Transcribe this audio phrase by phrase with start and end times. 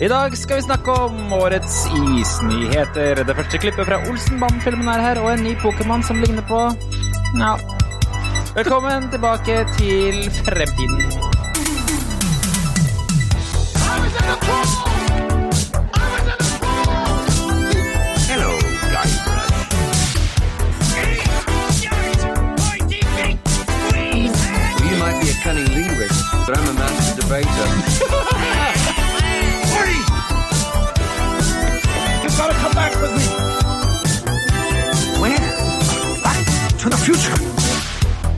[0.00, 3.18] I dag skal vi snakke om årets isnyheter.
[3.26, 6.60] Det første klippet fra Olsenbanden-filmen er her, og en ny Pokémon som ligner på
[7.40, 7.56] Ja.
[8.54, 11.02] Velkommen tilbake til fremtiden.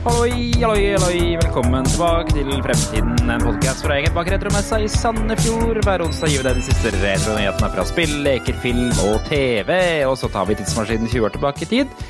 [0.01, 1.37] Halloi, halloi, halloi.
[1.41, 5.81] Velkommen tilbake til Fremtiden, en podkast fra gjengen bak retromessa i Sandefjord.
[5.81, 9.71] Hver onsdag gir vi deg de siste retronyhetene fra spill, leker, film og TV.
[10.05, 12.01] Og så tar vi tidsmaskinen 20 år tilbake i tid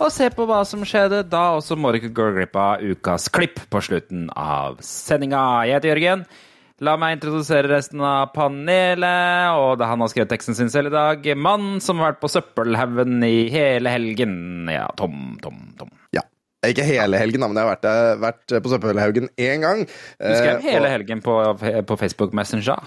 [0.00, 1.54] og ser på hva som skjedde da.
[1.56, 5.64] Og så må du ikke gå glipp av ukas klipp på slutten av sendinga.
[5.68, 6.28] Jeg heter Jørgen.
[6.84, 10.90] La meg introdusere resten av panelet, og det er han har skrevet teksten sin selv
[10.90, 11.28] i dag.
[11.38, 14.34] Mann som har vært på søppelhaugen i hele helgen.
[14.72, 15.92] Ja, Tom, Tom, Tom.
[16.16, 16.24] Ja.
[16.66, 19.82] Ikke hele helgen, da, men jeg har vært, vært på Søppelhaugen én gang.
[19.86, 21.34] Du skrev Eh, hele og- helgen på,
[21.86, 22.80] på Facebook Messenger.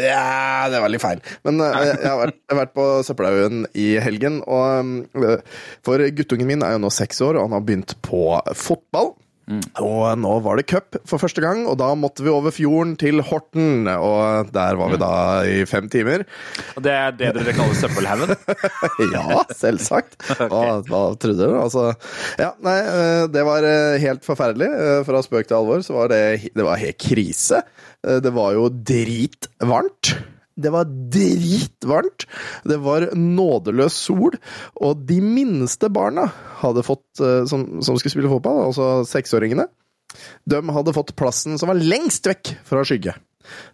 [0.00, 1.20] Ja, det var litt feil.
[1.46, 4.40] Men eh, jeg har vært, jeg har vært på Søppelhaugen i helgen.
[4.42, 5.44] Og eh,
[5.86, 8.24] For guttungen min er jo nå seks år, og han har begynt på
[8.58, 9.12] fotball.
[9.82, 13.20] Og nå var det cup for første gang, og da måtte vi over fjorden til
[13.28, 13.84] Horten.
[13.92, 15.10] Og der var vi da
[15.44, 16.24] i fem timer.
[16.78, 18.34] Og det er det dere kaller søppelhaugen?
[19.14, 20.16] Ja, selvsagt.
[20.50, 21.56] Hva, hva trodde du?
[21.60, 21.90] Altså,
[22.40, 24.68] ja, nei, eh, det var eh, helt forferdelig.
[24.70, 26.22] Eh, Fra spøk til alvor så var det,
[26.56, 27.60] det var helt krise.
[28.00, 30.14] Det var jo dritvarmt.
[30.54, 32.26] Det var dritvarmt.
[32.64, 34.36] Det var nådeløs sol,
[34.78, 36.28] og de minste barna
[36.62, 39.66] hadde fått, eh, som, som skulle spille fotball, altså seksåringene,
[40.46, 43.16] de hadde fått plassen som var lengst vekk fra skygge.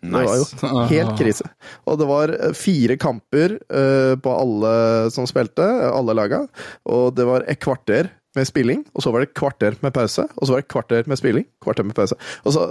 [0.00, 1.50] Det var jo helt krise.
[1.86, 4.72] Og det var eh, fire kamper eh, på alle
[5.14, 6.44] som spilte, alle laga.
[6.90, 10.26] Og det var et kvarter med spilling, og så var det et kvarter med pause.
[10.36, 12.18] Og så var det et kvarter med spilling, kvarter med pause.
[12.44, 12.66] Og så,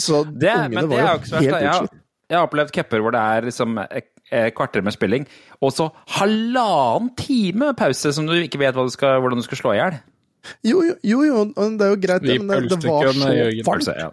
[0.00, 1.98] så Det, ungene er jo helt utslitt.
[2.30, 5.24] Jeg har opplevd cuper hvor det er liksom et et kvarter med spilling,
[5.58, 9.58] og så halvannen time pause som du ikke vet hva du skal, hvordan du skal
[9.58, 9.96] slå i hjel.
[10.68, 13.32] Jo, jo, jo, jo, det er jo greit, det, men det, det var så
[13.66, 13.88] varmt.
[13.98, 14.10] Ja.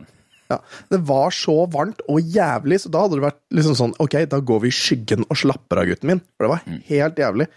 [0.49, 0.57] Ja,
[0.89, 4.39] det var så varmt og jævlig, så da hadde det vært liksom sånn Ok, da
[4.49, 6.21] går vi i skyggen og slapper av, gutten min.
[6.33, 6.79] For det var Mm.
[6.89, 7.47] helt jævlig.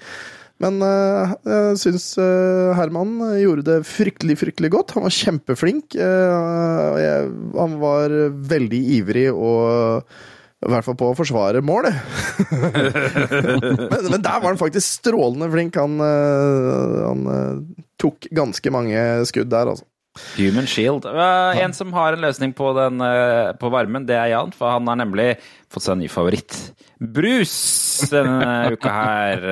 [0.60, 4.92] Men øh, jeg syns øh, Herman gjorde det fryktelig, fryktelig godt.
[4.98, 5.96] Han var kjempeflink.
[5.96, 8.12] øh, jeg, han var
[8.52, 10.04] veldig ivrig og
[10.60, 11.96] i hvert fall på å forsvare målet.
[13.92, 15.78] men, men der var han faktisk strålende flink.
[15.80, 19.00] Han, øh, han øh, tok ganske mange
[19.30, 19.88] skudd der, altså.
[20.34, 21.06] Human Shield.
[21.06, 24.90] En som har en løsning på, den, eh, på varmen, det er Jan, for han
[24.90, 25.30] har nemlig
[25.72, 26.56] fått seg en ny favoritt.
[27.00, 27.56] Brus
[28.10, 29.46] denne uka her.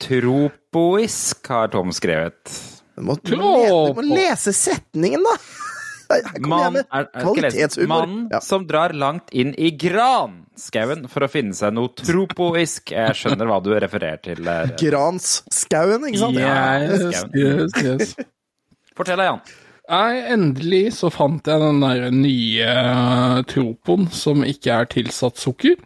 [0.00, 2.54] Tropoisk har Tom skrevet.
[2.96, 5.36] Du må, du må, lese, du må lese setningen, da!
[6.40, 8.40] Mann, er, er, Mannen Ja.
[8.44, 12.92] som drar langt inn i granskauen for å finne seg noe tropoisk.
[12.96, 14.42] Jeg skjønner hva du refererer til.
[14.44, 14.74] der.
[14.80, 16.38] Gransskauen, ikke sant?
[16.40, 18.14] Yes, yes, yes.
[18.98, 19.42] Fortell deg, Jan.
[19.90, 25.80] Nei, endelig så fant jeg den der nye eh, tropoen som ikke er tilsatt sukker.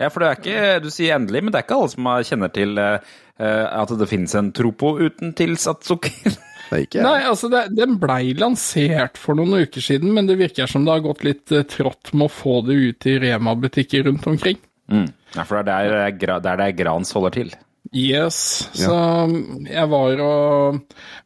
[0.00, 2.50] Ja, for det er ikke, Du sier endelig, men det er ikke alle som kjenner
[2.54, 6.34] til eh, eh, at det finnes en tropo uten tilsatt sukker.
[6.70, 10.70] Det ikke Nei, altså, det, den blei lansert for noen uker siden, men det virker
[10.70, 14.26] som det har gått litt eh, trått med å få det ut i Rema-butikker rundt
[14.30, 14.58] omkring.
[14.92, 15.08] Mm.
[15.34, 17.54] Ja, for det er der, eh, der det er Grans holder til.
[17.94, 18.36] Yes,
[18.74, 18.94] så
[19.28, 20.78] mm, jeg var og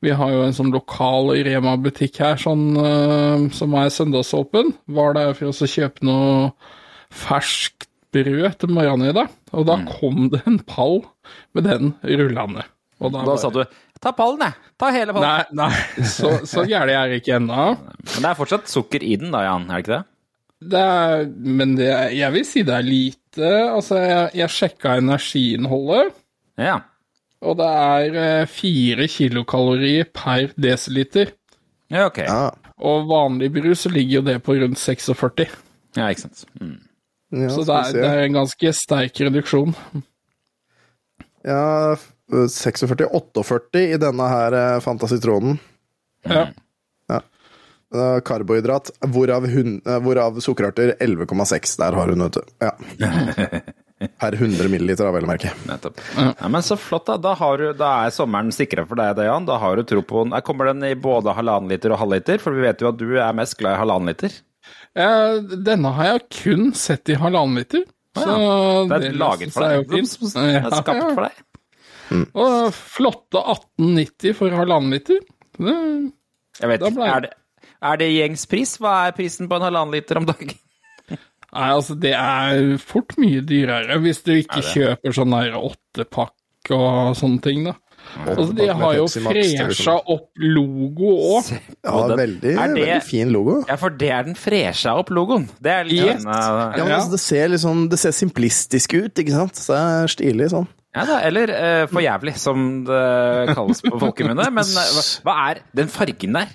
[0.05, 4.75] Vi har jo en sånn lokal Rema-butikk her sånn, eh, som er søndagsåpen.
[4.99, 6.51] Var der for å kjøpe noe
[7.15, 11.03] ferskt brød til morgenen i dag, og da kom det en pall
[11.57, 12.65] med den rullende.
[13.01, 13.65] Og Da bare- sa du
[14.01, 14.55] 'ta pallen, jeg'.
[14.79, 15.47] Ta hele pallen.
[15.55, 17.67] Nei, nei, så, så gæren er det ikke ennå.
[18.15, 20.05] Men det er fortsatt sukker i den da, Jan, er det ikke det?
[20.71, 23.51] Det er, men det, er- jeg vil si det er lite.
[23.71, 26.13] Altså, jeg, jeg sjekka energiinnholdet,
[26.59, 26.81] Ja.
[27.41, 31.31] og det er eh, fire kilokalorier per desiliter.
[31.91, 32.19] Ja, ok.
[32.27, 32.51] Ja,
[32.83, 35.47] Og vanlig brus så ligger jo det på rundt 46.
[35.97, 36.45] Ja, ikke sant.
[36.61, 36.81] Mm.
[37.33, 39.75] ja, Så det er, det er en ganske sterk reduksjon.
[41.47, 41.95] Ja,
[42.33, 45.59] 46-48 i denne her eh, Fantasitronen.
[46.29, 46.47] Ja.
[47.09, 47.21] ja.
[48.25, 51.77] Karbohydrat, hvorav, hun, eh, hvorav sukkerarter 11,6.
[51.81, 52.43] Der har hun, vet du.
[52.61, 52.73] Ja.
[54.21, 55.51] Per 100 milliliter, av vel å merke.
[55.67, 55.99] Nettopp.
[56.15, 57.17] Ja, men så flott, da.
[57.19, 59.49] Da, har du, da er sommeren sikra for deg, Jan.
[59.49, 60.37] Da har du tro på den.
[60.47, 62.39] Kommer den i både halvannen liter og halvliter?
[62.43, 64.37] For vi vet jo at du er mest glad i halvannen liter.
[64.95, 67.89] Eh, denne har jeg kun sett i halvannen liter.
[68.19, 68.35] Så
[68.91, 69.71] Det er laget for deg.
[69.71, 70.35] er jo fint.
[70.35, 71.43] Det er skapt for deg.
[72.35, 75.21] Og flotte 1890 for halvannen liter.
[75.59, 75.75] Det,
[76.61, 77.33] Jeg vet ikke, er det,
[77.83, 78.77] er det gjengs pris?
[78.83, 80.55] Hva er prisen på en halvannen liter om dagen?
[81.55, 86.35] nei, altså, det er fort mye dyrere hvis du ikke kjøper sånn der åttepakk
[86.75, 87.77] og sånne ting, da.
[88.25, 91.49] Altså, de har jo fresha liksom- opp logo òg.
[91.85, 93.65] Ja, den- veldig, det- veldig fin logo.
[93.69, 95.49] Ja, for det er den fresha opp logoen.
[95.61, 96.25] Det er litt Yes.
[96.25, 96.33] sånn,
[96.79, 99.55] Ja, men altså, det ser litt sånn, det ser simplistisk ut, ikke sant?
[99.57, 100.69] Så det er stilig sånn.
[100.97, 103.03] Ja da, eller eh, for jævlig, som det
[103.53, 104.49] kalles på folkemunne.
[104.55, 106.55] Men eh, hva, hva er den fargen der?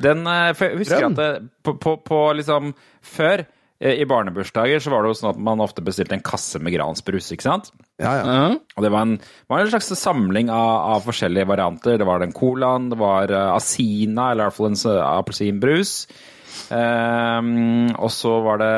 [0.00, 1.16] Den, eh, for jeg husker Grønn.
[1.16, 2.72] at det, på, på, på liksom
[3.04, 3.44] Før,
[3.80, 6.76] eh, i barnebursdager, så var det jo sånn at man ofte bestilte en kasse med
[6.76, 7.72] Gransbrus, ikke sant?
[8.00, 8.24] Ja, ja.
[8.36, 8.50] Ja.
[8.76, 9.16] Og det var en,
[9.50, 11.96] var en slags samling av, av forskjellige varianter.
[12.00, 15.94] Det var den colaen, det var uh, Asina, eller i hvert fall en appelsinbrus.
[16.70, 18.74] Um, og så var det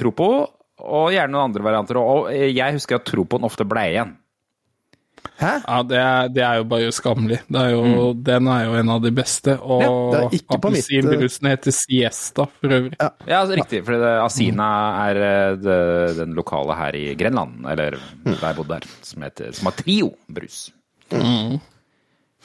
[0.00, 0.32] Tropo,
[0.78, 2.00] og gjerne noen andre varianter.
[2.00, 4.16] Og eh, jeg husker at Tropoen ofte ble igjen.
[5.38, 5.50] Hæ?
[5.62, 7.38] Ja, det er, det er jo bare skammelig.
[7.46, 9.54] Det er jo, Den er jo en av de beste.
[9.58, 10.22] Og ja,
[10.56, 12.96] appelsinbrusen heter Siesta, for øvrig.
[12.98, 13.10] Ja,
[13.40, 13.84] altså, riktig.
[13.86, 14.68] For det, Asina
[15.06, 15.78] er eh, det,
[16.18, 20.60] den lokale her i Grenland, eller der jeg bodde der, som, heter, som har Trio-brus.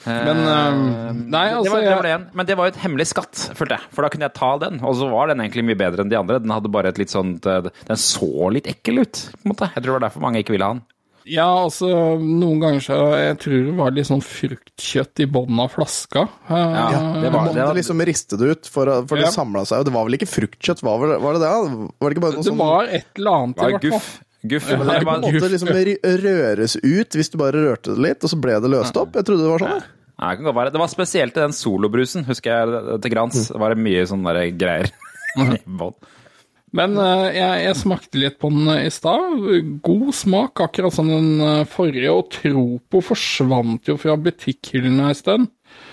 [0.06, 2.16] Men uh, Nei, det altså var, det var det.
[2.36, 3.88] Men det var jo et hemmelig skatt, følte jeg.
[3.96, 4.80] For da kunne jeg ta den.
[4.84, 6.40] Og så var den egentlig mye bedre enn de andre.
[6.44, 9.70] Den hadde bare et litt sånt eh, Den så litt ekkel ut, på en måte.
[9.74, 10.84] Jeg tror det var derfor mange ikke ville ha den.
[11.24, 11.88] Ja, altså
[12.20, 16.26] Noen ganger så Jeg tror det var litt sånn fruktkjøtt i bunnen av flaska.
[16.52, 19.30] Eh, Ja, det Du var, måtte det var, liksom riste det ut, for, for Ja.
[19.30, 19.80] det samla seg.
[19.80, 21.54] Og det var vel ikke fruktkjøtt, var, vel, var det det?
[21.96, 23.90] Var det ikke bare noe Det sånn var et eller annet, i hvert fall.
[23.96, 24.10] guff.
[24.44, 24.70] Guff.
[24.70, 28.30] Ja, Det Det var, måtte liksom røres ut hvis du bare rørte det litt, og
[28.32, 29.14] så ble det løst opp.
[29.16, 29.84] Jeg trodde det var sånn.
[30.14, 30.72] Nei, det kan godt være.
[30.74, 33.48] Det var spesielt i den solobrusen, husker jeg, til Grans.
[33.50, 34.92] Det var mye sånne der greier.
[36.74, 39.36] Men eh, jeg, jeg smakte litt på den eh, i stad.
[39.84, 42.10] God smak, akkurat som den eh, forrige.
[42.10, 45.52] Og Tropo forsvant jo fra butikkhyllene en stund.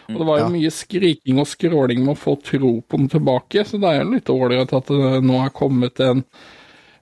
[0.09, 0.53] Og det var jo Ja.
[0.53, 4.73] mye skriking og skråling med å få Tropoen tilbake, så det er jo litt ålreit
[4.77, 6.23] at det nå er kommet en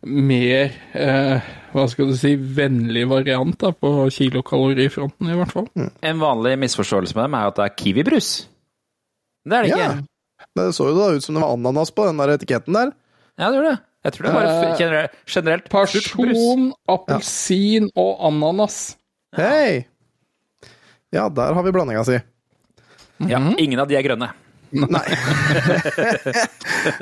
[0.07, 5.68] mer eh, hva skal du si, vennlig variant da, på kilokalorifronten, i hvert fall.
[5.75, 8.31] En vanlig misforståelse med dem er at det er kiwibrus.
[9.46, 9.84] Det er det ikke.
[9.84, 10.48] Ja.
[10.56, 12.92] Det så jo da ut som det var ananas på den der etiketten der.
[13.40, 13.80] Ja, det gjorde det.
[14.07, 15.69] Jeg tror det er bare Eh, generelt, generelt.
[15.69, 18.98] Person, appelsin og ananas.
[19.36, 19.86] Hei!
[21.12, 22.19] Ja, der har vi blandinga si.
[23.28, 24.31] Ja, ingen av de er grønne.
[24.72, 25.06] Nei.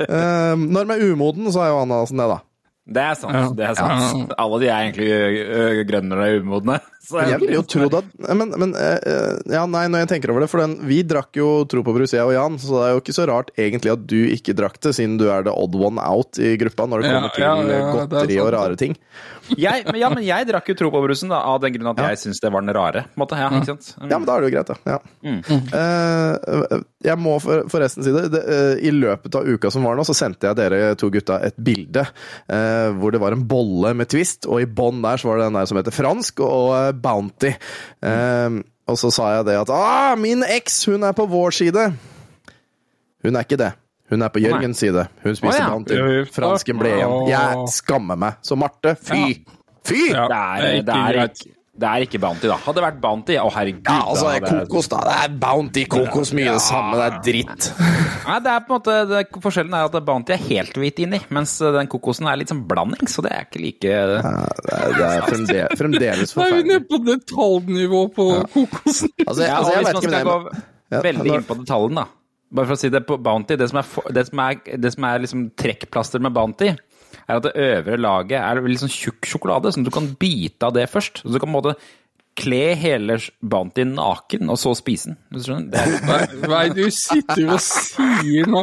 [0.08, 2.40] um, når den er umoden, så er jo ananasen det, da.
[2.88, 3.57] Det er sant.
[3.57, 4.31] Det er sant.
[4.39, 6.78] Alle de er egentlig grønnere og grønne når er umodne.
[7.07, 10.44] Så Jeg ville jo trodd at Men, men eh, ja, nei, når jeg tenker over
[10.44, 12.95] det For den, vi drakk jo Tro på brus, jeg og Jan, så det er
[12.98, 15.77] jo ikke så rart egentlig at du ikke drakk det, siden du er the odd
[15.80, 18.80] one out i gruppa når det Ja, kommer til ja, ja, er godteri og rare
[18.80, 18.98] ting.
[19.56, 22.04] jeg, men, ja, men jeg drakk jo Tro på brusen da, av den grunn at
[22.09, 23.06] jeg syns det var den rare.
[23.19, 23.39] Måte.
[23.39, 23.94] Ja, ikke sant?
[23.95, 24.10] Mm.
[24.12, 24.98] Ja, men da er det jo greit, da.
[24.98, 25.00] Ja.
[25.71, 28.25] Uh, jeg må for, forresten si det.
[28.33, 31.39] det uh, I løpet av uka som var nå, så sendte jeg dere to gutta
[31.48, 35.31] et bilde uh, hvor det var en bolle med Twist, og i bånn der så
[35.31, 37.54] var det den der som heter fransk, og eh, Bounty.
[38.04, 41.90] Eh, og så sa jeg det at ah, min eks, hun er på vår side.
[43.26, 43.74] Hun er ikke det.
[44.10, 45.04] Hun er på Jørgens side.
[45.24, 45.70] Hun spiser oh, ja.
[45.74, 45.98] Bounty.
[46.32, 47.16] Fransken ble igjen.
[47.28, 48.40] Jeg skammer meg.
[48.48, 49.42] Så Marte, fy!
[49.88, 50.06] Fy!
[50.13, 50.27] Ja.
[50.32, 51.42] Det er, Det er det, ikke greit.
[51.46, 52.55] ikke- det er ikke Bounty, da.
[52.65, 53.86] Hadde det vært Bounty, å herregud.
[53.86, 55.01] Ja, altså, da er kokos, da.
[55.05, 56.98] Det er Bounty kokos, mye det samme.
[56.98, 57.67] Det er dritt.
[58.27, 61.19] Nei, det er på en måte, det, Forskjellen er at Bounty er helt hvit inni,
[61.38, 64.96] mens den kokosen er litt sånn blanding, så det er ikke like Ja, det er,
[64.98, 66.67] det er fremdeles, fremdeles Da er vi forferdelig.
[66.74, 69.13] nede på detaljnivå på kokosen.
[69.27, 71.34] Altså, jeg, Ja, altså, jeg Hvis vet man ikke, skal men gå jeg, Ja, veldig
[71.38, 72.05] inn på detaljen, da.
[72.57, 74.91] Bare for å si det på Bounty, det som er, for- det som er, det
[74.93, 76.69] som er liksom trekkplaster med Bounty,
[77.27, 80.67] er at det øvre laget er litt sånn tjukk sjokolade, sånn at du kan bite
[80.69, 81.24] av det først.
[81.24, 81.75] Så du kan på en måte
[82.38, 85.17] kle hele Bounty naken, og så spise den.
[85.34, 85.72] Du skjønner?
[85.74, 88.62] Det er, Nei, nei, du sitter og sier nå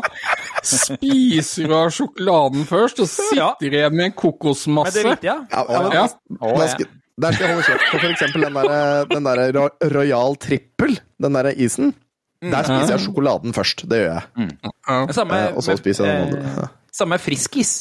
[0.63, 4.95] Spiser du av sjokoladen først, og sitter igjen med en men kokosmasse?
[4.95, 5.41] det er riktig, ja.
[5.51, 6.05] ja, ja, men, Ja.
[6.39, 6.87] Å, ja.
[7.25, 11.37] der skal jeg holde kjeft på for eksempel den der, den der Royal Trippel, den
[11.41, 11.93] der isen.
[12.45, 13.87] Der spiser jeg sjokoladen først.
[13.89, 14.49] Det gjør jeg.
[15.17, 16.65] Samme, Eh, Og så spiser jeg den eh, andre.
[16.65, 16.71] Ja.
[16.95, 17.75] Samme friskis.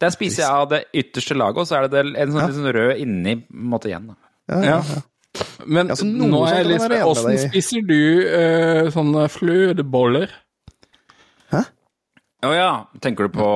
[0.00, 2.72] Der spiser jeg av det ytterste laget, og så er det en sånn, litt sånn
[2.76, 4.10] rød inni på en måte igjen.
[4.12, 4.16] Da.
[4.52, 4.58] Ja.
[4.64, 4.80] ja,
[5.36, 10.32] Ja, Men ja, nå er jeg litt med Åssen spiser du uh, sånne flødeboller?
[12.46, 12.70] Å ja,
[13.02, 13.46] tenker du på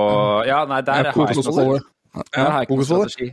[0.49, 3.28] Ja, nei, der Ja, har jeg ikke noe strategi.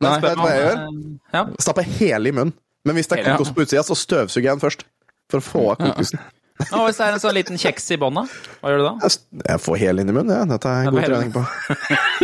[0.00, 0.76] Nei, Vet du hva jeg gjør?
[0.80, 0.98] Eh,
[1.34, 1.42] Ja.
[1.60, 2.52] Stapper hele i munnen.
[2.88, 4.84] Men hvis det er kokos på utsida, så støvsuger jeg den først.
[5.30, 6.22] For å få av kokosen.
[6.76, 8.24] Og hvis det er en sånn liten kjeks i bånda.
[8.60, 9.10] Hva gjør du da?
[9.48, 10.48] Jeg får hel inn i munnen, jeg.
[10.52, 11.42] Dette er jeg god trening på.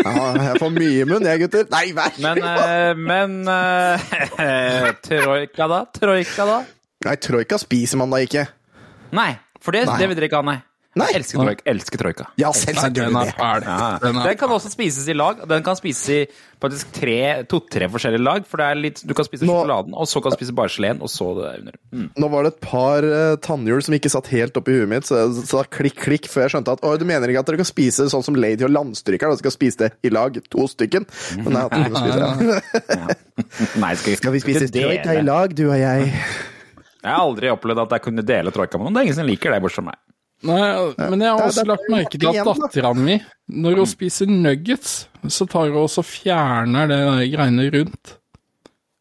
[0.03, 0.13] Ja,
[0.49, 1.67] jeg får mye i munnen, jeg, gutter.
[1.73, 5.81] Nei, vær Men, eh, men eh, Troika, da?
[5.97, 6.59] Troika, da?
[7.07, 8.47] Nei, troika spiser man da ikke.
[9.17, 9.31] Nei,
[9.63, 9.99] for det, Nei.
[10.01, 10.59] det vil dere ikke ha, nei.
[10.97, 11.11] Nei.
[11.19, 11.63] Elsker troika.
[11.69, 12.25] Elsker troika.
[12.41, 13.35] Ja, selvsagt gjør den du er det.
[13.37, 13.65] fæl.
[14.01, 15.43] Den er Den kan også spises i lag.
[15.51, 16.21] Den kan spises i
[16.65, 18.47] faktisk tre, to-tre forskjellige lag.
[18.49, 20.73] For det er litt, du kan spise Nå- sjokoladen, og så kan du spise bare
[20.73, 21.77] geleen, og så det under.
[21.93, 22.07] Mm.
[22.17, 25.21] Nå var det et par uh, tannhjul som ikke satt helt oppi huet mitt, så
[25.21, 27.69] jeg sa klikk, klikk, før jeg skjønte at å, du mener ikke at dere kan
[27.69, 31.05] spise sånn som Lady og Landstryker, dere skal spise det i lag, to stykken?
[31.45, 33.21] Men nei, at dere kan spise det.
[33.85, 36.09] Nei, skal, Skal vi spise troika i lag, du og jeg?
[37.07, 38.97] Jeg har aldri opplevd at jeg kunne dele troika med noen.
[38.97, 39.99] Det er ingen som liker det, bortsett fra meg.
[40.45, 40.69] Nei,
[41.11, 43.17] men jeg har også det det, lagt merke til at dattera mi,
[43.65, 44.97] når hun spiser nuggets,
[45.33, 48.17] så tar hun også fjerner det der greiene rundt.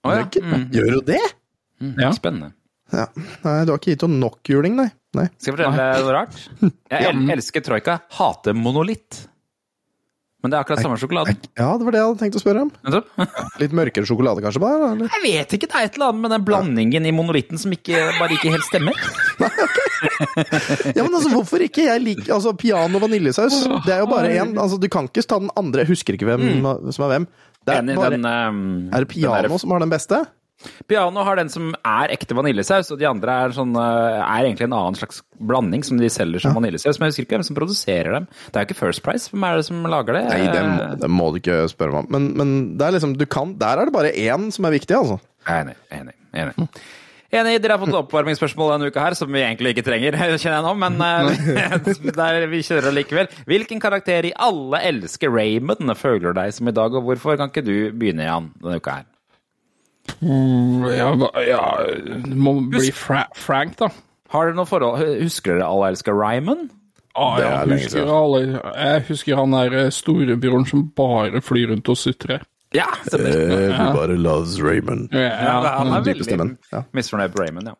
[0.06, 0.27] Å, ja.
[0.30, 0.70] Mm.
[0.74, 1.22] Gjør hun det?
[2.00, 2.13] Ja.
[2.15, 2.54] Spennende.
[2.94, 3.08] Ja.
[3.18, 4.88] Nei, du har ikke gitt henne nok juling, nei.
[5.18, 5.27] nei.
[5.36, 6.42] Skal jeg fortelle deg noe rart?
[6.94, 9.25] Jeg el elsker troika, hater monolitt.
[10.46, 11.34] Men det er akkurat samme sjokolade.
[11.58, 12.72] Ja, det var det jeg hadde tenkt å spørre om.
[13.64, 14.92] Litt mørkere sjokolade, kanskje, bare?
[14.94, 15.10] Eller?
[15.16, 18.04] Jeg vet ikke, det er et eller annet med den blandingen i monolitten som ikke,
[18.20, 18.94] bare ikke helt stemmer.
[20.06, 21.88] Ja, men altså, hvorfor ikke?
[21.88, 23.56] Jeg liker altså, Piano vaniljesaus.
[23.88, 24.52] Det er jo bare én.
[24.62, 25.82] Altså, du kan ikke ta den andre.
[25.82, 26.44] Jeg husker ikke hvem
[26.94, 27.25] som er hvem.
[27.66, 28.60] Det er, bare, den, um,
[28.94, 30.20] er det den Piano som har den beste?
[30.89, 34.67] Piano har den som er ekte vaniljesaus, og de andre er, sånn, uh, er egentlig
[34.69, 37.00] en annen slags blanding som de selger som vaniljesaus.
[37.00, 38.27] Men jeg husker ikke hvem som produserer dem.
[38.50, 39.31] Det er jo ikke First Price.
[39.31, 40.25] Hvem er det som lager det?
[40.31, 42.12] Nei, det må, det må du ikke spørre meg om.
[42.17, 44.98] Men, men det er liksom, du kan, der er det bare én som er viktig,
[44.98, 45.19] altså.
[45.50, 45.75] Enig.
[45.93, 46.15] Enig.
[46.34, 46.69] enig.
[47.36, 50.65] Enig, Dere har fått oppvarmingsspørsmål denne uka her, som vi egentlig ikke trenger, kjenner jeg
[50.65, 53.31] nå, men uh, der vi kjører likevel.
[53.50, 57.65] Hvilken karakter i Alle elsker Raymond føler deg som i dag, og hvorfor kan ikke
[57.65, 59.12] du begynne, Jan, denne uka her?
[60.22, 61.12] Ja,
[61.43, 61.62] ja
[62.25, 63.89] det må bli fra Frank, da.
[64.34, 66.69] Har dere noe forhold Husker dere Alle elsker Raymond?
[67.15, 68.39] Ah, ja, er husker alle,
[68.75, 72.41] jeg husker han der eh, storebroren som bare flyr rundt og sutrer.
[72.75, 73.31] Ja, stemmer.
[73.31, 75.13] Everybody loves Raymond.
[75.15, 76.81] Ja, Ja, han er veldig ja.
[76.91, 77.77] misfornøyd med Raymond, ja.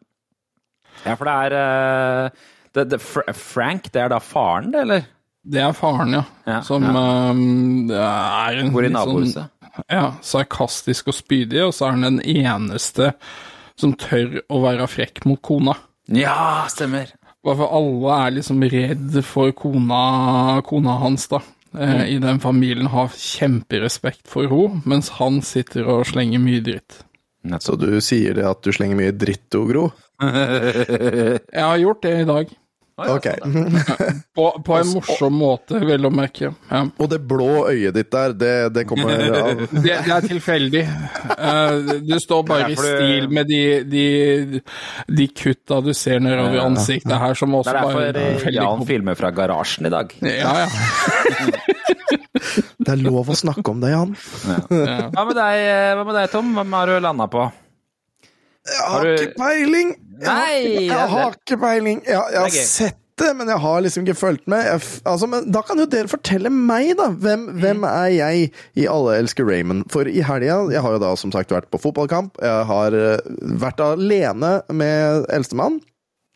[1.06, 3.02] Ja, for det er eh, det, det,
[3.36, 5.04] Frank, det er da faren, det, eller?
[5.46, 6.24] Det er faren, ja.
[6.48, 9.36] Ja, som det er en Hvor i nabohuset.
[9.36, 9.52] Sånn,
[9.92, 13.14] ja, sarkastisk og spydig, og så er han den eneste
[13.80, 15.76] som tør å være frekk mot kona.
[16.12, 17.12] Ja, stemmer.
[17.46, 21.42] Bare for alle er liksom redd for kona, kona hans, da.
[21.76, 27.02] Eh, I den familien har kjemperespekt for henne, mens han sitter og slenger mye dritt.
[27.62, 29.90] Så du sier det at du slenger mye dritt, Gro?
[30.18, 32.54] Jeg har gjort det i dag.
[32.96, 33.28] Ok.
[34.36, 36.54] På, på en morsom måte, vel å merke.
[36.70, 36.82] Ja.
[36.96, 39.12] Og det blå øyet ditt der, det, det kommer
[39.42, 40.84] av Det, det er tilfeldig.
[41.36, 43.62] Uh, det står bare i Det er stil med de,
[43.92, 44.06] de,
[45.20, 48.56] de kutta du ser nedover ansiktet her, som Det også er bare derfor eh, veldig
[48.62, 50.16] Jan filmer fra garasjen i dag.
[50.24, 50.70] Ja, ja.
[52.86, 54.12] Det er lov å snakke om det, Jan.
[54.46, 55.62] Hva med deg,
[55.98, 56.52] hva med deg Tom?
[56.56, 57.48] Hvem har du landa på?
[58.66, 59.96] Jeg Har har du- ikke peiling!
[60.22, 62.00] Jeg har Nei, har ikke peiling.
[62.08, 64.66] Jeg, jeg har sett det, men jeg har liksom ikke fulgt med.
[64.66, 67.10] Jeg, altså, men da kan jo dere fortelle meg, da.
[67.10, 69.86] Hvem, hvem er jeg i Alle elsker Raymond?
[69.92, 72.40] For i helga Jeg har jo da som sagt vært på fotballkamp.
[72.44, 73.20] Jeg har eh,
[73.62, 75.80] vært alene med eldstemann.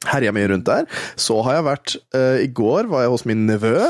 [0.07, 0.85] Herja mye rundt der.
[1.19, 3.89] Så har jeg vært uh, I går var jeg hos min nevø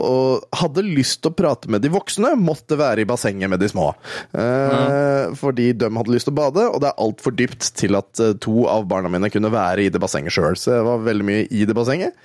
[0.00, 2.32] og hadde lyst til å prate med de voksne.
[2.40, 3.90] Måtte være i bassenget med de små.
[4.32, 8.22] Eh, Fordi de hadde lyst til å bade, og det er altfor dypt til at
[8.22, 10.56] eh, to av barna mine kunne være i det bassenget sjøl.
[10.56, 12.16] Så jeg var veldig mye i det bassenget.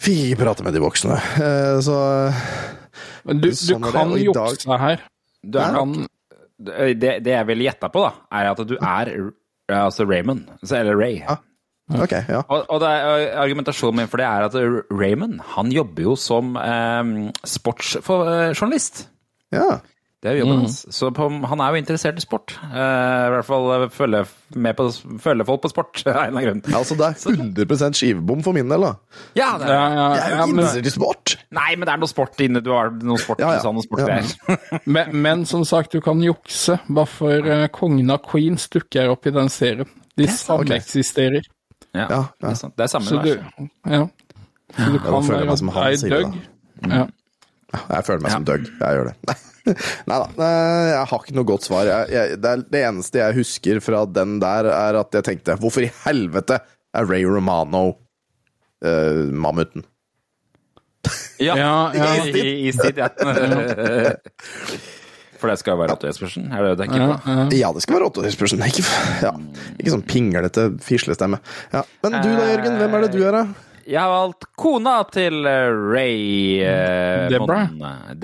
[0.00, 1.18] Fikk ikke prate med de voksne.
[1.36, 1.98] Uh, Så
[3.28, 5.04] Men du, du Sånn kan jukse her.
[5.42, 5.98] Du er kan,
[6.58, 9.12] det, det jeg ville gjetta på, da, er at du er
[9.82, 10.48] altså Raymond.
[10.70, 11.20] Eller Ray.
[11.88, 12.42] Ok, ja.
[12.52, 14.56] Og, og det er, argumentasjonen min for det er at
[14.92, 19.06] Raymond han jobber jo som eh, sportsjournalist.
[19.54, 19.78] ja.
[20.18, 20.80] Det er jobben hans.
[20.90, 22.50] Så på, han er jo interessert i sport.
[22.58, 24.24] Eh, I hvert fall eh, følge,
[24.58, 24.88] med på,
[25.22, 26.74] følge folk på sport, av en eller annen grunn.
[26.74, 28.90] Altså, det er 100 skivebom for min del, da.
[29.38, 31.36] Ja, det ja, er, ja, Jeg er jo men, interessert i sport!
[31.54, 32.64] nei, men det er noe sport inne.
[32.66, 33.62] Du har noe sport, Ja, ja.
[33.62, 34.16] sånn noe sport Ja.
[34.18, 34.58] der.
[34.96, 36.80] men, men som sagt, du kan jukse.
[36.90, 39.86] Bare for eh, kongen av Queens dukker opp i den serien.
[40.18, 41.46] De sameksisterer.
[41.98, 43.68] Ja, Ja, Det, er det er samme vers.
[43.96, 44.02] ja.
[44.78, 46.32] Så du kan være meg som han ei sier det, døgg.
[46.92, 47.04] Ja.
[47.78, 48.66] Jeg føler meg som Doug.
[48.68, 49.36] Jeg gjør det.
[50.08, 50.48] Nei da,
[50.88, 51.88] jeg har ikke noe godt svar.
[51.88, 55.56] Jeg, jeg, det, er, det eneste jeg husker fra den der, er at jeg tenkte
[55.60, 56.60] Hvorfor i helvete
[56.96, 57.82] er Ray Romano
[58.84, 59.84] uh, mammuten?
[61.40, 62.06] Ja, Ja, ja.
[62.24, 63.08] I, i, i sitt, ja.
[65.38, 67.36] For det skal jo være Otto Jespersen, er det det du tenker på?
[67.54, 68.62] Ja, det skal være Otto Jespersen.
[68.66, 68.82] Ikke,
[69.26, 69.32] ja.
[69.78, 71.38] ikke sånn pinglete fislestemme.
[71.74, 71.84] Ja.
[72.02, 72.78] Men du da, Jørgen.
[72.82, 73.67] Hvem er det du er, da?
[73.88, 77.70] Jeg har valgt kona til eh, Ray eh, Deborah.
[77.80, 78.18] Mon-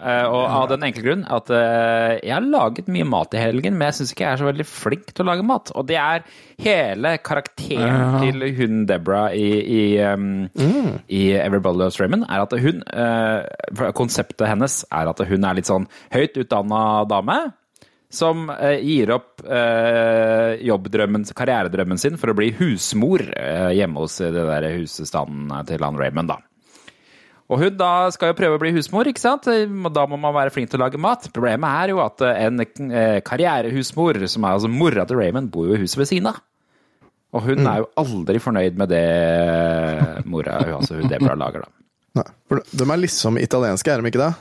[0.00, 3.74] Eh, og av den enkle grunn at eh, jeg har laget mye mat i helgen,
[3.76, 5.72] men jeg syns ikke jeg er så veldig flink til å lage mat.
[5.74, 6.22] Og det er
[6.62, 10.46] hele karakteren til hun Deborah i, i, um,
[11.10, 12.84] i Everybody Loves Raymond, er at hun
[13.96, 17.38] Konseptet hennes er at hun er litt sånn høyt utdanna dame
[18.10, 24.18] som eh, gir opp eh, jobbdrømmen, karrieredrømmen sin for å bli husmor eh, hjemme hos
[24.18, 26.40] det der husstanden til han Raymond, da.
[27.50, 29.48] Og hun da skal jo prøve å bli husmor, ikke sant?
[29.50, 31.26] Da må man være flink til å lage mat.
[31.34, 35.78] Problemet er jo at en eh, karrierehusmor, som er altså mora til Raymond, bor jo
[35.78, 36.38] i huset ved siden av.
[37.34, 39.04] Og hun er jo aldri fornøyd med det
[40.30, 41.76] mora, altså hun Debra lager, da.
[42.18, 44.32] Nei, for de er liksom italienske, er de ikke det?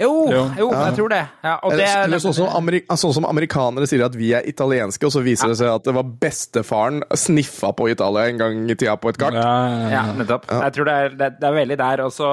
[0.00, 0.42] Jo, Jo.
[0.58, 1.20] jo, jeg tror det.
[1.44, 5.06] Ja, og det eller sånn, som amerik sånn som amerikanere sier at vi er italienske,
[5.06, 8.74] og så viser det seg at det var bestefaren sniffa på Italia en gang i
[8.74, 9.38] tida på et kart.
[9.38, 10.48] Ja, ja, Ja, nettopp.
[10.50, 12.04] Jeg tror det er, det, det er veldig der.
[12.08, 12.30] Og så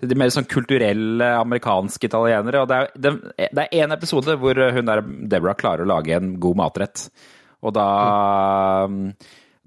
[0.00, 2.62] de mer sånn kulturelle amerikanske italienere.
[2.62, 3.12] Og det er, det,
[3.58, 7.08] det er en episode hvor hun der Deborah klarer å lage en god matrett.
[7.66, 7.86] Og da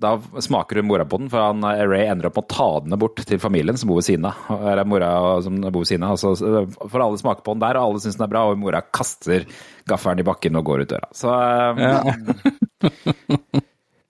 [0.01, 2.97] da smaker hun mora på den, for han, Ray ender opp med å ta den
[2.99, 4.33] bort til familien som bor ved siden av.
[4.71, 5.11] Eller mora
[5.45, 6.17] som bor ved siden av.
[6.17, 8.81] Altså, for alle smaker på den der, og alle syns den er bra, og mora
[8.81, 9.45] kaster
[9.89, 11.11] gaffelen i bakken og går ut døra.
[11.15, 11.29] Så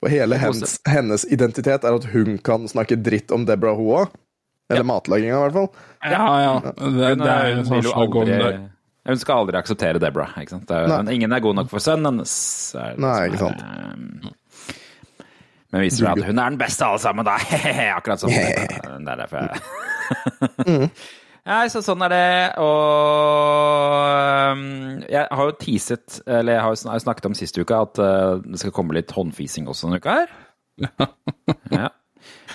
[0.02, 4.08] Og hele hennes, hennes identitet er at hun kan snakke dritt om Deborah Hoa.
[4.72, 5.70] Eller matlaginga, i hvert fall.
[6.08, 6.26] ja.
[6.42, 6.54] ja.
[6.80, 8.70] Det, det er jo hun sånn vil jo jargon.
[9.12, 10.36] Hun skal aldri akseptere Deborah.
[10.42, 10.68] ikke sant?
[10.70, 12.34] Det er, ingen er god nok for sønnen hennes.
[12.78, 13.96] er det Nei, ikke ikke er,
[14.30, 14.38] eh,
[15.72, 17.38] Men viser det at hun er den beste av alle sammen, da.
[17.98, 18.36] Akkurat sånn.
[19.06, 19.66] Det er derfor jeg
[20.68, 20.90] Mm.
[21.48, 22.26] Nei, så sånn er det.
[22.62, 23.96] Og
[24.52, 24.66] um,
[25.10, 28.60] jeg har jo teaset, eller jeg har jo snakket om sist uke, at uh, det
[28.62, 30.36] skal komme litt håndfising også denne uka her.
[31.72, 31.90] Ja.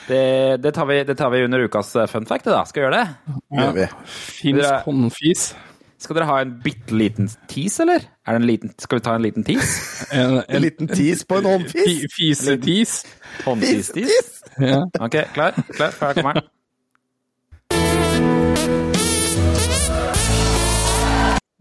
[0.07, 0.23] Det,
[0.63, 2.63] det, tar vi, det tar vi under ukas uh, fun fact, det da.
[2.69, 3.41] Skal vi gjøre det?
[3.59, 3.89] Ja, vi.
[4.37, 5.49] Fins håndfis.
[5.99, 8.05] Skal dere ha en bitte liten tease, eller?
[8.27, 10.07] Er det en liten, skal vi ta en liten tease?
[10.13, 11.87] En, En liten tis på en håndfis.
[11.87, 12.99] fi- Fisetis.
[13.45, 14.45] Håndfis-tease?
[14.61, 14.83] Ja.
[15.01, 15.53] Ok, klar?
[15.77, 15.95] Klar?
[16.01, 16.43] Her kommer den.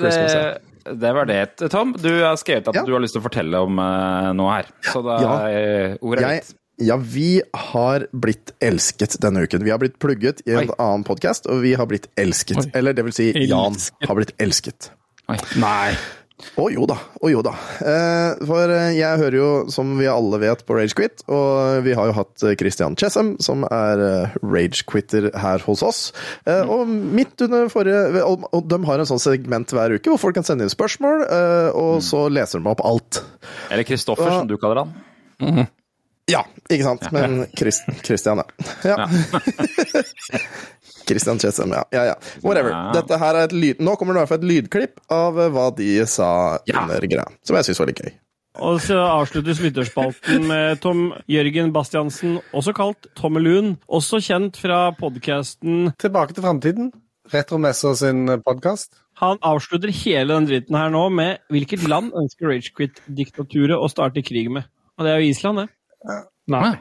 [0.01, 0.35] Christmas.
[0.35, 0.72] ja.
[0.87, 1.41] Eh, det, var det.
[1.71, 2.85] Tom, du har skrevet at Ja.
[2.87, 4.67] du har lyst til å fortelle om eh, noe her.
[4.93, 5.37] Så da Ja.
[5.49, 6.57] er ordet Jeg, ditt.
[6.89, 9.63] ja, vi har blitt elsket denne uken.
[9.65, 10.75] Vi har blitt plugget i en Oi.
[10.79, 12.59] annen podkast, og vi har blitt elsket.
[12.67, 12.71] Oi.
[12.75, 14.91] Eller det vil si, Jan har blitt elsket.
[15.29, 15.37] Oi.
[15.57, 15.95] Nei.
[16.59, 17.53] Å jo da, å jo da.
[17.81, 22.11] Eh, for eh, jeg hører jo, som vi alle vet, på Ragequit, og vi har
[22.11, 24.03] jo hatt eh, Christian Chessem, som er
[24.43, 26.01] ragequitter her hos oss.
[26.47, 30.47] Og midt under forrige og, de har en sånn segment hver uke hvor folk kan
[30.47, 31.25] sende inn spørsmål,
[31.79, 33.23] og så leser de opp alt.
[33.71, 35.67] Eller Kristoffer, som du kaller han.
[36.31, 37.09] Ja, ikke sant?
[37.15, 38.43] Men Chris, Christian,
[38.87, 38.95] ja.
[38.95, 39.09] ja.
[41.09, 41.83] Christian Chessem, ja.
[41.95, 42.17] ja, ja.
[42.45, 42.75] Whatever.
[42.97, 43.81] Dette her er et lyd...
[43.85, 46.29] Nå kommer det i hvert fall et lydklipp av eh, hva de sa
[46.71, 46.83] Ja.
[46.85, 48.13] under greia, som jeg syns var litt gøy.
[48.61, 53.79] Og så avsluttes lytterspalten med Tom Jørgen Bastiansen, også kalt Tommelun.
[53.89, 56.91] Også kjent fra podkasten Tilbake til framtiden.
[57.33, 58.99] Retromessa sin podkast.
[59.23, 64.51] Han avslutter hele den dritten her nå med hvilket land ønsker Ragequit-diktaturet å starte krig
[64.53, 64.67] med?
[64.99, 66.19] Og det er jo Island, det.
[66.53, 66.75] Nei.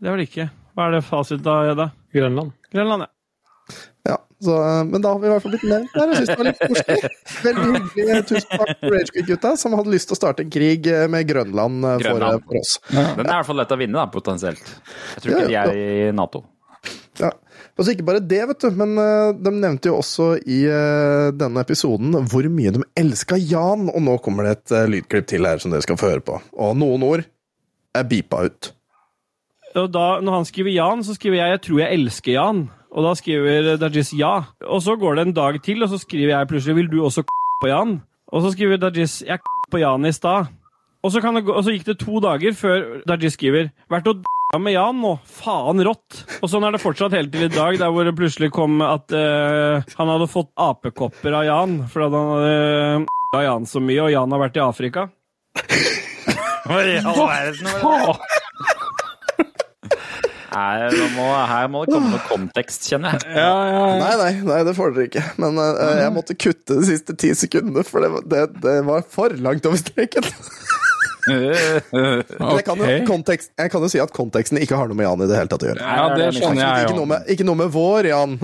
[0.00, 0.48] Det var det ikke.
[0.74, 1.88] Hva er det fasit da, Jedda?
[2.14, 2.54] Grønland.
[2.72, 3.10] Grønland, ja.
[4.04, 6.10] Ja, så, men da har vi i hvert fall blitt nevnt der.
[6.12, 7.12] Jeg synes det var litt koselig.
[7.44, 8.18] Veldig hyggelig.
[8.28, 11.78] Tusen takk til Ragequit-gutta, som hadde lyst til å starte en krig eh, med Grønland
[11.88, 12.44] eh, for, Grønland.
[12.50, 12.74] for oss.
[12.92, 14.74] Den er i hvert fall lett å vinne, da, potensielt.
[15.14, 15.64] Jeg tror Ja, ikke de ja.
[15.64, 16.44] er i Nato.
[17.22, 17.30] Ja.
[17.74, 21.64] Altså ikke bare det, vet du, men eh, de nevnte jo også i eh, denne
[21.64, 25.58] episoden hvor mye de elska Jan, og nå kommer det et eh, lydklipp til her
[25.62, 26.36] som dere skal få høre på.
[26.54, 27.24] Og noen ord
[27.96, 28.70] er beepa ut.
[29.74, 32.64] Og da, når han skriver Jan, så skriver jeg 'Jeg tror jeg elsker Jan'.
[32.94, 34.34] Og da skriver Dajis ja.
[34.70, 37.22] Og så går det en dag til, og så skriver jeg plutselig 'Vil du også
[37.22, 37.30] k
[37.62, 38.02] på Jan?'
[38.32, 40.46] Og så skriver Dajis 'Jeg k på Jan i stad'.
[41.02, 44.58] Og så, gå, og så gikk det to dager før Dajis skriver 'Vært og d**a
[44.58, 45.18] med Jan nå.
[45.26, 46.38] Faen rått'.
[46.42, 49.10] Og sånn er det fortsatt helt til i dag, der hvor det plutselig kom at
[49.10, 51.88] uh, han hadde fått apekopper av Jan.
[51.90, 55.08] For at han hadde d**a Jan så mye, og Jan har vært i Afrika.
[56.64, 57.00] Nei,
[60.94, 63.34] nå må, her må det komme noe kontekst, kjenner jeg.
[63.36, 63.98] Ja, ja, ja.
[64.02, 65.24] Nei, nei, nei, det får dere ikke.
[65.42, 69.04] Men uh, jeg måtte kutte de siste ti sekundene, for det, var- det, det var
[69.10, 70.30] for langt over streken.
[71.24, 71.80] okay.
[71.88, 75.24] jeg kan, jo, kontekst, jeg kan jo si at konteksten ikke har noe med Jan
[75.24, 75.80] i det hele tatt å gjøre.
[75.80, 78.36] Ja, det skjønner jeg Ikke noe med, ikke noe med vår Jan.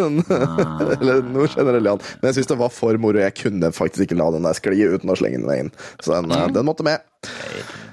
[1.00, 2.04] Eller noe generell Jan.
[2.20, 3.18] Men jeg syns det var for moro.
[3.22, 5.72] Jeg kunne faktisk ikke la den der skli uten å slenge den inn.
[5.98, 7.02] Så den, eh, den måtte med.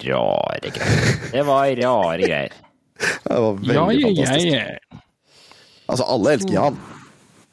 [0.06, 1.12] Rare greier.
[1.34, 2.62] Det var rare greier.
[2.98, 4.52] Det var veldig Ja, jeg, fantastisk.
[4.54, 5.04] jeg,
[5.88, 6.78] Altså, alle elsker Jan.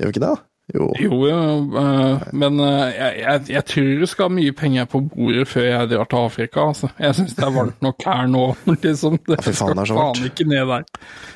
[0.00, 0.34] Gjør vi ikke det?
[0.74, 0.86] Jo.
[0.96, 1.40] Jo, jo,
[1.76, 5.90] øh, men uh, jeg, jeg, jeg tror det skal mye penger på bordet før jeg
[5.92, 6.64] drar til Afrika.
[6.72, 6.88] Altså.
[6.98, 8.44] Jeg syns det er varmt nok her nå.
[8.72, 9.18] Liksom.
[9.28, 10.16] Det ja, faen, det er så skal varmt.
[10.22, 10.88] faen ikke ned der.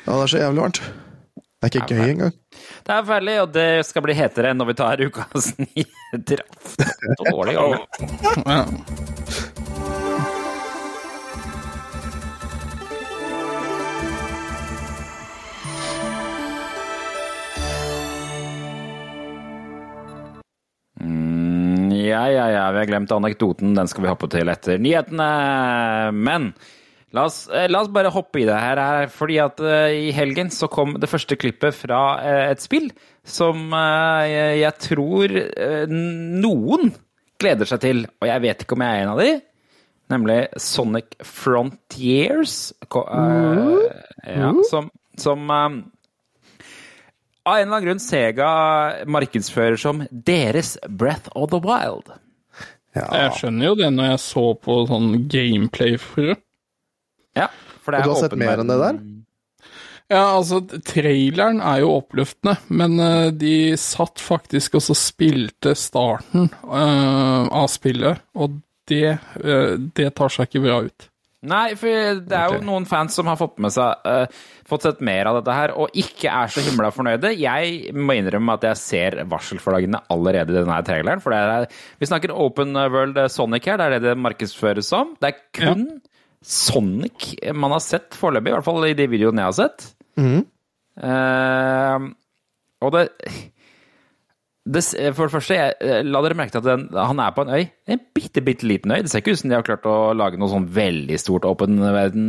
[0.07, 0.81] Ja, det er så jævlig varmt.
[1.59, 2.35] Det er ikke gøy engang.
[2.87, 5.85] Det er ferdig, og det skal bli hetere når vi tar ukas nye
[7.19, 8.83] Så dårlig gang.
[22.07, 22.23] Ja.
[22.25, 23.75] Mm, Ja, ja, vi har glemt anekdoten.
[23.77, 25.29] Den skal vi hoppe til etter nyhetene.
[26.15, 26.53] Men
[27.13, 30.11] la oss, eh, la oss bare hoppe i det her, her fordi at eh, i
[30.15, 32.91] helgen så kom det første klippet fra eh, et spill
[33.29, 35.33] som jeg, jeg tror
[35.89, 36.93] noen
[37.39, 39.29] gleder seg til, og jeg vet ikke om jeg er en av de.
[40.09, 42.73] Nemlig Sonic Frontiers.
[42.89, 45.69] Eh, ja, som som eh,
[47.49, 48.49] av en eller annen grunn Sega
[49.09, 52.11] markedsfører som deres Breath of the Wild.
[52.97, 53.05] Ja.
[53.05, 56.37] Jeg skjønner jo det når jeg så på sånn gameplay for det.
[57.37, 57.49] Ja,
[57.83, 59.01] for det Og er du har sett mer enn det der?
[60.09, 66.49] Ja, altså, traileren er jo oppløftende, men uh, de satt faktisk og så spilte starten
[66.65, 68.57] uh, av spillet, og
[68.89, 71.08] det, uh, det tar seg ikke bra ut.
[71.47, 74.99] Nei, for det er jo noen fans som har fått med seg uh, Fått sett
[75.05, 77.31] mer av dette her, og ikke er så himla fornøyde.
[77.39, 81.23] Jeg må innrømme at jeg ser varselflaggene allerede i denne traileren.
[81.23, 81.65] For det er,
[81.97, 85.15] vi snakker Open World Sonic her, det er det det markedsføres som.
[85.17, 85.87] Det er kun
[86.45, 89.89] Sonic man har sett foreløpig, i hvert fall i de videoene jeg har sett.
[90.99, 92.05] Eh,
[92.85, 93.07] og det,
[94.69, 94.83] det
[95.17, 97.63] For det første, jeg, la dere merke til at den, han er på en øy.
[97.89, 98.99] En bitte, bitte liten øy.
[99.01, 101.79] Det ser ikke ut som de har klart å lage noe sånn veldig stort åpen
[101.81, 102.27] verden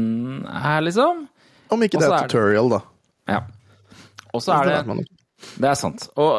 [0.48, 1.26] her, liksom.
[1.70, 2.80] Om ikke det Og så er det- tutorial, da.
[3.28, 3.40] Ja.
[4.32, 5.08] Og så er Det det.
[5.56, 6.02] Det er sant.
[6.20, 6.32] Og,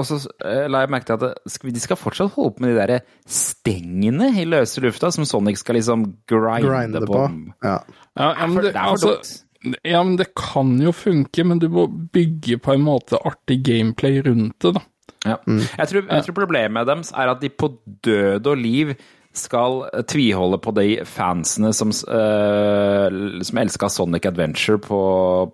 [0.00, 0.16] og så
[0.48, 3.02] eh, la jeg merke til at det, de skal fortsatt holde på med de der
[3.28, 7.18] stengene i løse lufta, som Sonic skal liksom grinde, Grinde på.
[7.18, 7.26] på.
[7.64, 7.74] Ja.
[8.16, 9.76] Ja, ja, men det, det er for altså, dumt.
[9.84, 14.22] ja, men det kan jo funke, men du må bygge på en måte artig gameplay
[14.24, 14.86] rundt det, da.
[15.26, 15.38] Ja.
[15.46, 17.72] Jeg, tror, jeg tror problemet deres er at de på
[18.06, 18.94] død og liv
[19.36, 25.02] skal tviholde på de fansene som, uh, som elska Sonic Adventure på,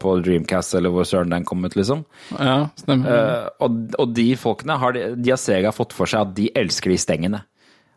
[0.00, 2.06] på Dreamcast, eller hvor søren den kom ut, liksom.
[2.32, 3.10] Ja, stemmer.
[3.10, 6.48] Uh, og, og de folkene har, de, de har Sega fått for seg at de
[6.56, 7.42] elsker de stengene.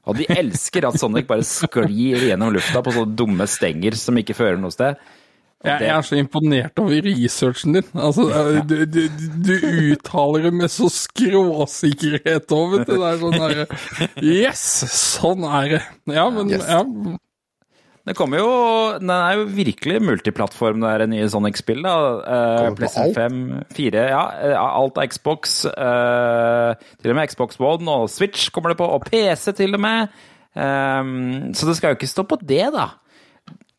[0.09, 4.35] Og de elsker at Sonic bare sklir gjennom lufta på sånne dumme stenger som ikke
[4.35, 4.99] fører noe sted.
[5.65, 7.87] Jeg, jeg er så imponert over researchen din.
[7.99, 8.27] Altså,
[8.69, 9.01] du, du,
[9.43, 9.55] du
[9.91, 12.93] uttaler det med så skråsikkerhet òg, vet du.
[12.95, 13.65] Det er sånn derre
[14.23, 14.61] Yes,
[15.19, 15.81] sånn er det.
[16.15, 16.63] Ja, men Yes.
[16.69, 16.83] ja.
[18.09, 18.47] Det kommer jo
[19.03, 21.83] Den er jo virkelig multiplattform, det er nye Sonic-spill.
[21.85, 21.91] da.
[22.23, 24.23] Eh, PlayStation 5, 4, ja.
[24.47, 25.59] eh, Alt av Xbox.
[25.69, 26.71] eh,
[27.03, 30.15] til og med Xbox One og Switch kommer det på, og PC til og med.
[30.57, 32.87] Um, så det skal jo ikke stå på det, da.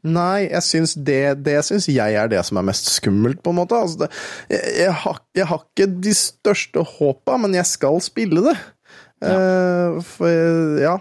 [0.06, 3.58] Nei, jeg syns det, det syns jeg er det som er mest skummelt, på en
[3.60, 3.76] måte.
[3.76, 4.10] Altså det,
[4.48, 8.56] jeg, jeg, har, jeg har ikke de største håpa, men jeg skal spille det.
[9.20, 10.94] Eh, for ja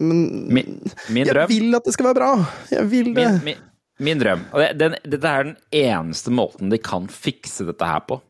[0.00, 0.78] Men Min,
[1.12, 2.30] min jeg vil at det skal være bra.
[2.72, 3.26] Jeg vil det.
[3.44, 3.66] Min, min,
[4.08, 4.46] min drøm.
[4.52, 8.20] Og det, den, dette er den eneste måten de kan fikse dette her på.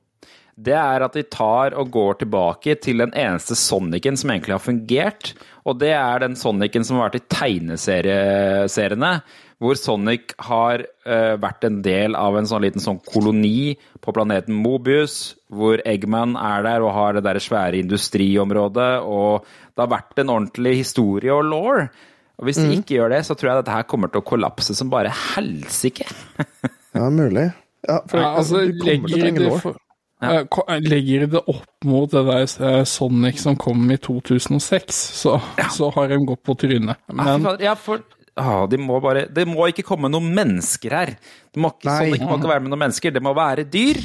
[0.56, 4.62] Det er at de tar og går tilbake til den eneste Sonicen som egentlig har
[4.64, 5.34] fungert.
[5.68, 9.12] Og det er den Sonicen som har vært i tegneseriene.
[9.62, 14.58] Hvor Sonic har uh, vært en del av en sånn liten sånn koloni på planeten
[14.60, 15.36] Mobius.
[15.48, 18.90] Hvor Eggman er der og har det der svære industriområdet.
[19.00, 21.86] Og det har vært en ordentlig historie og law.
[22.36, 24.76] Og hvis de ikke gjør det, så tror jeg dette her kommer til å kollapse
[24.76, 26.08] som bare helsike.
[26.96, 27.50] Ja, mulig.
[27.84, 29.74] Ja, for ja altså, du kommer til å trenge for,
[30.24, 35.34] eh, legger det opp mot det der eh, Sonic som kom i 2006, så,
[35.76, 37.02] så har de gått på trynet.
[37.12, 38.00] Men ja, for
[38.40, 41.14] ah, de må bare Det må ikke komme noen mennesker her.
[41.52, 43.14] Det må ikke, sånn, Sonic må ikke være med noen mennesker.
[43.14, 44.02] Det må være dyr.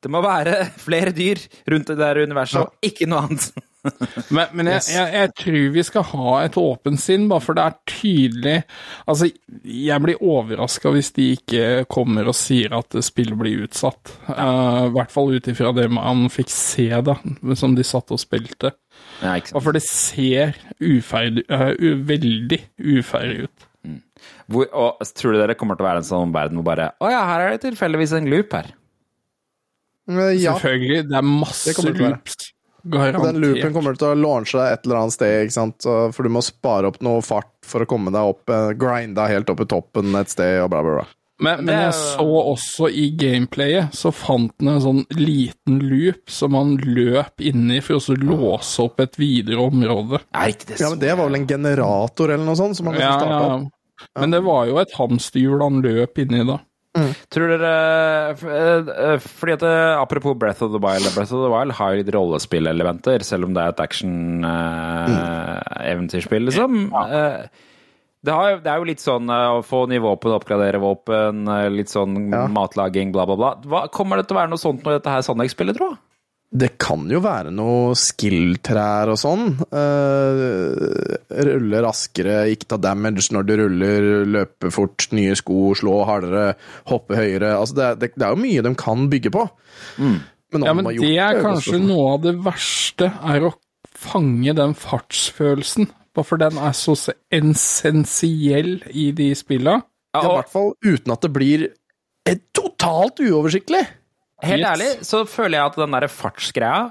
[0.00, 3.50] Det må være flere dyr rundt det der universet, og ikke noe annet.
[4.36, 7.62] Men, men jeg, jeg, jeg tror vi skal ha et åpent sinn, bare for det
[7.64, 8.56] er tydelig
[9.08, 9.30] Altså,
[9.64, 14.12] jeg blir overraska hvis de ikke kommer og sier at spillet blir utsatt.
[14.28, 17.16] Uh, I hvert fall ut ifra det man fikk se, da,
[17.56, 18.74] som de satt og spilte.
[19.22, 19.64] Ja, ikke Og sant?
[19.64, 21.72] for det ser uferdig, uh,
[22.12, 22.60] veldig
[23.00, 23.66] uferdig ut.
[24.50, 27.08] Hvor, og tror du dere kommer til å være en sånn verden hvor bare Å
[27.08, 28.72] ja, her er det tilfeldigvis en loop her.
[30.10, 31.04] Eh, Ja, Selvfølgelig.
[31.08, 32.50] Det er masse Det loops.
[32.84, 35.88] Og den loopen kommer til å launche deg et eller annet sted, ikke sant?
[36.16, 39.50] For du må spare opp noe fart for å komme deg opp, eh, grinda helt
[39.52, 41.08] opp i toppen et sted, og bla, bla, bla.
[41.40, 46.52] Men, men jeg så også i gameplayet, så fant den en sånn liten loop som
[46.52, 50.20] man løp inni for å så låse opp et videre område.
[50.28, 50.76] Ja, riktig.
[50.76, 53.14] Det Ja, men det var vel en generator eller noe sånt som man Ja, ja,
[53.16, 53.54] starte ja.
[53.56, 53.76] opp?
[54.20, 56.58] Men det var jo et hamsterhjul han løp inni da.
[57.30, 57.68] Tror dere
[58.34, 62.10] eh, Fordi at eh, Apropos Breath of the Wild Breath of the Wild har litt
[62.14, 66.72] rollespillelementer, selv om det er et action-eventyrspill, liksom.
[66.90, 67.04] Ja.
[68.20, 71.68] Det, har, det er jo litt sånn eh, å få nye våpen, oppgradere våpen, eh,
[71.72, 72.42] litt sånn Ja.
[72.52, 73.52] matlaging, bla, bla, bla.
[73.64, 75.88] Hva, kommer det til å være noe sånt når dette her Sonic-spillet, tro?
[76.50, 79.52] Det kan jo være noe skill-trær og sånn.
[79.70, 86.56] Eh, rulle raskere, ikke ta damage når du ruller, løpe fort, nye sko, slå hardere,
[86.90, 87.52] hoppe høyere.
[87.54, 89.44] Altså, det, det, det er jo mye de kan bygge på.
[90.00, 91.86] Men Ja, men gjort det er kanskje spørsmål.
[91.92, 93.52] noe av det verste, er å
[93.94, 95.86] fange den fartsfølelsen.
[96.18, 96.96] Bare For den er så
[97.30, 99.78] essensiell i de spilla.
[100.16, 101.68] Ja, I hvert fall uten at det blir
[102.26, 103.84] eh, totalt uoversiktlig.
[104.42, 106.90] Helt ærlig så føler jeg at den der fartsgreia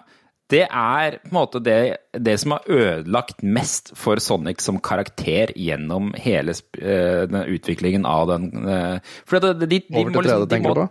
[0.50, 5.54] det er på en måte det, det som har ødelagt mest for Sonic som karakter
[5.54, 10.32] gjennom hele eh, den utviklingen av den eh, For det, de, de, de må til
[10.32, 10.88] 3D, liksom- de må-?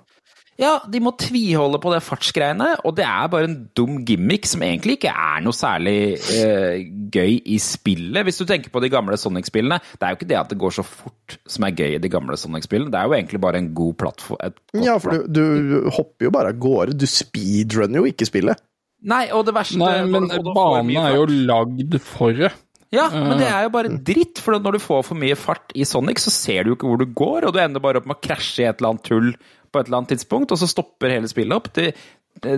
[0.58, 4.64] Ja, de må tviholde på det fartsgreiene, og det er bare en dum gimmick som
[4.66, 5.94] egentlig ikke er noe særlig
[6.34, 6.80] eh,
[7.14, 8.24] gøy i spillet.
[8.26, 10.74] Hvis du tenker på de gamle Sonic-spillene, det er jo ikke det at det går
[10.80, 13.70] så fort som er gøy i de gamle Sonic-spillene, det er jo egentlig bare en
[13.78, 14.42] god plattform.
[14.48, 16.98] et Ja, for du, du hopper jo bare av gårde.
[16.98, 18.58] Du speedrunner jo ikke spillet.
[19.06, 22.50] Nei, og det verste Nei, men banen er jo lagd for det.
[22.88, 25.84] Ja, men det er jo bare dritt, for når du får for mye fart i
[25.84, 28.16] Sonic, så ser du jo ikke hvor du går, og du ender bare opp med
[28.16, 29.28] å krasje i et eller annet tull
[29.72, 31.70] på et eller annet tidspunkt, og så stopper hele spillet opp.
[31.76, 31.92] Det,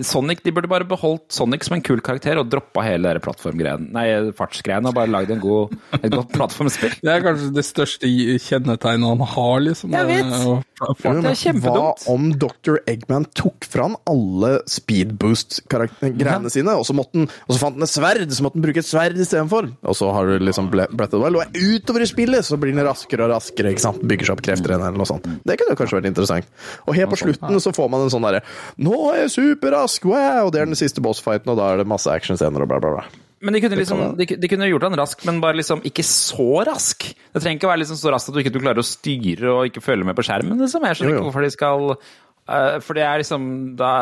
[0.05, 3.23] Sonic, De burde bare beholdt Sonic som en kul karakter og droppa hele det der
[3.25, 6.97] plattformgreien, nei, fartsgreiene og bare lagd en god, et godt plattformspill.
[7.01, 8.11] Det er kanskje det største
[8.45, 9.95] kjennetegnet han har, liksom.
[9.97, 10.25] Jeg vet.
[10.27, 12.01] Eh, og- Det er kjempedumt.
[12.07, 12.79] Hva om Dr.
[12.89, 17.85] Eggman tok fra han alle speedboost-greiene sine, og så, måtte han, og så fant han
[17.85, 19.69] et sverd, så måtte han bruke et sverd istedenfor?
[19.85, 22.75] Og så har du liksom Breath of the Wild, og utover i spillet så blir
[22.77, 24.01] han raskere og raskere, ikke sant?
[24.11, 25.27] bygger seg opp krefter igjen, eller noe sånt.
[25.45, 26.49] Det kunne kanskje vært interessant.
[26.89, 28.41] Og helt på slutten så får man en sånn derre
[28.81, 29.31] Nå er jeg
[29.71, 30.47] superrask, wow!
[30.49, 32.95] Og det er den siste bossfighten, og da er det masse actionscener og bla, bla,
[32.99, 33.27] bla.
[33.41, 36.65] Men de kunne, liksom, de, de kunne gjort den rask, men bare liksom ikke så
[36.69, 37.07] rask.
[37.33, 39.71] Det trenger ikke å være liksom så raskt at du ikke klarer å styre og
[39.71, 40.61] ikke følge med på skjermen.
[40.61, 40.85] Liksom.
[40.85, 41.23] Jeg skjønner Jo, jo.
[41.23, 43.47] ikke hvorfor de skal uh, For det er liksom
[43.81, 43.93] da,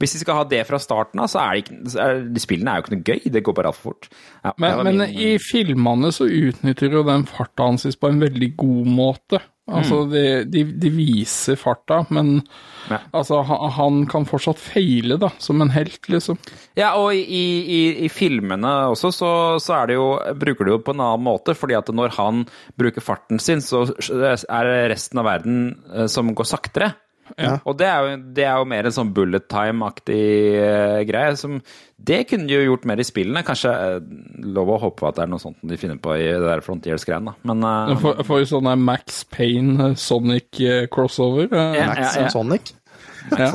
[0.00, 2.40] Hvis de skal ha det fra starten av, så er det ikke så er, de
[2.46, 3.34] Spillene er jo ikke noe gøy.
[3.36, 4.08] Det går bare altfor fort.
[4.46, 8.92] Ja, Men, men i filmene så utnytter jo den farta hans på en veldig god
[8.96, 9.42] måte.
[9.70, 12.40] Altså, de, de, de viser farta, men
[12.90, 12.98] Ja.
[13.14, 16.38] altså, han, han kan fortsatt feile, da, som en helt, liksom.
[16.78, 19.30] Ja, og i, i, i filmene også, så,
[19.62, 20.08] så er det jo,
[20.40, 21.54] bruker du jo på en annen måte.
[21.54, 22.44] fordi at når han
[22.80, 25.60] bruker farten sin, så er det resten av verden
[25.94, 26.92] eh, som går saktere.
[27.38, 27.52] Ja.
[27.68, 30.20] Og det er, jo, det er jo mer en sånn bullet time-aktig
[30.58, 31.36] uh, greie.
[31.38, 31.58] Som,
[32.00, 33.44] det kunne de jo gjort mer i spillene.
[33.46, 34.00] Kanskje uh,
[34.56, 37.34] lov å håpe at det er noe sånt de finner på i det der Frontiers-greiene.
[37.34, 37.52] da.
[37.52, 40.60] Men uh, For, for sånn der Max Payne, Sonic
[40.94, 41.46] crossover.
[41.52, 42.24] eh, Ja, Max ja.
[42.26, 42.74] and Sonic.
[43.36, 43.52] ja.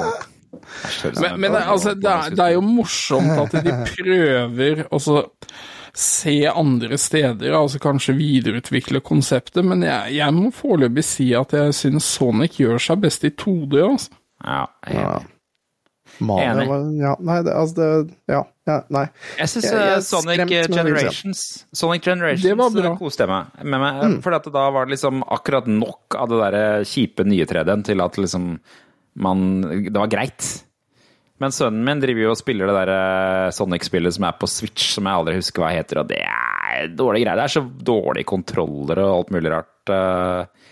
[1.21, 5.17] Men, men det, altså, det, er, det er jo morsomt at de prøver å så
[5.95, 11.73] se andre steder, altså kanskje videreutvikle konseptet, men jeg, jeg må foreløpig si at jeg
[11.77, 14.11] syns Sonic gjør seg best i 2D, altså.
[14.43, 15.15] ja, jeg, Ja.
[16.23, 16.67] Mario Enig.
[16.69, 19.01] var Ja, nei, det, altså det Ja, ja nei.
[19.39, 21.41] jeg syns er Sonic Generations
[21.75, 22.91] Sonic Generations Det var bra.
[22.93, 23.81] eh, koste jeg meg med.
[23.83, 27.83] meg For at da var det liksom akkurat nok av det der kjipe nye 3D-en
[27.83, 28.59] til at liksom
[29.15, 29.43] man
[29.89, 30.64] Det var greit.
[31.45, 34.87] Men sønnen min driver jo og spiller det der eh, Sonic-spillet som er på Switch,
[34.95, 37.37] som jeg aldri husker hva heter, og det er dårlige greier.
[37.37, 39.93] Det er så dårlige kontroller og alt mulig rart.
[39.93, 40.71] eh.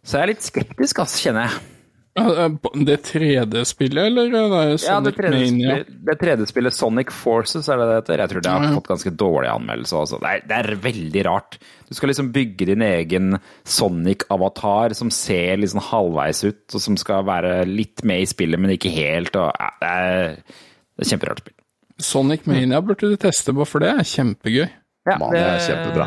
[0.00, 1.73] Så jeg er litt skeptisk, altså, kjenner jeg.
[2.14, 2.48] Ja, eh,
[2.86, 5.74] Det 3D-spillet, eller er det Ja, det Sonic Mania?
[5.74, 8.20] 3D-spillet det 3D-spillet Sonic Forces er det det heter.
[8.22, 10.20] Jeg tror det har fått ganske dårlig anmeldelse også.
[10.22, 11.58] Det er, det er veldig rart.
[11.88, 17.26] Du skal liksom bygge din egen Sonic-avatar som ser sånn halvveis ut, og som skal
[17.26, 19.34] være litt med i spillet, men ikke helt.
[19.40, 20.56] Og, ja, det, er,
[20.94, 21.56] det er kjemperart spill.
[22.04, 24.66] Sonic Mania burde du teste på, for det er kjempegøy.
[25.04, 26.06] Ja, Man, det er kjempebra.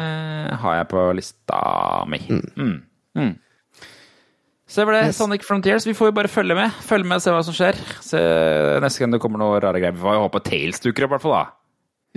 [0.63, 1.59] har jeg på lista
[2.09, 2.19] mi.
[2.31, 2.77] Mm.
[3.17, 3.33] Mm.
[4.67, 5.85] Så det ble Sonic Frontiers.
[5.87, 6.73] Vi får jo bare følge med.
[6.83, 7.77] Følge med og se hva som skjer.
[8.03, 8.19] Se,
[8.83, 9.95] neste gang det kommer noe rare greier.
[9.95, 11.37] Vi får jo håpe Tales dukker opp, i hvert fall.
[11.37, 11.45] da.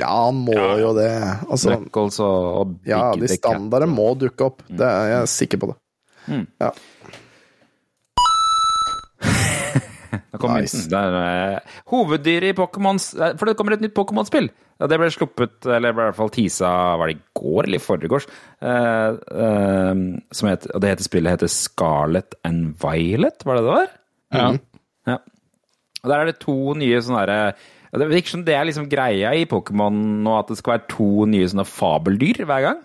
[0.01, 1.11] Ja, han må jo det.
[1.47, 4.65] Altså, Knuckles og, og Big ja, de standardene må dukke opp.
[4.67, 5.77] Det er jeg sikker på det.
[6.31, 6.45] Mm.
[6.63, 6.73] Ja.
[10.41, 10.83] Da kom Nice.
[10.89, 14.49] er, eh, hoveddyret i Pokémons eh, For det kommer et nytt Pokémon-spill.
[14.81, 17.81] Ja, det ble sluppet, eller ble i hvert fall teasa Var det i går eller
[17.81, 18.29] i forgårs?
[18.65, 19.93] Uh, uh,
[20.33, 23.93] som het, og det heter spillet heter Scarlet and Violet, var det det var?
[24.33, 24.49] Ja.
[25.11, 25.19] Ja.
[26.01, 28.89] Og der er det to nye sånne derre ja, Det virker som det er liksom
[28.89, 32.83] greia i Pokémon nå, at det skal være to nye sånne fabeldyr hver gang.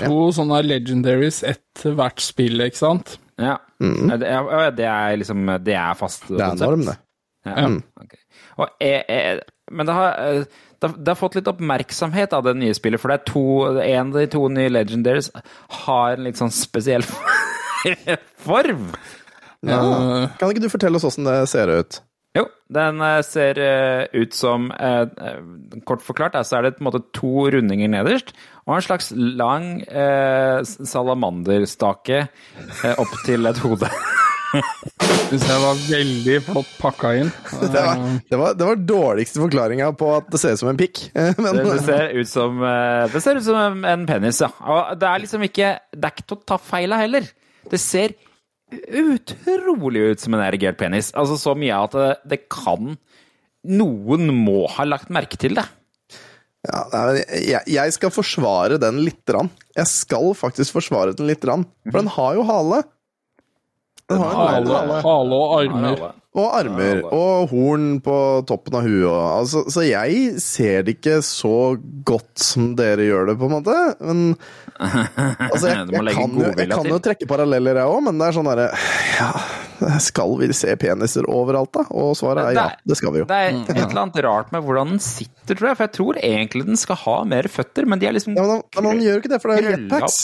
[0.00, 3.16] To sånne legendaries etter hvert spill, ikke sant?
[3.38, 3.58] Ja.
[3.82, 4.08] Mm.
[4.18, 6.94] det, ja, det er liksom Det er fast Det er norm, det.
[7.46, 7.66] Ja,
[8.00, 8.14] ok.
[8.58, 10.38] Og jeg, jeg, men det har, eh,
[10.80, 13.44] det, har- det har fått litt oppmerksomhet av det nye spillet, for det er to,
[13.82, 15.28] en av de to nye Legendaries
[15.84, 17.04] har en litt sånn spesiell
[18.46, 18.88] form.
[19.66, 19.80] Ja.
[20.38, 22.00] Kan ikke du fortelle oss åssen det ser ut?
[22.36, 22.42] Jo,
[22.76, 25.06] den eh, ser eh, ut som eh,
[25.88, 28.34] Kort forklart så er det på en måte to rundinger nederst,
[28.66, 33.88] og en slags lang eh, salamanderstake eh, opp til et hode.
[35.26, 37.30] Synes jeg var veldig flott pakka inn.
[37.50, 40.78] Det var, det var, det var dårligste forklaringa på at det ser ut som en
[40.80, 41.00] pikk.
[41.16, 42.60] Men Det, ser ut som
[43.12, 44.48] Det ser ut som en- en penis, ja.
[44.62, 47.26] Og det er liksom ikke Det er ikke til å ta feil av heller.
[47.70, 48.14] Det ser
[48.72, 51.12] utrolig ut som en erigert penis.
[51.14, 52.96] Altså så mye at det, det kan
[53.66, 55.64] Noen må ha lagt merke til det.
[56.66, 56.82] ja,
[57.34, 59.50] jeg, jeg skal forsvare den lite grann.
[59.74, 61.64] Jeg skal faktisk forsvare den lite grann.
[61.88, 62.84] For den har jo hale.
[64.06, 65.00] Den har Hale, hale.
[65.02, 66.04] hale og armer.
[66.36, 66.98] Og armer.
[67.16, 68.14] Og horn på
[68.48, 69.08] toppen av huet.
[69.08, 71.52] Altså, så jeg ser det ikke så
[72.04, 73.76] godt som dere gjør det, på en måte.
[74.04, 74.20] Men
[74.76, 78.36] altså, jeg, jeg, kan, jo, jeg kan jo trekke paralleller, jeg òg, men det er
[78.36, 78.66] sånn derre
[79.16, 79.30] Ja,
[80.04, 81.86] skal vi se peniser overalt, da?
[81.96, 82.66] Og svaret er ja.
[82.84, 83.28] Det skal vi jo.
[83.32, 85.78] Det er et eller annet rart med hvordan den sitter, tror jeg.
[85.80, 88.58] For jeg tror egentlig den skal ha mer føtter, men de er liksom Ja, men,
[88.58, 90.20] han- men han gjør ikke det, for det er jetpacks.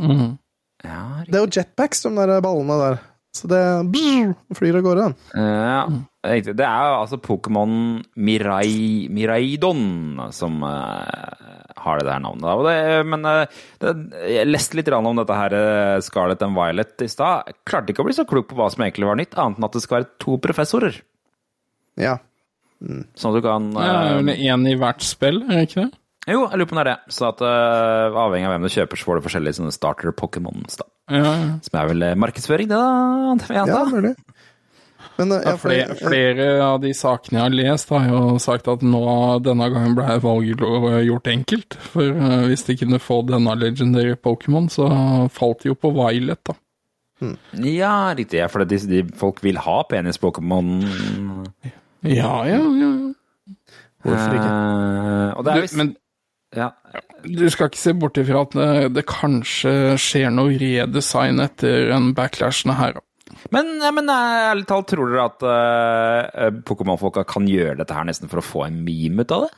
[0.00, 0.38] Mhm.
[0.82, 3.02] Ja, Det er jo jetpacks, de der ballene der.
[3.32, 5.14] Så det brrr, flyr av gårde, den.
[5.40, 5.84] Ja,
[6.28, 6.52] riktig.
[6.58, 12.50] Det er jo altså Pokémon Mirai, Miraidon som uh, har det der navnet.
[12.52, 12.74] Og det,
[13.08, 13.94] men uh, det,
[14.28, 17.56] jeg leste litt grann om dette her eh, Scarlet and Violet i stad.
[17.68, 19.80] Klarte ikke å bli så klok på hva som egentlig var nytt, annet enn at
[19.80, 21.00] det skal være to professorer.
[22.00, 22.18] Ja.
[22.82, 25.92] Sånn at du kan Ja, eh, én i hvert spill, er det ikke det?
[26.30, 27.14] Jo, jeg lurer på om det er det.
[27.16, 30.78] Så at uh, avhengig av hvem du kjøper, så får du forskjellige sånne starter-Pokémons.
[30.78, 30.86] da.
[31.10, 31.50] Ja, ja.
[31.66, 33.30] Som er vel eh, markedsføring, det, da?
[33.32, 33.84] antar jeg, ja, da?
[33.90, 34.12] mulig.
[35.18, 38.84] Men eh, Ja, flere, flere av de sakene jeg har lest, har jo sagt at
[38.86, 39.02] nå
[39.42, 40.62] denne gangen ble valget
[41.08, 41.78] gjort enkelt.
[41.90, 44.88] For hvis de kunne få denne legendary Pokémon, så
[45.34, 46.54] falt de jo på Violet, da.
[47.66, 48.40] Ja, riktig.
[48.40, 50.72] Ja, for de, de, folk vil ha penis-Pokémon.
[52.02, 52.92] Ja, ja, ja.
[54.02, 54.46] Hvorfor ikke?
[54.50, 55.92] Uh, og det er Du, men
[56.56, 56.68] ja.
[57.24, 62.12] du skal ikke se bort ifra at det, det kanskje skjer noe redesign etter en
[62.16, 63.00] backlashen her.
[63.54, 68.30] Men, men eh, ærlig talt, tror dere at uh, Pokémon-folka kan gjøre dette her nesten
[68.30, 69.52] for å få en meme ut av det?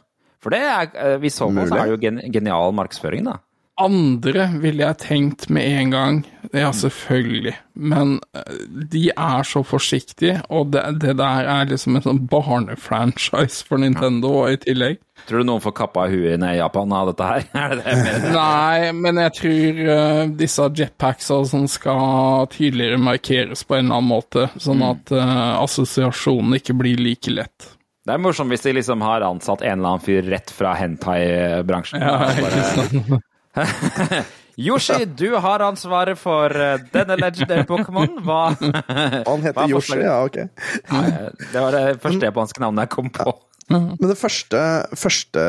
[0.44, 3.40] For det er, uh, i så fall er det jo gen genial markedsføring, da.
[3.80, 6.18] Andre ville jeg tenkt med en gang.
[6.54, 7.56] Ja, selvfølgelig.
[7.74, 8.60] Men eh,
[8.92, 14.44] de er så forsiktige, og det, det der er liksom en sånn barnefranchise for Nintendo
[14.46, 15.00] i tillegg.
[15.26, 17.48] Tror du noen får kappa huet i Japan av dette her?
[17.64, 18.32] Er det det?
[18.36, 23.98] Nei, men jeg tror uh, disse jetpacks og sånn skal tydeligere markeres på en eller
[23.98, 27.72] annen måte, sånn at uh, assosiasjonen ikke blir like lett.
[28.04, 32.04] Det er morsomt hvis de liksom har ansatt en eller annen fyr rett fra hentai-bransjen.
[32.04, 33.22] Ja,
[34.56, 38.20] Yoshi, du har ansvaret for eh, denne legendary Pokémon.
[38.22, 38.42] Hva
[39.30, 40.44] Han heter er Yoshi, ja, ok.
[40.92, 41.08] Nei,
[41.50, 43.34] Det var det første japanske navnet jeg kom på.
[43.72, 44.60] Men det første,
[45.00, 45.42] første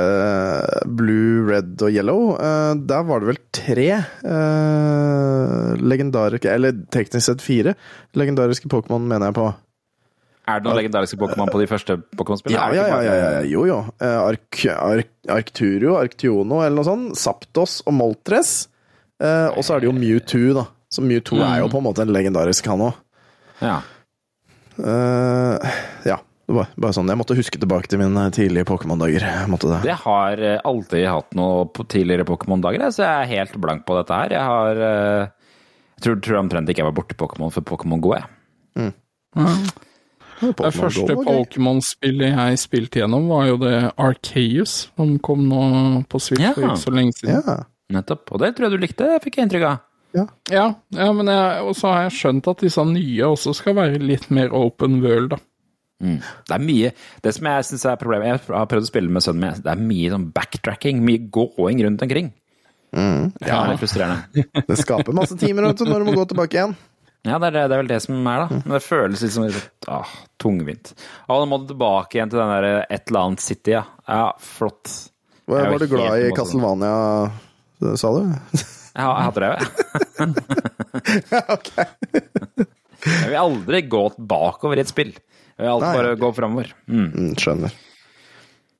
[0.87, 3.89] Blue, Red og Yellow, eh, der var det vel tre
[4.23, 7.75] uh, legendariske Eller teknisk sett fire
[8.15, 9.49] legendariske Pokémon, mener jeg på.
[10.45, 12.67] Er det noen legendariske Pokémon på de første Pokémon-spillene?
[12.75, 13.41] Ja, ja, ja, ja, ja.
[13.49, 13.79] jo, jo.
[13.97, 17.17] Eh, Ark, Ark, Arcturio, Arctiono eller noe sånt.
[17.17, 18.53] Saptos og Moltres.
[19.23, 20.67] Eh, og så er det jo Mewtwo, da.
[20.93, 23.01] Så Mewtwo er jo på en måte en legendarisk, han òg.
[23.63, 23.79] Ja.
[26.05, 26.19] ja.
[26.45, 27.09] Det var bare sånn.
[27.09, 29.23] Jeg måtte huske tilbake til mine tidlige Pokémon-dager.
[29.25, 29.79] Jeg det.
[29.87, 33.97] Det har eh, aldri hatt noe på tidligere Pokémon-dager, så jeg er helt blank på
[33.97, 34.35] dette her.
[34.37, 35.33] Jeg har eh,
[35.95, 38.29] Jeg tror, tror omtrent ikke jeg var borti Pokémon for Pokémon Go, jeg.
[40.41, 41.15] Det første.
[41.25, 45.63] Pokémon-spillet jeg spilte gjennom, var jo det Arceus, som kom nå
[46.11, 47.41] på Switch for ikke så lenge siden.
[47.41, 47.57] Ja.
[47.95, 48.31] Nettopp.
[48.33, 49.83] Og det tror jeg du likte, fikk jeg inntrykk av.
[50.15, 53.99] Ja, ja men jeg, og så har jeg skjønt at disse nye også skal være
[53.99, 55.41] litt mer open world, da.
[56.05, 56.89] Det er mye
[57.23, 59.61] Det som jeg syns er problemet Jeg har prøvd å spille med sønnen min.
[59.63, 62.33] Det er mye sånn backtracking, mye gåing rundt omkring.
[62.91, 64.43] Det er litt frustrerende.
[64.69, 66.75] Det skaper masse timer du, når du må gå tilbake igjen.
[67.25, 68.59] Ja, det er, det, det er vel det som er, da.
[68.61, 70.11] Men det føles litt som litt ah,
[70.41, 70.91] tungvint.
[71.25, 73.81] Å, nå må du tilbake igjen til den der et eller annet City, ja.
[74.05, 74.91] Ja, flott.
[75.49, 76.93] Var, var du glad i Castlevania,
[77.97, 78.23] sa du?
[78.95, 79.49] Ja, jeg hadde det,
[81.33, 81.41] ja.
[81.51, 81.71] ok.
[83.05, 85.11] Jeg vil aldri gå bakover i et spill.
[85.11, 86.71] Jeg vil alltid bare gå framover.
[86.87, 87.03] Mm.
[87.11, 87.75] Mm, skjønner.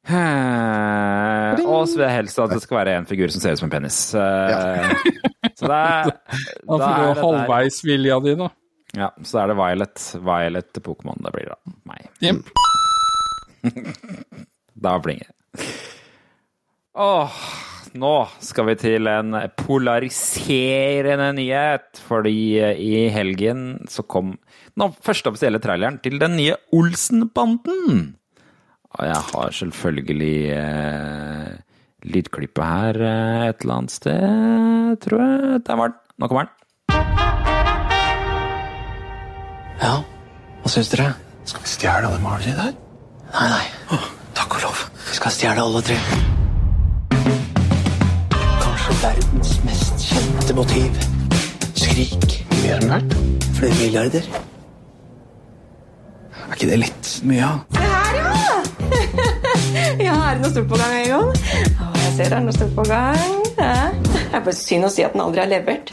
[0.06, 3.62] Eh, Og så vil jeg helst at det skal være en figur som ser ut
[3.62, 4.00] som en penis.
[4.18, 4.96] Eh,
[5.56, 6.12] Så det er,
[6.68, 8.50] Da er det der- halvveis vilja di, da.
[8.96, 10.04] Ja, så er det Violet.
[10.24, 11.58] Violet Pokémon det blir da.
[11.90, 12.10] Meg.
[12.24, 12.52] Jepp.
[14.86, 15.66] Da blinger det.
[17.00, 17.32] Åh,
[18.00, 18.12] nå
[18.44, 24.34] skal vi til en polariserende nyhet, fordi i helgen så kom
[24.76, 28.04] den første offisielle traileren til den nye Olsen-banden.
[28.96, 31.50] Og jeg har selvfølgelig eh,
[32.06, 35.62] lydklippet her eh, et eller annet sted, tror jeg.
[35.68, 36.00] Der var den.
[36.20, 36.52] Nå kommer den.
[39.82, 39.96] Ja,
[40.62, 41.12] hva syns dere?
[41.46, 42.78] Skal vi stjele alle maleriene der?
[43.36, 44.00] Nei, nei.
[44.36, 44.86] Takk og lov.
[45.10, 45.98] Vi skal stjele alle tre.
[48.64, 51.04] Kanskje verdens mest kjente motiv.
[51.76, 52.40] Skrik.
[52.62, 53.20] Mer enn verdt?
[53.60, 54.32] Flere milliarder.
[56.46, 57.52] Er ikke det litt mye?
[57.76, 57.84] da?
[57.84, 57.95] ja!
[60.08, 61.30] ja, er det noe stort på gang, Egon?
[61.30, 63.26] Å, jeg ser det er noe stort på gang.
[63.60, 63.92] Ja.
[64.14, 65.92] Det er bare synd å si at den aldri har levert.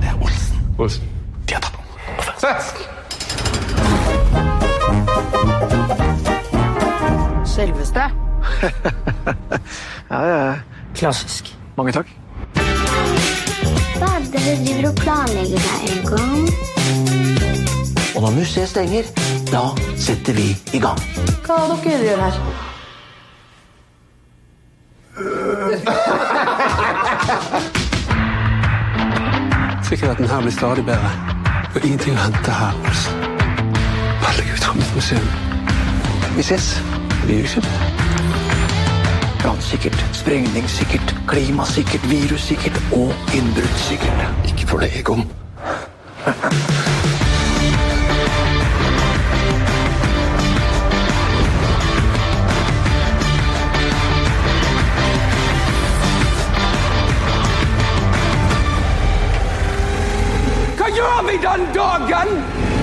[0.00, 0.56] Det er Olsen.
[0.78, 1.04] Olsen.
[1.48, 1.84] De har tatt den.
[2.44, 2.66] Sett!
[7.54, 8.04] Selveste.
[10.10, 10.54] Ja, ja, ja.
[10.94, 11.48] Klassisk.
[11.76, 12.06] Mange takk.
[12.54, 17.13] Hva er det du driver og planlegger der, Egon?
[18.14, 19.02] Og når museet stenger,
[19.52, 19.62] da
[19.98, 21.00] setter vi i gang.
[21.46, 22.34] Hva er dere gjør her?
[29.88, 31.10] Sikkerheten her blir stadig bedre.
[31.74, 32.78] Og ingenting å hente her.
[32.86, 33.26] Olsen.
[34.22, 35.28] Herregud, for et museum.
[36.36, 36.70] Vi ses.
[37.26, 37.74] Vi gjør ikke det.
[39.42, 44.24] Brannsikkert, sprengningssikkert, klimasikkert, virussikkert og innbruddssikkert.
[44.48, 45.26] Ikke for deg, Egon.
[61.44, 62.28] Den dagen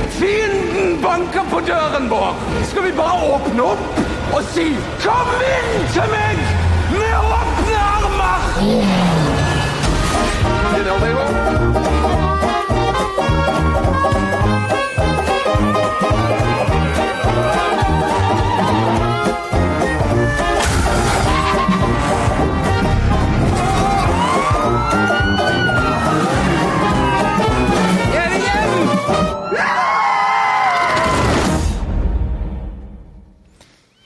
[0.09, 2.35] fienden banker på døren vår?
[2.69, 3.79] Skal vi bare åpne opp
[4.35, 4.67] og si
[5.03, 6.37] 'Kom inn til meg
[6.91, 8.43] med åpne armer'?
[10.77, 11.50] Er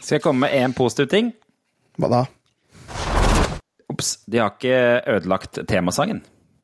[0.06, 1.32] Skal jeg komme med én positiv ting?
[1.98, 2.22] Hva da?
[3.90, 4.78] Ops, de har ikke
[5.16, 6.20] ødelagt temasangen.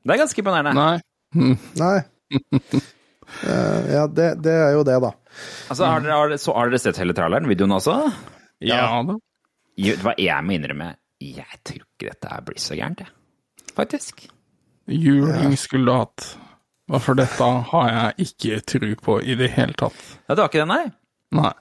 [0.05, 0.73] Det er ganske imponerende.
[0.77, 1.55] Nei.
[1.81, 1.97] Nei.
[3.47, 5.13] Eh, ja, det, det er jo det, da.
[5.71, 7.93] Altså, har dere, har, så, har dere sett hele traileren, videoen også?
[8.59, 9.15] Ja da.
[9.79, 10.89] Jo, Hva jeg må innrømme,
[11.23, 13.63] jeg tror ikke dette blir så gærent, jeg.
[13.77, 14.25] Faktisk.
[14.91, 16.27] Juling skulle du hatt.
[17.05, 20.03] For dette har jeg ikke tro på i det hele tatt.
[20.27, 20.83] Ja, du har ikke det, nei?
[21.39, 21.55] Nei.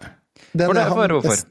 [0.50, 1.46] Den For det, for, hvorfor?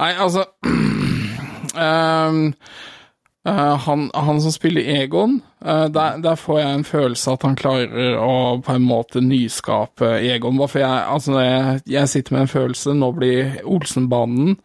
[0.00, 2.38] Nei, altså um,
[3.48, 7.58] uh, han, han som spiller Egon, uh, der, der får jeg en følelse at han
[7.58, 8.32] klarer å
[8.64, 10.58] på en måte nyskape Egon.
[10.58, 14.56] Bare for jeg, altså, jeg, jeg sitter med en følelse Nå blir Olsenbanen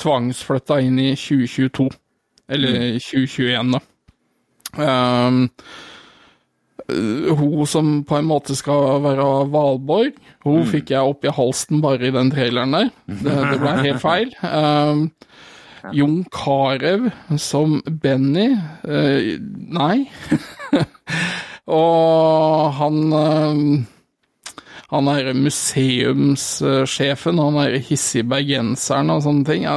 [0.00, 1.90] tvangsflytta inn i 2022.
[2.50, 3.80] Eller 2021, da.
[4.82, 5.30] Eh,
[7.38, 12.08] hun som på en måte skal være Valborg, hun fikk jeg opp i halsen bare
[12.08, 12.90] i den traileren der.
[13.06, 14.34] Det, det ble helt feil.
[14.42, 15.06] Um,
[15.96, 17.08] Jon Carew
[17.40, 18.50] som Benny
[18.84, 19.30] uh,
[19.80, 20.04] Nei.
[21.80, 23.64] Og han um,
[24.90, 29.68] han er museumssjefen, han er hissig bergenseren og sånne ting.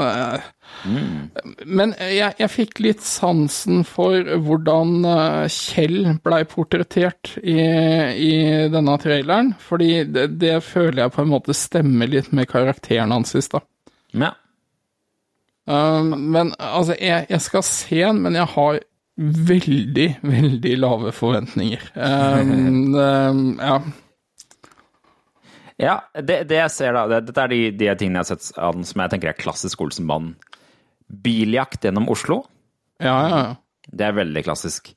[0.83, 8.33] Men jeg, jeg fikk litt sansen for hvordan eh, Kjell blei portrettert i, i
[8.73, 9.53] denne traileren.
[9.63, 13.65] Fordi det, det føler jeg på en måte stemmer litt med karakteren hans i stad.
[14.11, 14.33] Ja.
[15.65, 18.79] Um, men altså, jeg, jeg skal se den, men jeg har
[19.15, 21.91] veldig, veldig lave forventninger.
[21.95, 23.77] Um, um, ja.
[25.81, 28.59] Ja, det, det jeg ser da, det, dette er de, de tingene jeg har sett
[28.61, 30.35] av den som jeg tenker er klassisk Olsenbanden.
[31.07, 32.43] Biljakt gjennom Oslo,
[33.01, 33.55] Ja, ja, ja.
[33.91, 34.93] det er veldig klassisk.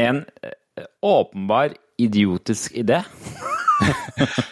[0.00, 3.02] En eh, åpenbar idiotisk idé.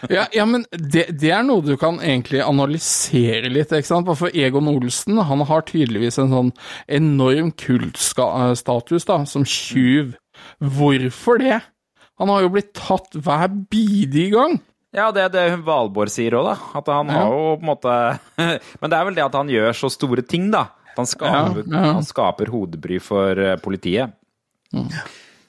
[0.09, 4.09] Ja, ja men det, det er noe du kan egentlig analysere litt, ikke sant?
[4.17, 6.53] For Egon Olsen, han har tydeligvis en sånn
[6.89, 10.15] enorm kultstatus da, som tjuv.
[10.65, 11.59] Hvorfor det?
[12.19, 14.59] Han har jo blitt tatt hver bidige gang.
[14.97, 16.57] Ja, det er det Valborg sier òg, da.
[16.81, 17.95] At han har jo på en måte
[18.81, 20.71] Men det er vel det at han gjør så store ting, da.
[20.99, 21.93] Han skaper, Ja, ja.
[21.97, 24.13] Han skaper hodebry for politiet.
[24.75, 25.09] politiet.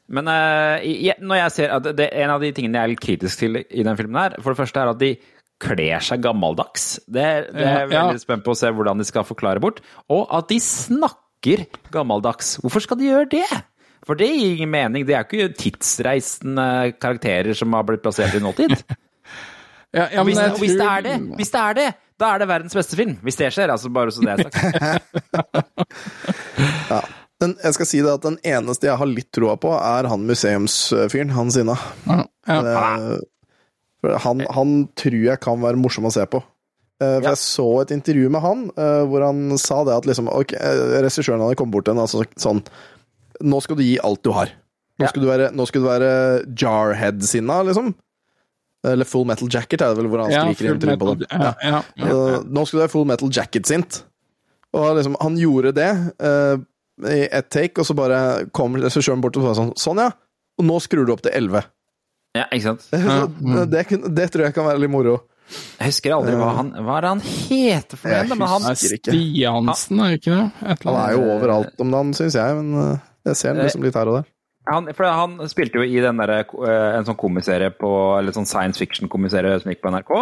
[0.09, 3.03] Men uh, i- når jeg ser at det, En av de tingene jeg er litt
[3.03, 5.11] kritisk til i den filmen, her, for det første er at de
[5.59, 6.99] kler seg gammeldags.
[7.05, 9.81] Det, det er jeg veldig spent på å se hvordan de skal forklare bort.
[10.09, 12.55] Og at de snakker gammeldags.
[12.63, 13.45] Hvorfor skal de gjøre det?
[14.07, 15.03] For det gir ingen mening.
[15.05, 18.77] Det er ikke tidsreisende karakterer som har blitt plassert i nåtid.
[19.89, 21.85] Ja, ja, hvis, jeg hvis, det er det, hvis det er det,
[22.19, 23.15] da er det verdens beste film.
[23.23, 24.57] Hvis det skjer, altså bare så det er sagt.
[26.89, 26.99] Ja.
[27.39, 30.25] Den, jeg skal si det at den eneste jeg har litt troa på, er han
[30.27, 31.75] museumsfyren, han Sinna.
[32.09, 32.17] Ja,
[32.49, 34.17] ja.
[34.25, 36.41] Han, han tror jeg kan være morsom å se på.
[36.99, 37.31] Eh, For Ja.
[37.31, 40.83] Jeg så et intervju med han eh, hvor han sa det at liksom, ok, eh,
[41.05, 42.59] regissøren hadde kommet bort til henne altså, sånn
[43.39, 44.51] Nå skal du gi alt du har.
[44.99, 46.11] Nå skal du være, nå skal du være
[46.59, 47.93] Jarhead-sinna, liksom.
[48.87, 51.25] Eller Full Metal Jacket, er det vel hvor han Ja, skriker inn trynet på dem.
[51.27, 52.05] ja, ja, ja.
[52.07, 54.03] Eh, Nå skulle du være Full Metal Jacket-sint.
[54.77, 55.89] Og liksom, han gjorde det
[56.21, 56.61] uh,
[57.09, 58.19] i ett take, og så bare
[58.55, 60.11] kom regissøren bort og sa sånn Sånn, ja.
[60.59, 61.65] Og nå skrur du opp til 11.
[62.37, 62.85] Ja, ikke sant?
[63.55, 63.83] Så det,
[64.15, 65.17] det tror jeg kan være litt moro.
[65.79, 68.35] Jeg husker aldri hva han Hva er det han heter for noe?
[68.37, 69.15] Men han, husker ikke.
[69.15, 70.43] Stiansen, er det ikke det?
[70.61, 73.65] Et eller Han er jo overalt om dagen, syns jeg, men eh, jeg ser den
[73.65, 74.27] liksom litt her og der.
[74.73, 78.79] Han, for han spilte jo i der, eh, en sånn komiserie på Eller sånn science
[78.81, 80.13] fiction-komiserie som gikk på NRK.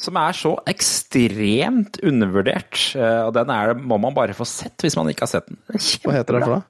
[0.00, 2.96] Som er så ekstremt undervurdert.
[2.96, 5.58] eh, Og den er, må man bare få sett hvis man ikke har sett den.
[5.68, 6.64] Hva heter den for noe?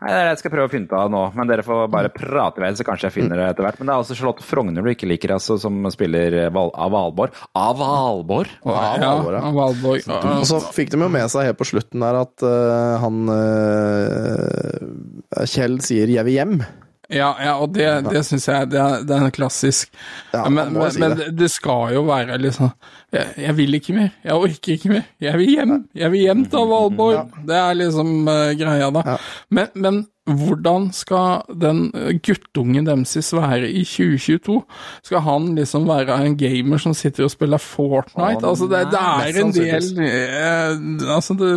[0.00, 1.90] Nei, det er det jeg skal prøve å finne ut av nå, men dere får
[1.92, 3.78] bare prate i vei, så kanskje jeg finner det etter hvert.
[3.80, 7.36] Men det er altså Charlotte Frogner du ikke liker, altså, som spiller Val av Valborg.
[7.52, 8.48] Av Valborg!
[8.64, 9.40] Ja, av Valborg, ja.
[9.60, 10.00] Valborg.
[10.40, 15.44] Og så fikk de jo med seg helt på slutten der at uh, han uh,
[15.44, 16.64] Kjell sier 'jeg vil hjem'.
[17.10, 19.90] Ja, ja, og det, det syns jeg det er, det er klassisk.
[20.32, 21.32] Ja, men men, si men det.
[21.38, 22.70] det skal jo være liksom
[23.10, 24.12] jeg, jeg vil ikke mer.
[24.22, 25.08] Jeg orker ikke mer.
[25.20, 25.74] Jeg vil hjem.
[25.98, 27.32] Jeg vil hjem til Valborg.
[27.48, 29.02] Det er liksom uh, greia, da.
[29.08, 29.16] Ja.
[29.50, 30.00] Men, men
[30.30, 34.60] hvordan skal den eh, guttungen deres være i 2022?
[35.08, 38.46] Skal han liksom være en gamer som sitter og spiller Fortnite?
[38.46, 41.54] Altså, det, det er en del uh, Altså, det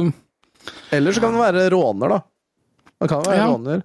[0.89, 2.23] Eller så kan han være råner, da.
[3.03, 3.49] Det kan være Ja.
[3.53, 3.83] råner.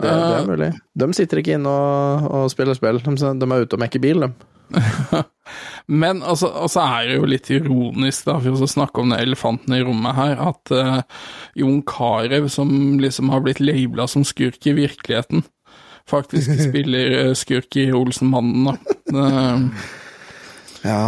[0.00, 0.70] Det, det er mulig.
[1.02, 3.00] De sitter ikke inne og, og spiller spill.
[3.04, 4.32] De, de er ute og mekker bil, de.
[6.00, 9.74] Men altså, altså er det jo litt ironisk, da, for å snakke om den elefanten
[9.74, 11.00] i rommet her, at uh,
[11.58, 12.70] Jon Carew, som
[13.02, 15.42] liksom har blitt labela som skurk i virkeligheten,
[16.10, 19.00] faktisk spiller uh, skurk i Olsenmannen, da.
[19.10, 19.66] Uh,
[20.86, 21.02] Ja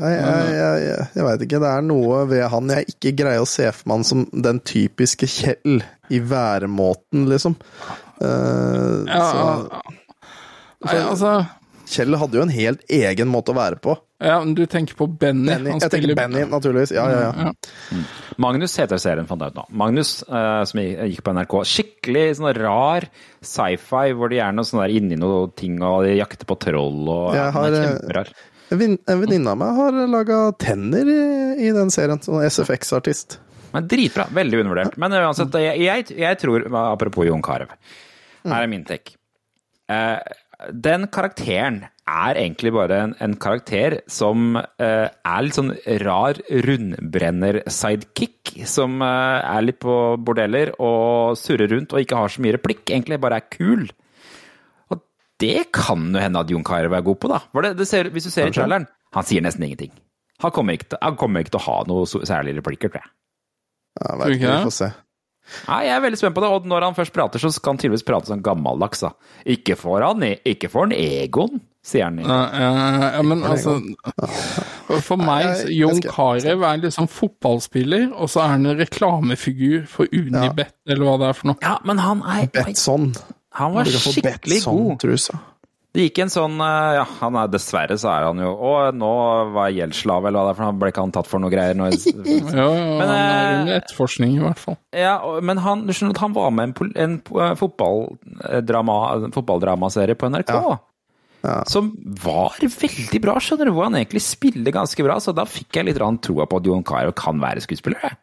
[0.00, 1.62] Jeg, jeg, jeg, jeg, jeg veit ikke.
[1.62, 5.28] Det er noe ved han jeg ikke greier å se for meg som den typiske
[5.30, 5.80] Kjell
[6.10, 7.56] i væremåten, liksom.
[8.20, 9.44] Uh, ja, så,
[10.84, 11.30] nei, altså
[11.90, 13.96] Kjell hadde jo en helt egen måte å være på.
[14.20, 15.48] Ja, men du tenker på Benny.
[15.48, 15.72] Benny.
[15.72, 16.92] han Jeg tenker Benny, naturligvis.
[16.94, 18.00] Ja, ja, ja.
[18.40, 19.64] Magnus heter serien, fant jeg ut nå.
[19.80, 21.56] Magnus, eh, som gikk på NRK.
[21.72, 23.08] Skikkelig sånn rar
[23.40, 27.08] sci-fi, hvor de er noe sånn der inni noe ting, og de jakter på troll
[27.08, 28.32] og Jeg har, ja, eh, kjemperar.
[28.70, 31.22] En venninne av meg har laga tenner i,
[31.66, 32.20] i den serien.
[32.22, 33.40] Sånn SFX-artist.
[33.74, 34.26] Men dritbra.
[34.34, 34.98] Veldig undervurdert.
[35.00, 37.70] Men uansett, jeg, jeg, jeg tror, apropos Jon Carew,
[38.46, 39.16] her er min take.
[39.90, 40.18] Uh,
[40.70, 46.34] den karakteren er egentlig bare en, en karakter som uh, er litt sånn rar
[46.66, 48.54] rundbrenner-sidekick.
[48.68, 52.84] Som uh, er litt på bordeller og surrer rundt og ikke har så mye replikk.
[52.90, 53.82] Egentlig bare er kul.
[55.40, 57.40] Det kan jo hende at Jon Carew er god på, da.
[57.54, 59.92] For det, det ser, hvis du ser i traileren, han sier nesten ingenting.
[60.40, 63.04] Han kommer ikke til, han kommer ikke til å ha noe særlige særlig replikker, tror
[63.04, 63.14] jeg.
[64.00, 64.90] Ja, vet ikke vi får se.
[65.66, 67.80] Nei, jeg er veldig spent på det, og når han først prater, så skal han
[67.82, 69.10] tydeligvis prate sånn gammeldags, da.
[69.50, 72.20] Ikke for han, ikke for han Egon, sier han.
[72.22, 73.78] Ja, ja, ja, men altså
[75.08, 80.74] For meg, Jon Carew er liksom fotballspiller, og så er han en reklamefigur for Unibet,
[80.86, 81.60] eller hva det er for noe.
[81.64, 83.10] Ja, men han er Betson.
[83.58, 84.98] Han var skikkelig god.
[85.00, 85.40] Betson-trusa.
[85.90, 89.08] Det gikk en sånn eh, Ja, han er dessverre så er han jo Å, nå
[89.56, 91.50] var jeg gjeldsslave, eller hva det er, for han ble ikke han tatt for noe
[91.50, 91.74] greier.
[91.74, 92.68] Nå, Ja, ja,
[93.00, 94.78] Men, han er eh, under etterforskning, i hvert fall.
[94.94, 99.00] ja, men han, du skjønner at han var med i en, en eh, fotballdrama,
[99.34, 100.54] fotballdramaserie på NRK.
[101.72, 101.90] Som
[102.22, 105.16] var veldig bra, skjønner du, hvor han egentlig spiller ganske bra.
[105.24, 108.14] Så da fikk jeg litt grann troa på at Jon Carew kan være skuespiller.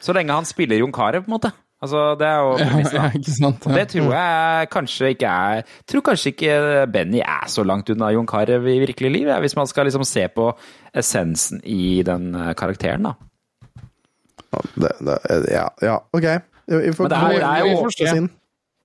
[0.00, 1.52] Så lenge han spiller Jon Carew, på en måte.
[1.82, 3.64] Altså, det er jo Ja, ja, ikke sant?
[3.66, 3.74] Ja.
[3.74, 6.52] Det tror jeg kanskje ikke er Tror kanskje ikke
[6.94, 10.04] Benny er så langt unna Jon Carew i virkelig liv, ja, hvis man skal liksom
[10.06, 10.52] se på
[10.94, 13.16] essensen i den eh, karakteren, da.
[14.76, 15.18] Det, det,
[15.50, 16.26] ja, ja, ok.
[16.68, 18.28] Vi får Men det er- gå- det er jo- vi se.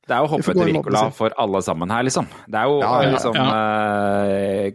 [0.08, 2.02] Det er jo Vi får hoppe gå etter inn og Wirkola for alle sammen her,
[2.08, 2.28] liksom.
[2.48, 3.46] Det er jo Ja, ja, liksom ja.
[4.66, 4.72] eh,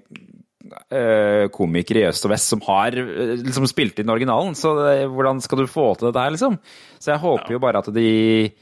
[1.52, 5.40] komikere i øst og vest som har eh, liksom spilt inn originalen, så det, hvordan
[5.42, 6.58] skal du få til dette her, liksom?
[7.02, 8.52] Så jeg håper jo bare at de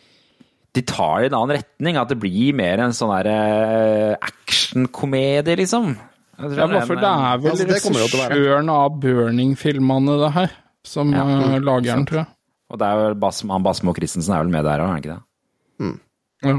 [0.72, 4.12] de tar det i en annen retning, at det blir mer en sånn der eh,
[4.22, 5.96] actionkomedie, liksom.
[6.38, 10.53] Ja, bare for det er vel Altså, regissøren av Burning-filmene, det her,
[10.86, 11.24] som Ja.
[11.26, 12.26] eh, lager den, tror jeg.
[12.70, 15.03] Og det er vel Bas, han Basmo Christensen er vel med der òg, er han
[15.03, 15.98] ikke det?
[16.46, 16.55] Ja.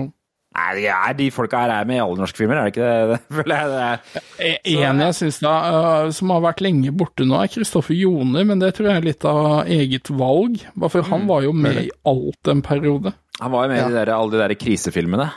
[0.51, 2.87] Nei, de, er, de folka her er med i alle norske filmer, er det ikke
[2.87, 3.19] det?
[3.29, 4.57] det føler jeg det er.
[4.89, 8.59] En jeg syns da, eh, som har vært lenge borte nå, er Kristoffer Joner, men
[8.59, 10.59] det tror jeg er litt av eget valg.
[10.75, 11.11] Bare for Mm.
[11.13, 13.13] han var jo med i alt en periode.
[13.39, 15.29] Han var jo med i de der, alle de der krisefilmene.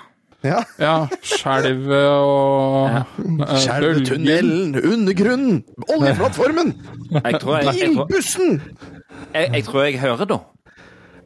[0.45, 0.59] Ja.
[0.77, 2.99] Ja, Skjelvet og Ja.
[3.47, 4.11] eh, Skjelvet,
[4.85, 6.75] undergrunnen, oljeplattformen,
[7.25, 8.61] bilbussen!
[8.61, 10.41] jeg, jeg, jeg, jeg, tror jeg hører noe.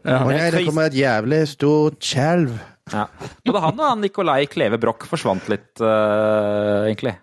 [0.06, 0.20] Ja.
[0.22, 2.52] Å jeg, det kommer et jævlig stort skjelv.
[2.92, 3.04] Ja.
[3.46, 7.14] Både han og han Nicolai Kleve Broch forsvant litt, uh, egentlig.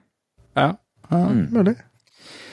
[0.56, 0.72] Ja.
[1.10, 1.20] ja.
[1.20, 1.46] Mm.
[1.56, 1.76] Mulig.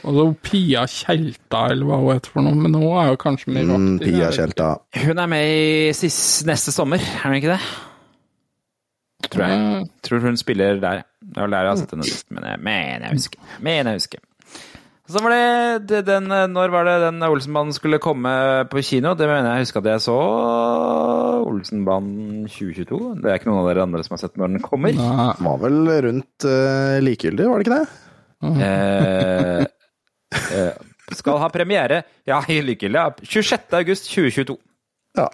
[0.02, 3.54] Og så Pia Tjelta, eller hva hun heter for noe, men hun er jo kanskje
[3.54, 4.00] mer Mm.
[4.02, 4.72] Pia Tjelta.
[5.04, 7.62] Hun er med i sist, neste sommer, er hun ikke det?
[9.30, 9.86] Tror jeg.
[10.02, 11.04] Tror hun spiller der.
[11.22, 13.46] Det er vel der jeg har sett henne sist, men jeg mener jeg husker.
[13.62, 14.24] Mener jeg husker.
[15.10, 18.30] Så var det, den, Når var det den Olsenbanen skulle komme
[18.70, 19.16] på kino?
[19.18, 20.18] Det mener jeg husker at jeg så
[21.42, 23.00] Olsenbanen 2022.
[23.18, 24.94] Det er ikke noen av dere andre som har sett når den kommer.
[24.94, 25.28] Nei.
[25.42, 27.90] Var vel rundt uh, likegyldig, var det ikke det?
[28.42, 29.60] Eh,
[30.58, 30.72] eh,
[31.14, 33.10] skal ha premiere, ja, i Lykkelig, ja.
[33.22, 33.68] 26.
[33.78, 34.56] august 2022.
[35.18, 35.28] Ja.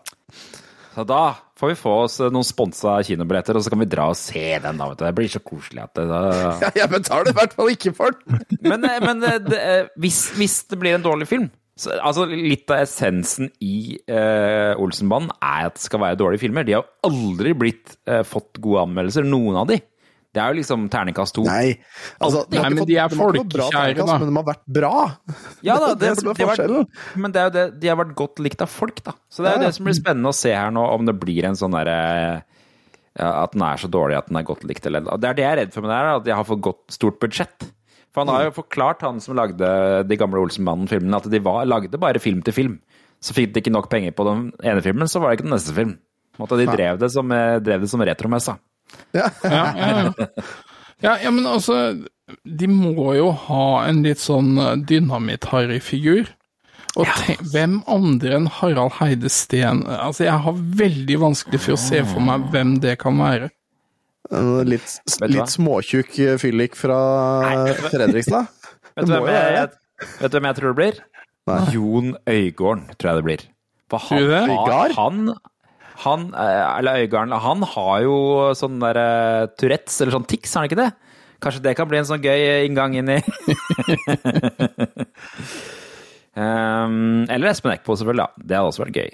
[0.94, 1.22] Så da
[1.58, 4.80] får vi få oss noen sponsa kinobilletter, og så kan vi dra og se den.
[4.80, 5.06] da, vet du.
[5.06, 6.20] Det blir så koselig at det, da...
[6.64, 8.44] ja jeg betaler i hvert fall ikke for den!
[8.68, 11.48] Men, eh, men eh, det, eh, hvis, hvis det blir en dårlig film
[11.78, 16.66] så, altså Litt av essensen i eh, Olsenbanen er at det skal være dårlige filmer.
[16.66, 19.78] De har aldri blitt eh, fått gode anmeldelser, noen av de.
[20.38, 21.42] Det er jo liksom terningkast to.
[21.48, 21.72] Nei,
[22.22, 24.18] altså, Nei, men fått- de er folkekjære, da.
[24.22, 24.92] Men de har vært bra.
[25.66, 26.86] Ja da, Det det det forskjellen.
[27.18, 29.16] Men det er jo det, de har vært godt likt av folk, da.
[29.28, 31.16] Så det er jo Ja, det som blir spennende å se her nå, om det
[31.18, 31.98] blir en sånn derre
[33.18, 35.50] At den er så dårlig at den er godt likt, eller det er det jeg
[35.50, 37.66] er redd for med det her, at de har for godt stort budsjett.
[38.14, 39.66] For han har jo forklart, han som lagde
[40.06, 42.76] de gamle Olsenmannen-filmene, at de var, lagde bare film til film.
[43.20, 45.56] Så fikk de ikke nok penger på den ene filmen, så var det ikke den
[45.56, 45.96] neste film.
[46.38, 48.54] På de drev det som, eh, drev det som retromessa.
[49.16, 50.26] Ja, ja, ja.
[51.02, 51.76] ja, ja, men altså
[52.44, 56.28] De må jo ha en litt sånn eh, dynamitt-Harry-figur.
[56.98, 61.80] Og tenk, hvem andre enn Harald Heide Steen Altså, jeg har veldig vanskelig for å
[61.80, 63.50] se for meg hvem det kan være.
[64.34, 66.98] En Litt, litt småtjukk fyllik fra
[67.86, 68.48] Fredrikstad.
[68.98, 69.68] Vet du hvem jeg,
[70.18, 70.98] vet du hvem jeg tror det blir?
[71.72, 73.44] Jon Øygården, tror jeg det blir.
[73.88, 74.26] For han,
[74.68, 75.22] har- han,
[76.04, 78.16] han eh, eller Øygarden, han har jo
[78.58, 80.90] sånn der eh, Tourettes, eller sånn tics, har han ikke det?
[81.42, 83.18] Kanskje det kan bli en sånn gøy inngang inn i
[86.34, 88.26] um, Eller Espen Eckbo, selvfølgelig.
[88.26, 88.42] Ja.
[88.42, 89.12] Det hadde også vært gøy.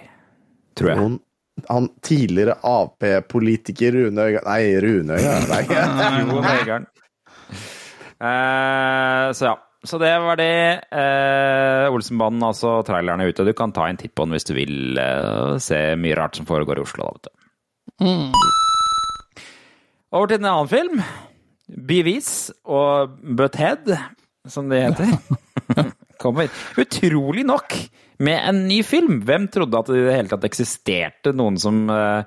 [0.80, 1.00] Tror jeg.
[1.02, 1.18] Noen,
[1.68, 5.52] han tidligere Ap-politiker Rune Øygarden Nei, Rune Øygarden.
[5.52, 5.62] Nei.
[6.24, 6.88] Jon Øygarden.
[8.24, 9.54] Eh, så ja.
[9.84, 10.80] Så det var det.
[10.96, 13.44] Eh, Olsenbanen, altså traileren er ute.
[13.44, 16.48] Du kan ta en titt på den hvis du vil eh, se mye rart som
[16.48, 17.04] foregår i Oslo.
[17.04, 17.34] Da, vet du.
[20.14, 21.02] Over til en annen film.
[21.68, 22.30] Bevis
[22.64, 23.92] og Butthead,
[24.48, 25.12] som det heter.
[26.22, 26.48] Kommer
[26.80, 27.76] utrolig nok
[28.24, 29.20] med en ny film.
[29.26, 32.24] Hvem trodde at det i det hele tatt eksisterte noen som eh,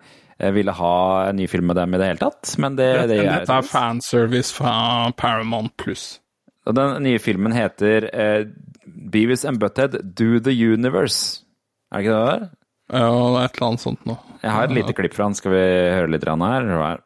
[0.53, 0.95] ville ha
[1.29, 2.53] en ny film med dem i det hele tatt?
[2.61, 4.75] Men det, det gjør Dette er fanservice fra
[5.17, 6.17] Paramount Pluss.
[6.68, 8.41] Og den nye filmen heter eh,
[9.11, 11.43] Beavis and Butthead Do the Universe.
[11.91, 12.39] Er det ikke det der?
[12.91, 13.45] Ja, det er?
[13.45, 14.18] Et eller annet sånt noe.
[14.43, 15.36] Jeg har et lite klipp fra han.
[15.36, 15.61] Skal vi
[15.95, 16.36] høre litt her?
[16.36, 17.03] Hva er-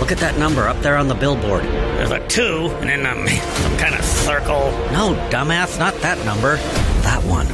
[0.00, 1.62] Look at that number up there on the billboard.
[1.96, 3.26] There's a two, and then um,
[3.62, 4.70] some kind of circle.
[4.92, 6.56] No, dumbass, not that number.
[7.04, 7.46] That one.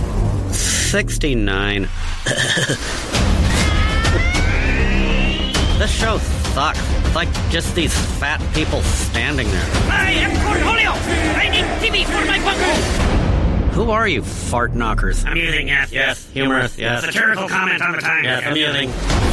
[0.53, 1.87] 69.
[5.78, 6.18] this show
[6.55, 6.99] sucks.
[7.11, 9.68] It's like just these fat people standing there.
[9.90, 10.92] I am Cornholio!
[11.34, 13.74] I need TV for my bunker!
[13.74, 15.24] Who are you, fart knockers?
[15.24, 16.30] Amusing, yes, yes.
[16.30, 17.04] Humorous, yes.
[17.04, 18.26] Satirical comment on the times.
[18.26, 19.30] Yes, amusing.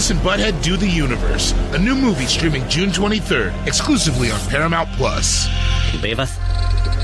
[0.00, 4.88] Beavis and Butthead Do the Universe, a new movie streaming June 23rd, exclusively on Paramount
[4.96, 5.46] Plus.
[6.00, 6.32] Beavis,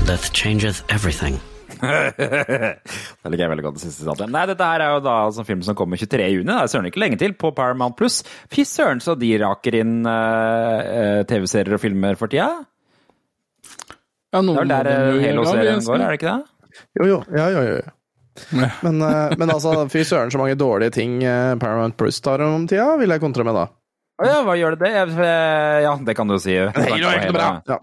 [0.07, 1.37] death changes everything.
[1.77, 3.77] det liker jeg veldig godt.
[3.77, 4.31] det siste sitatet.
[4.33, 6.25] Nei, dette her er jo da altså en film som kommer 23.
[6.39, 6.49] juni.
[6.49, 8.23] Det er søren ikke lenge til på Paramount Pluss.
[8.49, 12.49] Fy søren, så de raker inn uh, TV-serier og filmer for tida.
[14.33, 16.81] Ja, Det er vel der jo eh, Halo-serien går, er det ikke det?
[16.97, 17.21] Jo, jo.
[17.37, 17.96] Ja, jo, jo.
[18.51, 18.69] Jo.
[18.85, 22.65] Men, eh, men altså, fy søren så mange dårlige ting eh, Paramount Plus tar om
[22.69, 23.67] tida, vil jeg kontre med da.
[24.17, 25.01] Å ja, hva gjør det det?
[25.21, 26.55] Eh, Ja, det kan du jo si.
[26.57, 27.49] Halo er ikke noe bra.
[27.69, 27.77] Ja.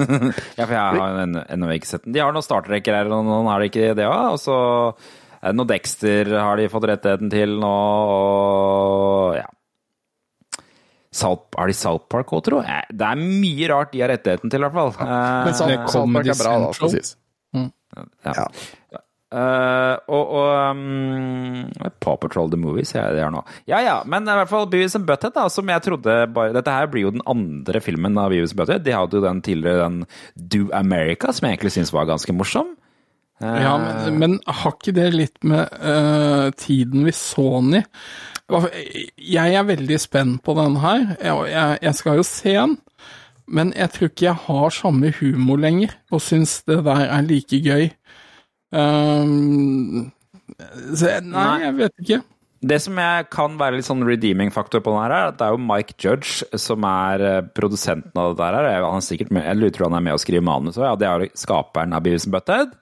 [0.58, 2.14] ja, for jeg har ennå ikke sett den.
[2.16, 4.30] De har noen startrekker her, og noen har de ikke det òg.
[4.32, 4.56] Og så
[5.44, 7.74] er noe Dexter har de fått rettigheten til nå,
[8.14, 9.44] og ja.
[11.14, 12.62] South, har de South Park òg, tro?
[12.64, 14.94] Det er mye rart de har rettigheten til, i hvert fall.
[14.98, 15.18] Ja.
[15.46, 17.12] Men South, South Park er bra, da, skal sies.
[17.54, 18.48] ja.
[19.34, 21.64] Eh, og og um,
[22.04, 23.40] Paw Patrol The Movies jeg, det er nå.
[23.70, 26.74] Ja ja, men i hvert fall Beavis and Butthead, da, som jeg trodde bare Dette
[26.74, 28.84] her blir jo den andre filmen av Beavis and Butthead.
[28.86, 30.04] De hadde jo den tidligere, den
[30.36, 32.76] Do America, som jeg egentlig syns var ganske morsom.
[33.42, 37.84] Uh, Ja, men, men har ikke det litt med uh, tiden vi så den i?
[39.34, 41.16] Jeg er veldig spent på den her.
[41.16, 42.78] Jeg, jeg, jeg skal jo se den,
[43.48, 47.58] men jeg tror ikke jeg har samme humor lenger, og syns det der er like
[47.64, 47.88] gøy.
[48.74, 50.10] Um,
[50.94, 51.58] så nei, Nei.
[51.62, 52.20] jeg vet ikke.
[52.64, 55.46] Det som jeg kan være litt sånn redeeming faktor på den her, er at det
[55.46, 58.86] er jo Mike Judge som er eh, produsenten av dette her.
[58.86, 60.94] Han er sikkert med, jeg tror han er med å skrive manus òg, ja.
[60.96, 62.72] Det er jo skaperen av Beavis and Butthead.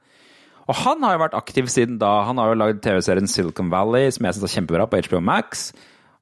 [0.70, 2.12] Og han har jo vært aktiv siden da.
[2.28, 5.72] Han har jo lagd TV-serien Silicon Valley, som jeg syns er kjempebra, på HBO Max.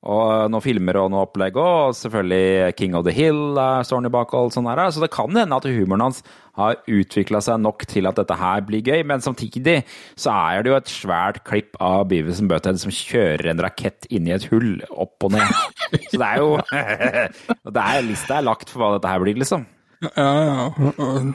[0.00, 1.58] Og noen filmer og noe opplegg.
[1.60, 4.86] Og selvfølgelig King of the Hill er, står han bak og alt sånt der.
[4.94, 6.22] Så det kan hende at humoren hans
[6.56, 9.02] har utvikla seg nok til at dette her blir gøy.
[9.08, 9.82] Men samtidig
[10.18, 14.08] så er det jo et svært klipp av Beavis and Butthead som kjører en rakett
[14.08, 15.52] inn i et hull, opp og ned.
[16.08, 16.56] Så det er jo
[17.76, 19.68] det er, Lista er lagt for hva dette her blir, liksom.
[20.00, 20.10] Ja,
[20.48, 20.92] ja.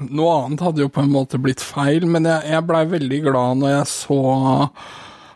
[0.10, 3.60] Noe annet hadde jo på en måte blitt feil, men jeg, jeg blei veldig glad
[3.62, 4.22] når jeg så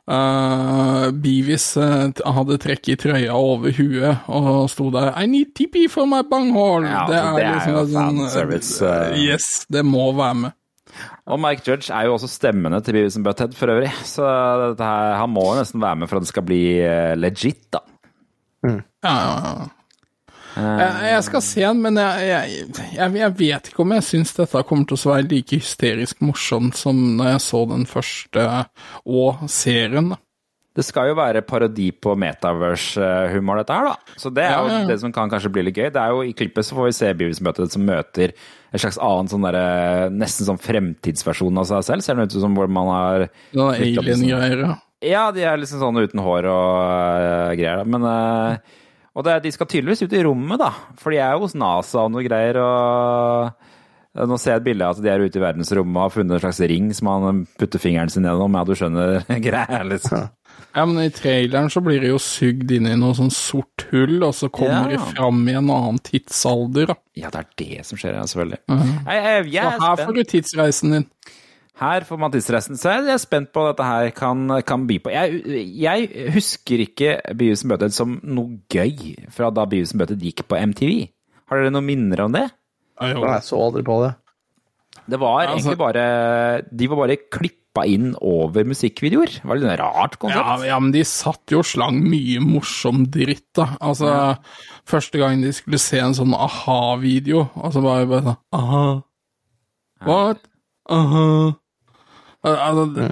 [0.10, 5.86] uh, Beavis uh, hadde trekk i trøya over huet og sto der I need TP
[5.91, 6.89] for my bunghole!
[6.89, 7.30] Ja, det er
[7.70, 9.24] jo en sånn, fanservice, eh, eh.
[9.30, 10.57] Yes, det må være med.
[11.30, 14.28] Og Mike Judge er jo også stemmene til Beavis and Butthead for øvrig, så
[14.66, 16.64] dette her, han må jo nesten være med for at det skal bli
[17.20, 17.86] legit, da.
[18.66, 19.68] Ja, ja, ja.
[20.56, 22.30] Jeg, skal se den, men jeg,
[22.95, 26.80] jeg, jeg, vet ikke om jeg syns dette kommer til å være like hysterisk morsomt
[26.80, 28.47] som når jeg så den første
[29.06, 30.14] og serien.
[30.80, 34.16] Det skal jo være parodi på metaverse-humor, dette her, da.
[34.22, 34.82] Så det er jo ja.
[34.88, 35.89] det som kan kanskje bli litt gøy.
[35.91, 38.36] Det er jo I klippet så får vi se Beavis-møtet som møter
[38.70, 42.06] en slags annen sånn derre Nesten sånn fremtidsversjon av seg selv.
[42.06, 44.64] Ser det ut som hvor man har på sånn- alien-greier.
[44.68, 44.78] ja.
[45.00, 47.86] Ja, de er liksom sånn uten hår og uh, greier, da.
[47.88, 48.80] Men øh,
[49.20, 50.70] Og det, de skal tydeligvis ut i rommet, da.
[51.01, 52.55] For de er jo hos NASA og noe greier.
[52.63, 53.51] og
[54.30, 56.38] Nå ser jeg et bilde av at de er ute i verdensrommet og har funnet
[56.38, 58.55] en slags ring som han putter fingeren sin gjennom.
[58.57, 60.30] Ja, du skjønner greia, liksom.
[60.76, 64.17] Ja, men i traileren så blir det jo sugd inn i noe sånn sort hull,
[64.26, 64.97] og så kommer Ja.
[64.97, 66.89] de fram i en annen tidsalder.
[66.93, 66.95] da.
[67.20, 68.59] Ja, det er det som skjer, ja, selvfølgelig.
[68.72, 68.95] Mhm.
[69.05, 71.07] Jeg, jeg, jeg Så er her får du tidsreisen din.
[71.80, 72.76] Her får man tidsreisen.
[72.80, 75.12] Så jeg er spent på hva dette her kan, kan by på.
[75.16, 75.44] Jeg,
[75.80, 80.98] jeg husker ikke Beavis and som noe gøy fra da Beavis and gikk på MTV.
[81.50, 82.50] Har dere noen minner om det?
[83.00, 84.12] Nei, Jeg så aldri på det.
[85.10, 89.40] Det var Altså- egentlig bare De var bare klippa inn over musikkvideoer.
[89.40, 90.44] Det var litt rart konsept.
[90.44, 93.78] Ja, ja, men de satt jo og slang mye morsom dritt, da.
[93.80, 94.38] Altså,
[94.86, 99.04] første gang de skulle se en sånn aha-video, og så var det bare sånn aha.
[100.06, 100.40] What?
[100.90, 101.56] Aha.
[102.48, 103.08] Al- Altså, det,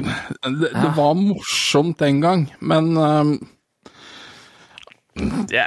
[0.62, 3.34] det, det var morsomt den gang, men um,
[5.52, 5.66] det,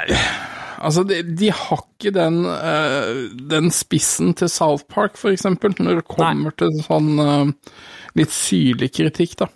[0.80, 6.00] Altså, de, de har ikke den, uh, den spissen til South Park, for eksempel, når
[6.00, 7.74] det kommer til sånn uh,
[8.16, 9.50] litt syrlig kritikk, da.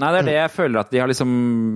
[0.00, 1.32] Nei, det er det jeg føler at de har liksom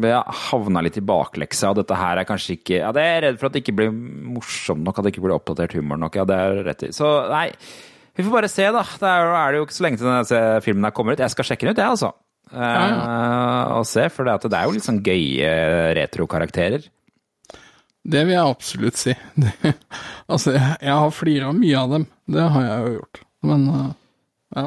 [0.07, 3.25] ja, havna litt i bakleksa, og dette her er kanskje ikke Ja, det er jeg
[3.27, 6.17] redd for at det ikke blir morsomt nok, at det ikke blir oppdatert humor nok.
[6.17, 6.93] Ja, det er rett i.
[6.97, 7.51] Så nei,
[8.15, 8.85] vi får bare se, da.
[9.01, 11.23] Det er, er det jo ikke så lenge til denne filmen her kommer ut.
[11.25, 12.13] Jeg skal sjekke den ut, jeg, altså.
[12.55, 15.51] Uh, og se, for det, det er jo litt sånn gøye
[15.99, 16.87] retrokarakterer.
[18.05, 19.15] Det vil jeg absolutt si.
[19.43, 19.75] Det,
[20.29, 22.09] altså, jeg, jeg har flira mye av dem.
[22.31, 23.23] Det har jeg jo gjort.
[23.51, 23.93] Men uh,
[24.55, 24.67] ja.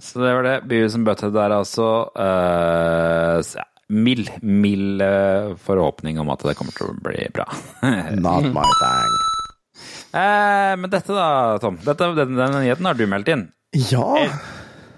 [0.00, 0.58] Så det var det.
[0.70, 6.90] Beavis and Butthead der, altså uh, mild, mild eh, forhåpning om at det kommer til
[6.90, 7.46] å bli bra.
[8.24, 9.35] Not my thing.
[10.16, 11.30] Eh, men dette da,
[11.62, 11.80] Tom.
[11.84, 13.48] Dette, den, den nyheten har du meldt inn.
[13.90, 14.28] Ja.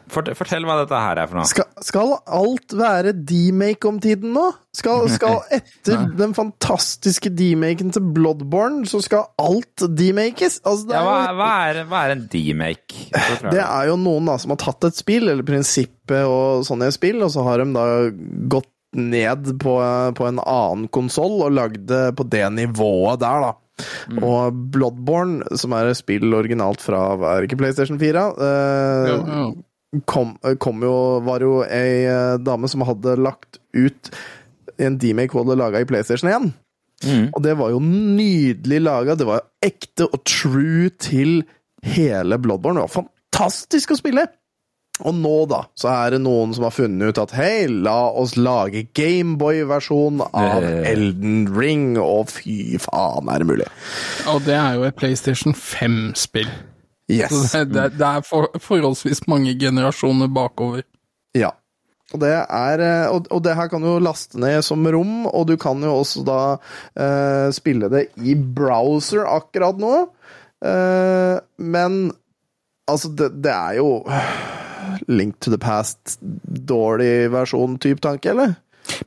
[0.08, 1.48] Fort, fortell hva dette her er for noe.
[1.50, 4.46] Skal, skal alt være demake om tiden nå?
[4.76, 10.62] Skal, skal etter den fantastiske demaken til Bloodborne, så skal alt demakes?
[10.64, 13.10] Altså, det, Ja, hva, hva, er, hva er en demake?
[13.50, 17.20] det er jo noen da som har tatt et spill, eller prinsippet og sånne spill,
[17.26, 17.86] og så har de da
[18.56, 19.74] gått ned på,
[20.16, 23.56] på en annen konsoll og lagd det på det nivået der, da.
[24.18, 30.00] Og Bloodborne, som er et spill originalt fra det ikke PlayStation 4, eh, jo, jo.
[30.10, 34.12] kom, kom jo, var jo ei eh, dame som hadde lagt ut
[34.78, 36.50] en demake hun hadde laga i PlayStation 1.
[37.34, 39.14] Og det var jo nydelig laga.
[39.18, 41.42] Det var ekte og true til
[41.86, 42.80] hele Bloodborne.
[42.80, 44.26] Det var fantastisk å spille!
[45.06, 48.34] Og nå, da, så er det noen som har funnet ut at hei, la oss
[48.38, 50.64] lage Gameboy-versjon av.
[50.88, 53.68] Elden Ring, og fy faen, er det mulig?
[54.32, 56.50] Og det er jo et PlayStation 5-spill.
[57.08, 57.32] Yes.
[57.32, 60.84] Så det, det, det er for, forholdsvis mange generasjoner bakover.
[61.36, 61.54] Ja.
[62.14, 65.48] Og det, er, eh, og, og det her kan du laste ned som rom, og
[65.50, 66.40] du kan jo også da
[66.96, 69.94] eh, spille det i browser akkurat nå.
[70.64, 71.98] Eh, men
[72.88, 73.90] altså, det, det er jo
[75.08, 78.56] Link to the past, dårlig versjon-type tanke, eller?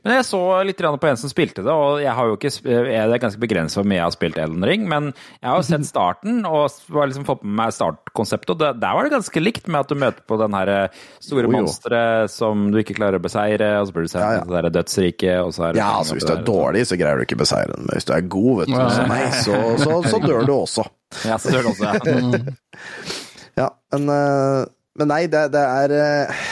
[0.02, 2.98] Men jeg så litt på en som spilte det, og jeg har jo ikke jeg
[3.02, 5.86] er ganske begrenset hvor mye jeg har spilt Elden Ring, men jeg har jo sett
[5.88, 9.66] starten og har liksom fått med meg startkonseptet, og det, der var det ganske likt
[9.66, 13.24] med at du møter på den her eh, store monsteret som du ikke klarer å
[13.24, 14.44] beseire, og så blir du sendt Ja, ja.
[14.46, 16.98] til det der dødsriket, og så er det Ja, altså Hvis du er dårlig, så
[17.00, 18.86] greier du ikke å beseire den, men hvis du er god, vet du, Ja.
[18.94, 20.86] som meg, så, så, så dør du også.
[21.26, 22.44] Ja, så dør du også, ja.
[23.62, 24.62] Ja, men, eh,
[24.98, 26.44] men nei, det, det er eh,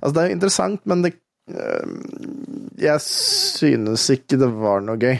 [0.00, 1.12] Altså, det er jo interessant, men det
[1.50, 1.92] eh,
[2.86, 5.18] Jeg synes ikke det var noe gøy.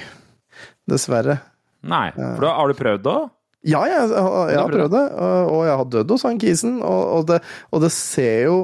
[0.90, 1.40] Dessverre.
[1.86, 3.28] Nei, for da har du prøvd det òg?
[3.68, 6.78] Ja, jeg, jeg, jeg har prøvd det, og og jeg har dødd hos han kisen,
[6.80, 8.54] og, og, det, og det ser jo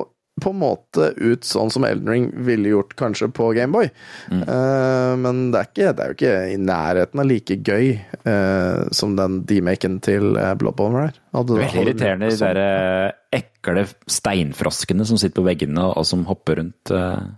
[0.42, 3.86] på en måte ut sånn som Elden Ring ville gjort kanskje på Gameboy.
[4.28, 7.86] Uh, men det er, ikke, det er jo ikke i nærheten av like gøy
[8.28, 11.16] uh, som den demaken til uh, Bloodborne er.
[11.36, 16.04] Hadde- Det er veldig irriterende, de der eh, ekle steinfroskene som sitter på veggene og
[16.08, 16.92] som hopper rundt.
[16.92, 17.32] Uh.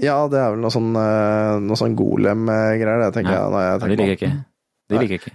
[0.00, 3.42] Ja, det er vel noe sånn, eh, noe sånn golem-greier, det tenker Ja.
[3.42, 3.52] jeg.
[3.56, 4.44] Nei, jeg tenker de liker jeg ikke.
[4.90, 5.34] De liker ikke.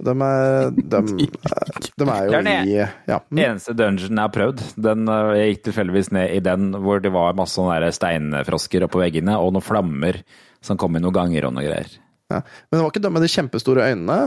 [0.00, 1.00] De er, de,
[2.00, 2.76] de er jo Det er i
[3.10, 3.18] Ja.
[3.28, 7.02] Den eneste dungeon jeg har prøvd, den, øh, jeg gikk tilfeldigvis ned i den hvor
[7.04, 10.22] det var masse sånne steinfrosker oppå veggene, og noen flammer
[10.64, 11.90] som kom i noen ganger og noe greier.
[12.32, 12.40] ja.
[12.40, 14.18] Men det var ikke de med de kjempestore øynene?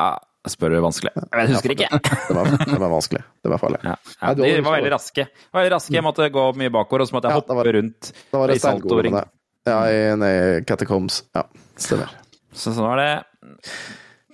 [0.00, 0.08] Ja,
[0.46, 1.10] jeg spør du vanskelig.
[1.16, 1.88] Jeg husker ikke.
[1.98, 3.22] Det var, det var vanskelig.
[3.42, 3.80] Det var farlig.
[3.84, 5.24] Ja, Ja, de var veldig raske.
[5.26, 5.94] De var veldig raske.
[5.96, 8.38] Jeg måtte gå mye bakover, og så måtte jeg Ja, hoppe da var- rundt Da
[8.42, 9.16] var det i saltoring.
[9.66, 10.02] Ja, i,
[10.60, 11.22] i Catacombs.
[11.34, 11.42] Ja,
[11.76, 12.12] stemmer.
[12.54, 13.10] Så sånn var det.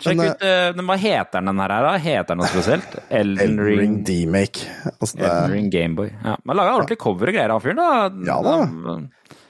[0.03, 1.93] Sjekk Men, ut uh, Hva heter den her, da?
[2.03, 2.95] Heter den noe spesielt?
[3.09, 4.67] Elden Elden Ring demake.
[4.99, 6.11] Altså, det, Elden Ring Gameboy.
[6.25, 6.37] Ja.
[6.43, 8.25] Men laga ordentlig cover og greier, han fyren, da.
[8.27, 8.57] Ja da.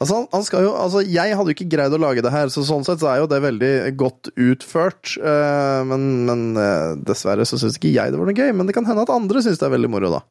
[0.03, 2.53] altså, han, han skal jo, altså, jeg hadde jo ikke greid å lage det her,
[2.53, 5.15] så sånn sett så er jo det veldig godt utført.
[5.23, 8.53] Uh, men men uh, dessverre så syns ikke jeg det var noe gøy.
[8.57, 10.25] Men det kan hende at andre syns det er veldig moro, da.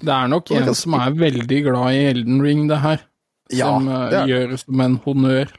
[0.00, 3.02] Det er nok en som er veldig glad i Elden Ring, det her.
[3.50, 5.50] Som ja, det er- gjør som en honnør.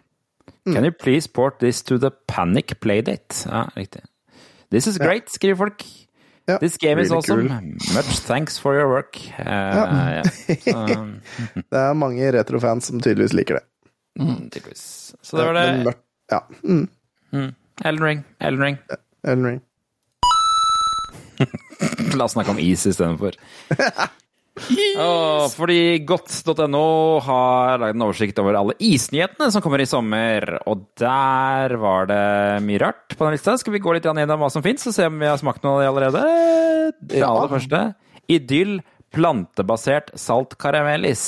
[0.66, 3.46] Can you please port this to the Panic Playdate?
[3.50, 4.02] Ja, riktig.
[4.72, 5.84] This is great, skriver folk.
[6.48, 7.48] Ja, This game is awesome.
[7.50, 7.96] cool.
[7.96, 9.18] Much thanks for your work.
[9.40, 10.24] Uh, ja.
[10.66, 10.86] Så,
[11.70, 13.64] Det er mange retrofans som tydeligvis liker det.
[14.20, 15.16] mm, tydeligvis.
[15.22, 15.94] Så det var det.
[16.32, 16.40] Ja.
[16.64, 16.88] Mm.
[17.34, 17.52] Mm.
[17.86, 18.24] Elden Ring.
[18.40, 18.78] Ellen Ring.
[19.28, 19.62] Ellen Ring.
[22.18, 23.32] La oss snakke om is istedenfor.
[25.00, 26.84] Oh, fordi godt.no
[27.24, 30.58] har lagd en oversikt over alle isnyhetene som kommer i sommer.
[30.68, 32.26] Og der var det
[32.68, 33.56] mye rart på den lista.
[33.60, 35.80] Skal vi gå litt gjennom hva som fins, og se om vi har smakt noe
[35.80, 36.26] av det allerede?
[37.14, 37.84] Det aller første.
[38.32, 38.82] Idyll
[39.16, 41.24] plantebasert salt karamellis.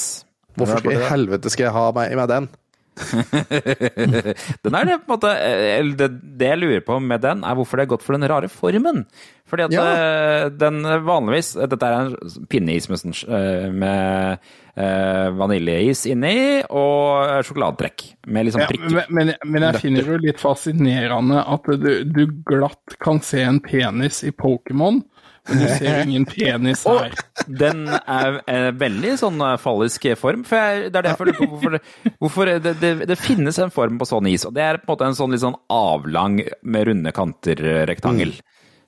[0.60, 2.52] Hvorfor skal i helvete skal jeg ha meg i med den?
[4.64, 7.58] den er det på en måte eller det, det jeg lurer på med den, er
[7.58, 9.04] hvorfor det er godt for den rare formen.
[9.50, 9.84] Fordi at Ja.
[9.94, 14.40] eh, den vanligvis Dette er en pinneis med, sånn, eh, med
[14.80, 20.16] eh, vaniljeis inni og sjokoladetrekk med liksom sånn Ja, men, men, men jeg finner det
[20.16, 25.04] jo litt fascinerende at du, du glatt kan se en penis i Pokémon,
[25.50, 27.16] men du ser ingen penis her.
[27.48, 30.46] Den er eh, veldig sånn eh, fallisk form.
[30.48, 33.74] For jeg, det er derfor jeg lurer på hvorfor, hvorfor det, det, det finnes en
[33.74, 36.40] form på sånn is, og det er på en måte en sånn litt sånn avlang
[36.64, 38.38] med runde kanter-rektangel.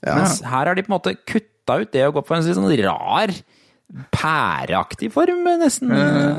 [0.06, 2.72] Mens her har de på en måte kutta ut det og gått for en sånn
[2.86, 3.34] rar
[4.16, 5.92] pæreaktig form, nesten.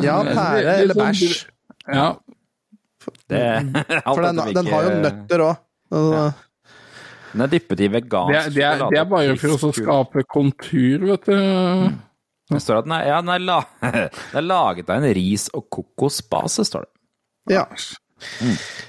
[0.05, 1.45] Ja, pære eller bæsj.
[1.87, 2.09] Ja.
[3.31, 3.43] Det,
[4.03, 5.63] For den, den har jo nøtter òg.
[7.33, 10.23] Den er dyppet i vegansk Det, er- det, er, det er bare for å skape
[10.31, 11.95] kontur, vet du.
[12.53, 15.49] Det står at den er, ja, den er, la, den er laget av en ris-
[15.57, 16.93] og kokosbase, står det.
[17.57, 17.65] Ja.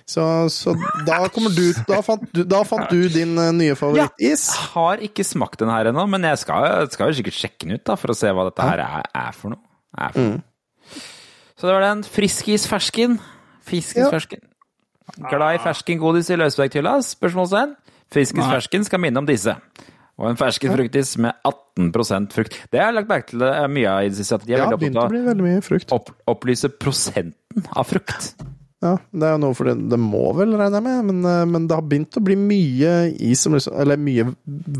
[0.08, 0.24] Så,
[0.54, 0.72] så
[1.06, 4.46] da kommer du Da fant du, da fant du din eh, nye favorittis.
[4.54, 7.76] Jeg Har ikke smakt den her ennå, men jeg skal, skal jo sikkert sjekke den
[7.76, 9.64] ut da, for å se hva dette her er, er for noe.
[9.98, 10.38] Er for Mm.
[11.58, 13.18] Så det var den friskis fersken.
[13.66, 14.12] Friskis Ja.
[14.14, 14.44] fersken.
[15.18, 17.00] Glad i ferskengodis i løsvekthylla?
[17.02, 17.72] Spørsmålstegn.
[18.14, 19.54] Friskis fersken skal minne om disse.
[20.18, 22.56] Og en ferskenfruktis med 18% frukt.
[22.74, 24.40] Det har jeg lagt merke til eh, mye av i det siste.
[24.40, 25.92] At de er Ja, veldig å opptatt bli veldig mye frukt.
[25.92, 28.32] av å opp, opplyse prosenten av frukt.
[28.82, 31.46] Ja, det er jo noe for det, det må vel, regner jeg med, men, eh,
[31.50, 32.92] men det har begynt å bli mye
[33.26, 34.28] is liksom Eller mye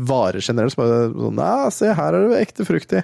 [0.06, 3.02] varer generelt som bare sånn Ja, se, her er det ekte frukt i.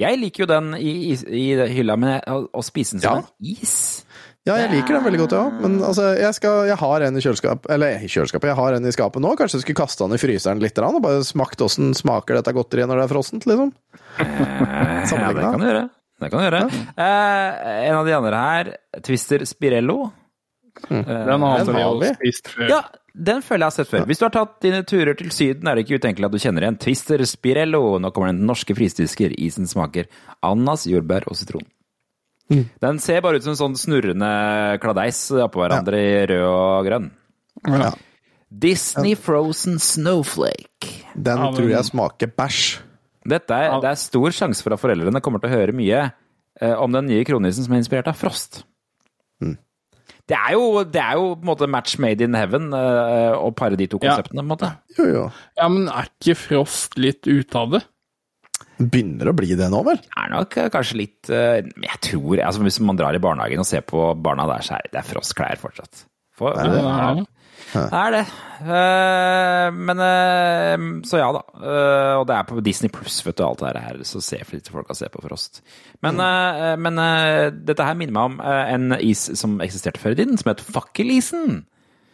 [0.00, 3.24] Jeg liker jo den i, i, i hylla, men å spise den som Ja.
[3.24, 4.05] en is
[4.46, 5.44] Ja, jeg liker den veldig godt, ja.
[5.64, 8.86] Men altså, jeg, skal, jeg har en i kjøleskapet Eller i kjøleskapet, jeg har en
[8.86, 9.32] i skapet nå.
[9.40, 12.86] Kanskje jeg skulle kaste den i fryseren litt og bare smakt åssen smaker dette godteriet
[12.90, 13.72] når det er frossent, liksom.
[14.20, 15.82] Ja, det kan du gjøre.
[16.22, 16.62] Det kan du gjøre.
[16.96, 18.70] Eh, en av de andre her,
[19.04, 19.98] Twister Spirello.
[20.88, 22.12] Eh, Den har Den vi har jo vi.
[22.14, 22.68] spist før.
[22.70, 22.80] Ja,
[23.16, 24.06] den føler jeg har sett før.
[24.08, 26.64] Hvis du har tatt dine turer til Syden, er det ikke utenkelig at du kjenner
[26.66, 27.98] igjen Twister Spirello.
[28.00, 29.32] Nå kommer den norske fristisker.
[29.40, 30.06] Isen smaker
[30.44, 31.66] ananas, jordbær og sitron.
[32.48, 34.28] Den ser bare ut som en sånn snurrende
[34.82, 37.08] kladeis oppå hverandre i rød og grønn.
[37.66, 37.90] Ja.
[38.50, 40.92] Disney Frozen Snowflake.
[41.16, 42.78] Den Ja, men- tror jeg smaker bæsj.
[43.26, 46.12] Dette er, det er stor sjanse for at foreldrene kommer til å høre mye
[46.62, 48.62] eh, om den nye kronisen som er inspirert av Frost.
[50.26, 53.50] Det, er jo, det er jo på en måte match made in heaven eh, å
[53.54, 54.14] pare de to Ja.
[54.16, 54.42] konseptene.
[54.42, 54.70] på en måte.
[54.98, 55.24] Jo, jo.
[55.56, 57.82] ja, men er ikke Frost litt ute av det?
[58.76, 60.00] Begynner å bli det nå, vel?
[60.20, 63.68] er nok eh, kanskje litt eh, Jeg tror altså Hvis man drar i barnehagen og
[63.68, 66.04] ser på barna der, så er det, det frostklær fortsatt.
[66.36, 67.24] For, Ja, det er det.
[67.72, 68.24] det er det.
[68.76, 70.02] Eh, men
[71.08, 71.40] Så ja, da.
[71.56, 74.68] Eh, og det er på Disney pluss, vet du, alt det her, så ser litt
[74.72, 75.62] folk å se på Frost.
[76.04, 76.84] Men, mm.
[76.84, 77.00] men
[77.64, 81.64] dette her minner meg om en is som eksisterte før i tiden, som het Fakkelisen.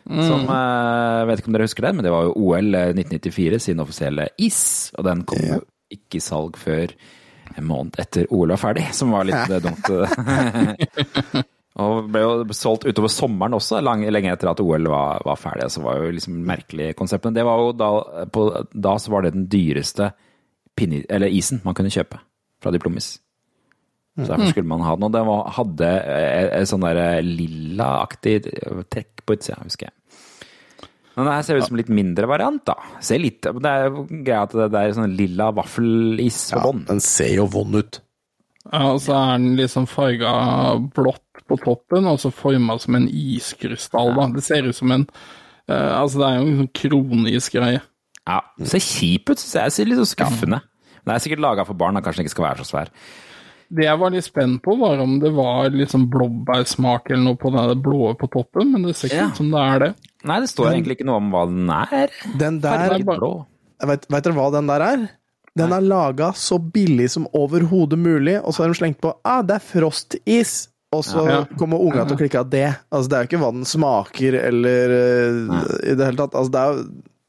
[0.03, 3.83] Som eh, Vet ikke om dere husker den, men det var jo OL 1994 sin
[3.83, 4.91] offisielle is.
[4.99, 5.61] Og den kom jo
[5.95, 6.95] ikke i salg før
[7.53, 11.45] en måned etter OL var ferdig, som var litt eh, dumt.
[11.83, 15.71] Og ble jo solgt utover sommeren også, lang, lenge etter at OL var, var ferdig.
[15.73, 17.25] Så var jo liksom merkelig konsept.
[17.25, 17.91] Men det var jo da,
[18.33, 20.11] på, da så var det den dyreste
[20.77, 22.21] pinne, eller isen man kunne kjøpe
[22.63, 23.15] fra Diplomis.
[24.17, 25.09] Så derfor skulle man ha den.
[25.09, 28.37] Og den hadde eh, et sånn der lilla-aktig
[28.93, 29.97] trekk på utsida, husker jeg.
[31.17, 32.75] Men det her ser ut som en litt mindre variant, da.
[33.05, 36.85] Ser litt, det er jo greia at det, er sånn lilla vaffelis på Ja, bånn.
[36.89, 37.99] den ser jo vond ut.
[38.73, 40.33] Ja, og så er den liksom farga
[40.95, 44.15] blått på toppen, og så forma som en iskrystall.
[44.17, 44.29] da.
[44.33, 45.07] Det ser ut som en
[45.69, 47.83] uh, Altså, det er jo en sånn kronisgreie.
[48.29, 49.73] Ja, ser kjip ut, synes jeg.
[49.77, 50.63] Ser litt så skuffende.
[51.03, 52.93] Men det er sikkert laga for barn, da kanskje den ikke skal være så svær.
[53.73, 57.51] Det jeg var litt spent på, var om det var sånn blåbærsmak eller noe på
[57.55, 59.29] det blå på toppen, men det ser ikke Ja.
[59.33, 59.93] ut som det er det.
[60.29, 62.13] Nei, det står egentlig ikke noe om hva den er.
[62.39, 62.95] Den der.
[63.83, 65.09] Vet, vet dere hva den der er?
[65.59, 69.43] Den er laga så billig som overhodet mulig, og så har de slengt på ah,
[69.45, 70.53] det er frostis.
[70.93, 71.39] Og så Ja.
[71.59, 72.67] kommer unga til å klikke av det.
[72.93, 74.93] Altså, det er jo ikke hva den smaker, eller
[75.49, 75.61] Nei.
[75.89, 76.35] i det hele tatt.
[76.37, 76.83] Altså, det er,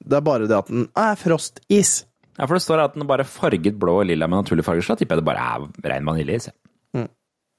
[0.04, 1.94] det er bare det at den ah, er frostis.
[2.38, 4.84] Ja, for det står at den er bare farget blå og lilla med naturlige farger,
[4.84, 6.50] så da tipper jeg det bare er rein vaniljeis.
[6.52, 7.08] jeg.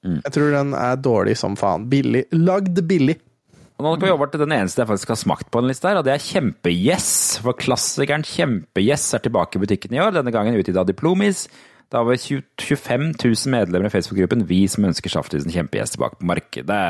[0.05, 1.87] Jeg tror den er dårlig som faen.
[1.89, 2.25] Billig.
[2.37, 3.15] Lagd billig.
[3.75, 5.89] Og nå skal vi over til den eneste jeg faktisk har smakt på en liste
[5.89, 7.09] her, og det er Kjempe-Yes.
[7.43, 11.45] For klassikeren Kjempe-Yes er tilbake i butikken i år, denne gangen utgitt av Diplomis.
[11.85, 16.29] Det har over 25 000 medlemmer i Facebook-gruppen Vi som ønsker Saftisen Kjempe-Yes tilbake på
[16.31, 16.85] markedet.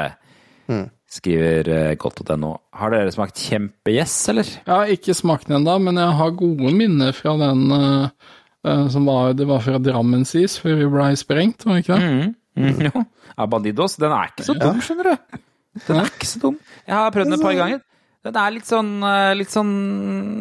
[1.16, 2.52] Skriver eh, godt.no.
[2.78, 4.54] Har dere smakt Kjempe-Yes, eller?
[4.62, 9.10] Jeg har ikke smakt den ennå, men jeg har gode minner fra den uh, som
[9.10, 12.14] var Det var fra Drammensis, før vi blei sprengt, var det ikke det?
[12.56, 13.06] Mm, jo.
[13.36, 13.98] Ja, Bandidos.
[14.02, 15.42] Den er ikke så dum, skjønner du.
[15.88, 16.58] Den er ikke så dum.
[16.86, 17.84] Jeg har prøvd den et par ganger.
[18.26, 19.74] Den er litt sånn, eh, litt sånn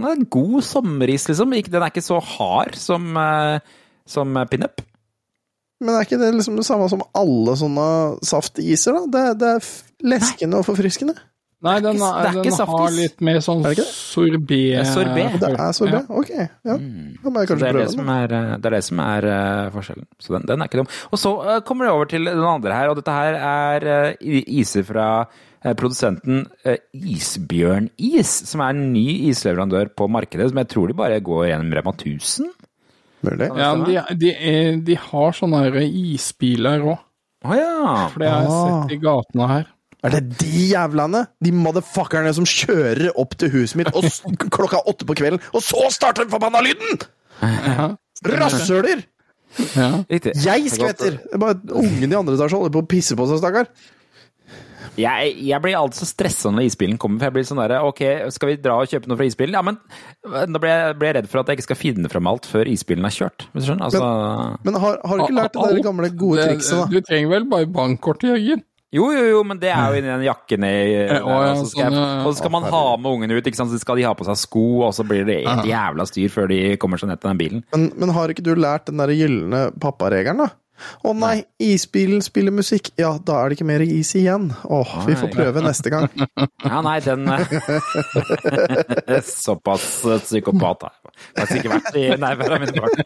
[0.08, 1.52] eh, god sommeris, liksom.
[1.52, 3.58] Den er ikke så hard som, eh,
[4.08, 4.80] som pinup.
[5.84, 7.88] Men er ikke det liksom det samme som alle sånne
[8.24, 9.04] saftiser, da?
[9.12, 9.68] Det, det er
[10.14, 11.16] leskende og forfriskende.
[11.64, 13.86] Nei, den, det er er, den har litt mer sånn Er det det?
[13.88, 15.38] sorbet er sorbet.
[15.40, 16.10] Det er sorbet?
[16.12, 16.74] Ok, ja.
[16.76, 18.12] Da må jeg kanskje det, det, prøve som den.
[18.18, 20.06] er, eh, det er det som er uh, forskjellen.
[20.20, 20.90] Så den, den er ikke dum.
[21.10, 24.30] Og så uh, kommer det over til den andre her, og dette her er uh,
[24.60, 25.06] iser fra
[25.64, 30.96] eh, produsenten eh, Isbjørnis, som er en ny isleverandør på markedet, som jeg tror de
[30.98, 32.50] bare går gjennom Rema 1000.
[33.24, 33.48] Mulig.
[33.56, 36.98] Ja, de, de, er, de har sånne isbiler òg,
[37.44, 38.08] Å ja.
[38.12, 38.82] for det har jeg Ah.
[38.84, 39.64] sett i gatene her.
[40.04, 41.24] Er det de jævlene?
[41.44, 44.04] De motherfuckerne som kjører opp til huset mitt og
[44.56, 47.00] klokka åtte på kvelden, og så starter den forbanna lyden!
[48.24, 49.04] Rasshøler!
[49.74, 49.90] Ja.
[50.10, 51.18] Jeg skvetter!
[51.22, 53.70] Det er bare ungen i andre etasje holder på å pisse på seg, stakkar.
[54.94, 58.02] Jeg, jeg blir alltid så stressa når isbilen kommer, for jeg blir sånn derre Ok,
[58.30, 59.56] skal vi dra og kjøpe noe fra isbilen?
[59.56, 59.80] Ja, men
[60.54, 62.70] da blir jeg, blir jeg redd for at jeg ikke skal finne fram alt før
[62.70, 63.48] isbilen er kjørt.
[63.50, 63.88] Hvis du skjønner?
[63.88, 64.04] Altså
[64.68, 66.86] Men har, har du ikke lært det der gamle, gode trikset, da?
[66.92, 68.62] Du trenger vel bare bankkortet, Jørgen?
[68.94, 71.62] Jo, jo, jo, men det er jo inni den jakken i Eh, å, ja, og,
[71.62, 72.24] så skal jeg, sånn, ja.
[72.24, 73.72] og så skal man ha med ungene ut, ikke sant?
[73.72, 76.50] så skal de ha på seg sko, og så blir det et jævla styr før
[76.52, 77.64] de kommer seg ned til den bilen.
[77.74, 80.52] Men, men har ikke du lært den der gylne papparegelen, da?
[81.06, 82.90] Å nei, isbilen spiller musikk.
[82.98, 84.48] Ja, da er det ikke mer is igjen.
[84.66, 86.08] Åh, vi får prøve neste gang.
[86.64, 92.62] Ja, nei, den eh, Såpass eh, psykopat har jeg faktisk ikke vært i nærværet av
[92.64, 92.96] mine barn.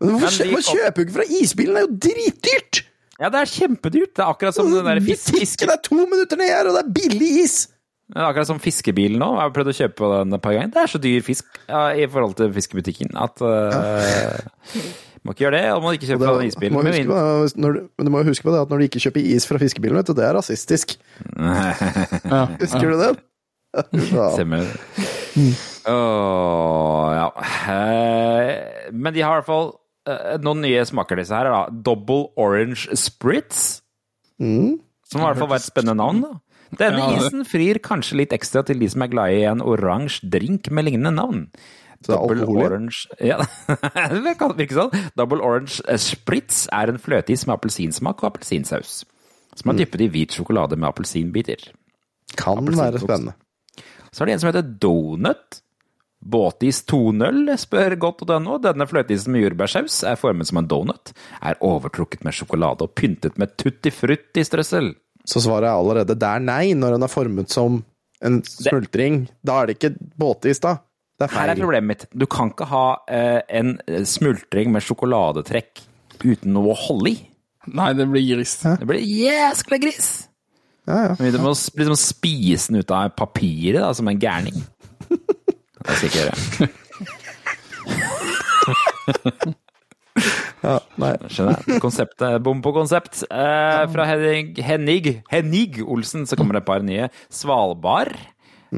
[0.00, 1.76] Men hvorfor man kjøper jo ikke fra isbilen?
[1.76, 2.87] Det er jo dritdyrt!
[3.18, 4.12] Ja, det er kjempedyrt.
[4.14, 6.76] Det er akkurat som den der fisk, fiske, Butikken er to minutter ned her, og
[6.78, 7.56] det er billig is!
[8.08, 9.26] det er akkurat som fiskebilen nå.
[9.36, 10.70] Jeg har prøvd å kjøpe den et par ganger.
[10.72, 14.38] Det er så dyr fisk ja, i forhold til fiskebutikken at uh,
[15.26, 16.78] Må ikke gjøre det, og må ikke kjøpe fra den må isbilen.
[16.88, 19.28] huske på, når du, men du må huske på det at når du ikke kjøper
[19.34, 20.94] is fra fiskebilen, vet du, det er rasistisk.
[22.32, 22.40] Ja.
[22.62, 23.10] Husker du det?
[24.14, 24.30] Ja.
[24.32, 24.64] Stemmer.
[25.88, 27.28] Åh, ja.
[27.74, 29.70] Eh, Men de har i hvert fall
[30.44, 31.44] noen nye smaker, disse her.
[31.52, 31.62] da.
[31.70, 33.80] Double Orange Spritz.
[34.40, 34.78] Mm.
[35.08, 36.20] Som i hvert fall var et spennende navn.
[36.22, 36.34] da.
[36.78, 40.28] Denne Ja, isen frir kanskje litt ekstra til de som er glad i en oransje
[40.28, 41.46] drink med lignende navn.
[42.04, 42.62] Så det Double?
[42.66, 43.38] Orange Ja,
[44.24, 44.92] det kan virke sånn.
[45.16, 49.00] Double Orange Spritz er en fløteis med appelsinsmak og appelsinsaus.
[49.56, 49.74] Som Mm.
[49.74, 51.72] er dyppet i hvit sjokolade med appelsinbiter.
[52.36, 53.34] Kan være spennende.
[54.12, 55.62] Så er det en som heter Donut.
[56.18, 58.56] Båtis 2.0 spør godt.no.
[58.62, 63.38] Denne fløteisen med jordbærsaus er formet som en donut, er overtrukket med sjokolade og pyntet
[63.38, 64.92] med tutti frutti-strøssel.
[65.28, 67.82] Så svaret er allerede der nei, når den er formet som
[68.24, 69.26] en smultring.
[69.46, 70.78] Da er det ikke båtis, da.
[71.18, 72.06] Det er Her er problemet mitt.
[72.14, 75.82] Du kan ikke ha eh, en smultring med sjokoladetrekk
[76.22, 77.18] uten noe å holde i.
[77.74, 78.56] Nei, det blir gris.
[78.64, 80.10] Det blir jæskla gris!
[80.88, 81.16] Ja, ja.
[81.18, 84.62] Men Du må liksom spise den ut av papiret da, som en gærning.
[86.02, 86.68] Jeg ikke gjøre.
[90.58, 91.12] Ja, nei.
[91.30, 91.78] Skjønner jeg.
[91.80, 93.20] Konseptet, bom på konsept.
[93.30, 97.06] Eh, fra Henning, Henning, Henning Olsen så kommer det et par nye.
[97.32, 98.10] Svalbard,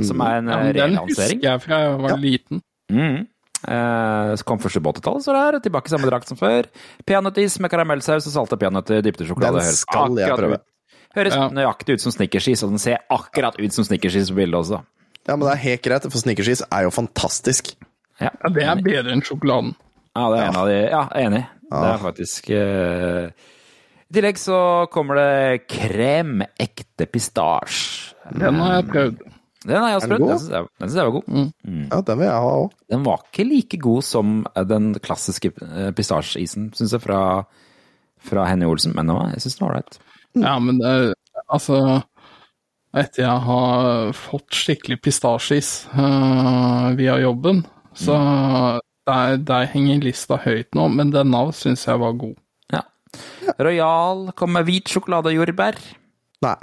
[0.04, 2.60] som er en Ja, eh, den husker jeg fra jeg var liten.
[2.92, 3.24] Mm.
[3.64, 6.68] Eh, så kom første på 80-tallet, så det er tilbake i samme drakt som før.
[7.08, 9.64] Peanøttis med karamellsaus og salte peanøtter dypte sjokolade.
[9.64, 10.60] Den skal jeg prøve.
[10.60, 10.68] ut-
[11.16, 11.48] Høres Ja.
[11.48, 14.84] nøyaktig ut som snickersis, og den ser akkurat ut som snickersis på bildet også.
[15.30, 17.70] Ja, men det er helt greit, for snickerskis er jo fantastisk.
[17.78, 17.86] Ja,
[18.20, 19.72] Ja, det er bedre enn sjokoladen.
[20.18, 21.44] Ja, det er en av de Ja, enig.
[21.70, 23.30] Det er faktisk uh...
[24.10, 24.56] I tillegg så
[24.90, 28.16] kommer det krem ekte pistasje.
[28.34, 29.20] Den har jeg prøvd.
[29.70, 30.32] Den har jeg også Er den prøvd.
[30.34, 31.52] Den syns jeg, den var god.
[31.92, 32.74] Ja, den vil jeg ha òg.
[32.90, 34.34] Den var ikke like god som
[34.74, 37.20] den klassiske eh, pistasjeisen, syns jeg, fra,
[38.26, 40.00] fra Henny Olsen, men nå, jeg syns den var ålreit.
[40.42, 40.92] Ja, men det
[41.46, 41.78] altså
[42.90, 47.62] Etter jeg har fått skikkelig pistasjeis uh, via jobben,
[47.94, 48.16] så
[49.06, 52.34] der, der henger lista høyt nå, men denne syns jeg var god.
[52.74, 52.82] Ja.
[53.62, 55.78] Royal kom med hvit sjokolade og jordbær.
[56.42, 56.58] Nei.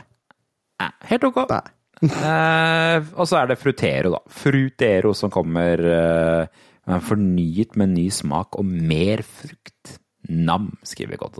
[0.84, 0.92] Nei.
[1.14, 1.40] helt ok.
[1.54, 1.64] Nei.
[2.04, 4.20] uh, og så er det Frutero, da.
[4.44, 9.96] Frutero som kommer uh, med fornyet med ny smak og mer frukt.
[10.28, 11.40] Nam, skriver godt.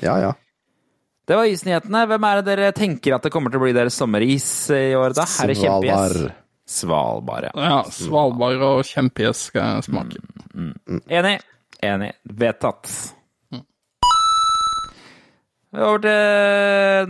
[0.00, 0.32] Ja, ja.
[1.24, 2.04] Det var isnyhetene.
[2.10, 4.46] Hvem er det dere tenker at det kommer til å bli deres sommeris
[4.76, 5.24] i år, da?
[5.38, 6.16] Her Er kjempegjess?
[6.18, 6.40] Svalbard.
[6.74, 7.52] Svalbard, ja.
[7.64, 10.20] Ja, Svalbard og kjempegjess skal jeg smake.
[11.08, 11.36] Enig.
[11.84, 12.10] Enig.
[12.28, 12.92] Vedtatt.
[15.74, 17.08] Over til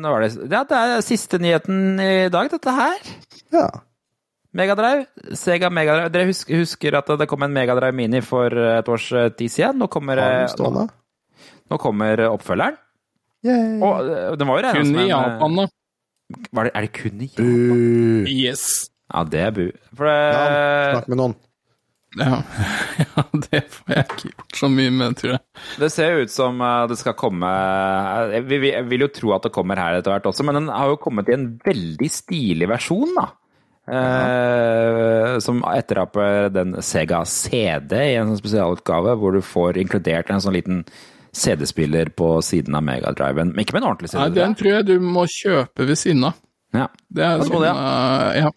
[0.00, 3.10] Nå var det Ja, det er siste nyheten i dag, dette her.
[3.52, 3.66] Ja.
[4.56, 5.04] Megadrive.
[5.36, 6.10] Sega Megadrive.
[6.14, 9.82] Dere husker, husker at det kom en Megadrive Mini for et års tid siden?
[9.82, 10.22] Nå kommer,
[10.56, 10.86] nå,
[11.70, 12.78] nå kommer oppfølgeren.
[13.46, 13.76] Yay.
[13.80, 15.68] Og eh, den var jo Kun som i en Japan, da.
[16.52, 17.84] var det, Er det kun i Japan?
[18.24, 18.64] Uh, Yes.
[19.10, 19.64] Ja, det er bu.
[19.96, 21.38] For det, ja, snakk med noen.
[22.18, 22.40] Ja.
[23.04, 25.42] ja, det får jeg ikke gjort så mye med, tror jeg.
[25.78, 27.50] Det ser jo ut som eh, det skal komme
[28.34, 30.72] eh, vi, jeg vil jo tro at det kommer her etter hvert også, men den
[30.74, 33.28] har jo kommet i en veldig stilig versjon, da.
[33.90, 40.42] Eh, som etteraper den Sega CD i en sånn spesialutgave, hvor du får inkludert en
[40.42, 40.84] sånn liten
[41.36, 43.52] CD-spiller på siden av Megadriven.
[43.54, 44.22] Men ikke med en ordentlig CD.
[44.22, 46.40] Nei, den tror jeg du må kjøpe ved siden av.
[46.74, 46.88] Ja.
[47.10, 47.74] Det er Ja, sånn, ja.
[47.74, 48.50] eh, ja.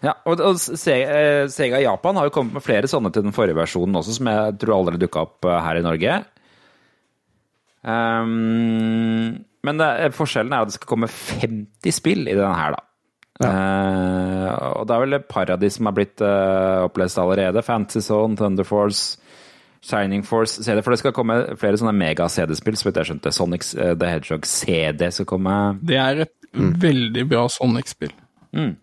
[0.00, 0.56] Ja, og, og
[0.88, 4.30] eh, Sega Japan har jo kommet med flere sånne til den forrige versjonen også, som
[4.32, 6.14] jeg tror aldri dukka opp eh, her i Norge.
[7.80, 12.86] Um, men det, forskjellen er at det skal komme 50 spill i denne her, da.
[13.40, 17.62] Eh, og det er vel et par av de som er blitt uh, opplest allerede.
[17.64, 19.20] Fantasy Zone, Thunder Force,
[19.84, 20.82] Shining Force CD.
[20.84, 23.32] For det skal komme flere sånne mega-CD-spill, så vidt jeg skjønte.
[23.34, 25.56] Sonic eh, the Hedgehog CD skal komme.
[25.86, 26.36] Det er et
[26.84, 28.12] veldig bra Sonic-spill.
[28.56, 28.74] Mm.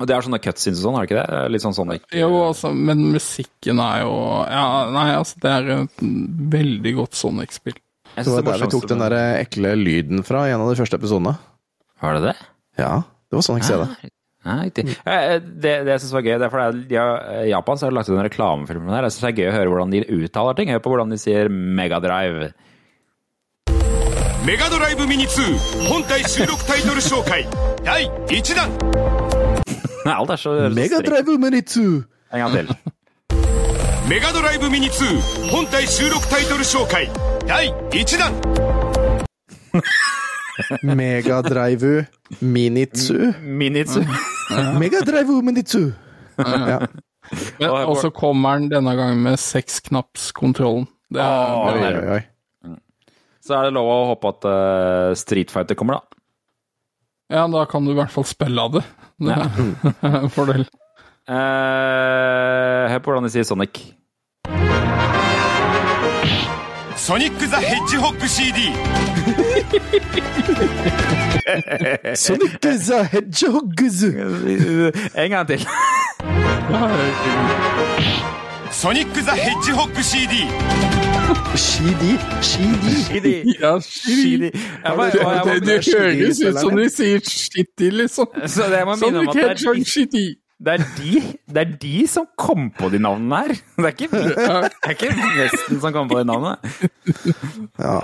[0.00, 1.40] Og det er sånne cutscenes og sånn, har det ikke det?
[1.52, 2.06] Litt sånn Sonic.
[2.16, 4.14] Jo, altså, men musikken er jo
[4.48, 6.04] Ja, nei, altså, det er et
[6.54, 7.76] veldig godt Sonic-spill.
[8.16, 10.98] Det var der vi tok den der ekle lyden fra i en av de første
[10.98, 11.36] episodene.
[12.00, 12.38] Var det det?
[12.80, 12.94] Ja,
[13.28, 13.84] det var Sonic CD.
[14.00, 14.49] ser det.
[14.49, 14.83] Ja, riktig.
[15.05, 17.85] Eh, Det, det jeg syns var gøy, det er fordi de har, I Japan så
[17.87, 19.07] har de lagt ut en reklamefilm med det her.
[19.09, 20.69] Jeg synes det er gøy å høre hvordan de uttaler ting.
[20.73, 22.51] Hør på hvordan de sier Megadrive.
[24.45, 27.47] メガドライブミニ2本体収録タイトル紹介
[27.83, 28.69] 第1弾
[30.05, 30.75] Alt er så så strengt.
[30.75, 32.03] Megadrive Minitsu!
[32.31, 32.67] En gang til.
[34.07, 37.09] メガドライブミニ2本体収録タイトル紹介
[37.47, 38.31] 第1弾
[40.82, 42.06] Megadrive
[42.40, 43.32] Minitsu.
[43.42, 44.04] Minitsu.
[44.80, 45.90] Megadrive Minitsu.
[46.38, 46.80] Ja.
[47.60, 50.88] Men, og så kommer den denne gangen med seksknappskontrollen.
[51.10, 52.22] Det er oh, Oi, oi, oi.
[53.40, 56.20] Så er det lov å håpe at uh, Street Fighter kommer, da.
[57.30, 58.84] Ja, da kan du i hvert fall spille av det.
[59.20, 60.62] Det er en fordel.
[61.28, 63.82] Uh, hør på hvordan de sier Sonic.
[66.99, 68.71] ソニック・ザ・ヘッジホッグ CD
[72.15, 73.73] Sonic is a hedgehog.
[75.15, 75.59] En gang til.
[78.71, 80.47] ソニック・ザ・ヘッジホッグ CD
[81.55, 82.17] Shidi.
[82.41, 83.57] Shidi.
[83.61, 84.51] Ja, shitty.
[84.83, 88.27] Jeg må- Det, jeg må- det, det høres ut som de sier shitty, liksom.
[88.47, 90.25] Så det jeg må minne om Sonic at det er Hedgehog de- shitty.
[90.60, 93.52] det er, de, det er de som kom på de navnene her.
[93.80, 94.48] Det er ikke, det
[94.84, 96.58] er ikke Vesten som kom på de navnene.
[97.80, 97.94] Ja.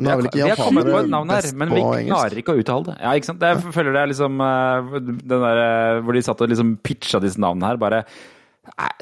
[0.00, 2.10] Nå er vel ikke på japanere et navn her, men vi engelsk.
[2.10, 2.96] klarer ikke å uttale det.
[3.02, 3.44] Ja, ikke sant?
[3.44, 7.20] Jeg føler det er liksom eh, den der eh, hvor de satt og liksom pitcha
[7.22, 8.02] disse navnene her, bare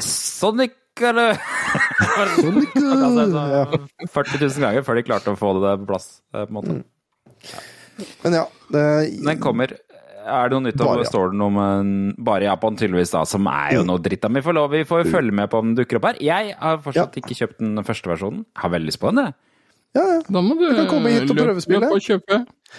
[0.03, 0.77] Sonic
[1.09, 1.39] eller
[2.35, 6.45] Sonic, altså, så 40 000 ganger før de klarte å få det på plass, eh,
[6.45, 6.79] på en måte.
[8.25, 8.87] Men ja, det,
[9.25, 9.77] Den kommer.
[10.29, 11.09] Er det noe nytt om Bare, ja.
[11.11, 11.93] Står det noe om en,
[12.29, 14.21] bare Japan, tydeligvis, da, som er jo noe dritt.
[14.23, 14.29] da.
[14.39, 16.21] Vi får lov, vi får følge med på om den dukker opp her.
[16.23, 18.45] Jeg har fortsatt ikke kjøpt den første versjonen.
[18.61, 19.35] Har veldig lyst på den, jeg.
[19.97, 20.21] ja, ja.
[20.29, 21.89] Da må du kan komme hit og prøvespille.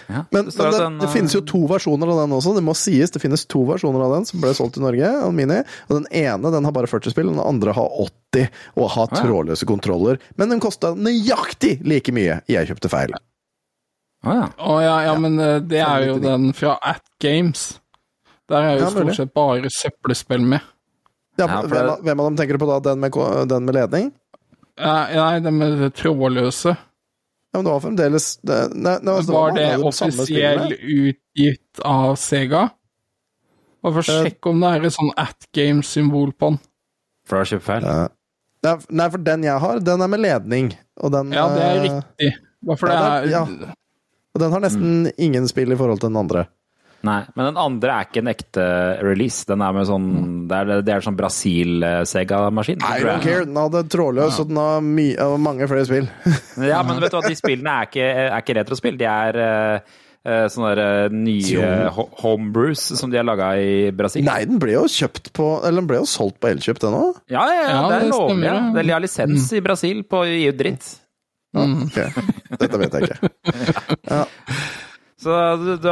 [0.05, 2.53] Ja, Men, men det, den, det finnes jo to versjoner av den også.
[2.53, 5.09] Det må sies, det finnes to versjoner av den som ble solgt i Norge.
[5.33, 8.91] Mini, og Den ene den har bare 40 spill, og den andre har 80 og
[8.93, 10.21] har trådløse kontroller.
[10.37, 12.41] Men den kosta nøyaktig like mye.
[12.47, 13.17] Jeg kjøpte feil.
[14.27, 14.47] Å ja.
[14.59, 17.79] Oh, ja, ja, men eh, det er jo den fra At Games.
[18.49, 20.59] Der er jo Ja, stort sett bare søppelspill med.
[21.39, 22.79] Hvem, av- hvem av dem tenker du på da?
[22.89, 23.15] Den med,
[23.47, 24.09] den med ledning?
[24.79, 26.73] Nei, nei, det med det trådløse.
[26.75, 32.65] Ja, men det var fremdeles det, nei, det var, Var det offisiell utgitt av Sega?
[33.81, 36.59] Bare for å sjekke om det er et sånn At Games-symbol på den.
[37.25, 37.87] For det har kjøpt feil?
[37.87, 38.75] Ja.
[38.91, 40.73] Nei, for den jeg har, den er med ledning.
[40.99, 42.31] Og den, Ja, det er eh, riktig.
[42.67, 43.75] Bare for ja, det det- er ja.
[44.35, 46.45] Og den har nesten ingen spill i forhold til den andre.
[47.07, 48.63] Nei, men den andre er ikke en ekte
[49.07, 49.45] release.
[49.47, 50.07] Den er med sånn
[50.49, 52.81] Det er, det er sånn Brasil-Sega-maskin.
[52.83, 53.45] I don't care.
[53.47, 55.07] Den hadde trådløs, og den har my
[55.39, 56.09] mange flere spill.
[56.59, 58.97] Ja, men vet du hva, de spillene er ikke, er ikke retrospill.
[58.99, 59.95] De er eh,
[60.27, 64.25] eh, sånne der, eh, nye ho- homebrews som de har laga i Brasil.
[64.27, 67.21] Nei, den ble jo kjøpt på Eller den ble jo solgt på Elkjøp, den òg.
[67.31, 68.43] Ja, ja, ja, Ja, det er lovlig.
[68.49, 68.57] Ja.
[68.59, 68.83] ja.
[68.83, 70.51] De har lisens i Brasil på å gi
[71.55, 71.87] ut.
[71.89, 74.25] Ok, Dette vet jeg ikke.
[75.19, 75.89] Så du, du,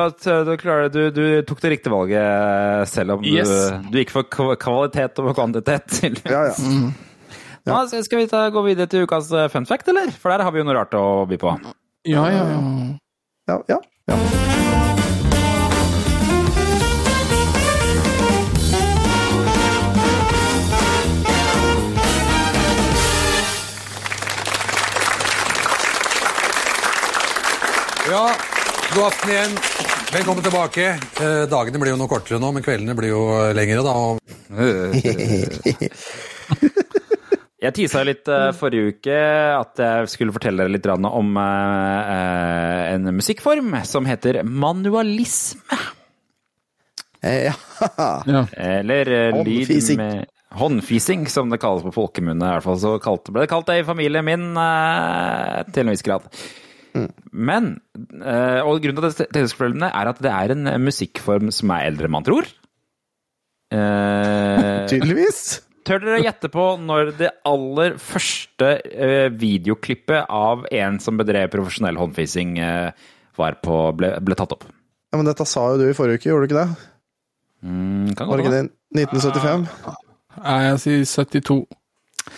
[0.47, 3.49] du, klarer, du, du tok det riktige valget, selv om Yes.
[3.51, 4.23] du, du gikk for
[4.55, 5.97] kvalitet over kvantitet.
[6.23, 6.55] Ja, ja.
[7.67, 10.13] Nå skal skal vi ta, gå videre til ukas eh, fun fact, eller?
[10.15, 11.57] For der har vi jo noe rart å by på.
[12.07, 12.63] Ja, ja, ja.
[13.51, 13.81] ja, ja,
[14.13, 14.66] ja.
[28.09, 28.29] Ja,
[28.95, 29.51] god aften igjen.
[30.13, 30.85] Velkommen tilbake.
[31.21, 33.23] Eh, dagene blir jo noe kortere nå, men kveldene blir jo
[33.57, 33.93] lengre, da.
[33.93, 34.19] og-
[37.57, 39.15] Jeg tisa litt eh, forrige uke
[39.57, 45.79] at jeg skulle fortelle dere litt grann om eh, eh, en musikkform som heter manualisme.
[47.25, 47.55] Eh, ja.
[48.61, 49.97] Eller eh, lyd Håndfising.
[49.99, 50.25] med
[50.61, 52.45] Håndfising, som det kalles på folkemunne.
[52.45, 55.91] I hvert fall så kalt, ble det kalt det i familien min eh, til en
[55.97, 56.29] viss grad.
[57.31, 57.69] Men,
[58.21, 61.73] eh, og grunnen til at det er tilfellet er at det er en musikkform som
[61.75, 62.49] er eldre enn man tror.
[63.73, 65.41] Eh, Tydeligvis.
[65.87, 71.99] Tør dere gjette på når det aller første eh, videoklippet av en som bedrev profesjonell
[71.99, 73.07] håndfising, eh,
[73.39, 74.65] var på, ble, ble tatt opp?
[75.07, 76.89] Ja, men dette sa jo du i forrige uke, gjorde du ikke det?
[77.63, 78.65] Mm, kan Var det ikke det
[79.05, 79.67] 1975?
[80.37, 81.61] Nei, jeg sier 72.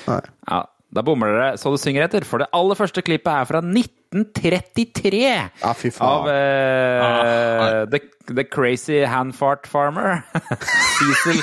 [0.09, 0.61] Ja,
[0.93, 3.63] da bommer dere så du synger etter, for det aller første klippet er fra
[4.15, 5.49] 1933.
[5.61, 6.07] Ja, fy faen.
[6.09, 7.99] Av eh, the,
[8.33, 10.23] the Crazy Handfart Farmer.
[10.97, 11.41] Cecil,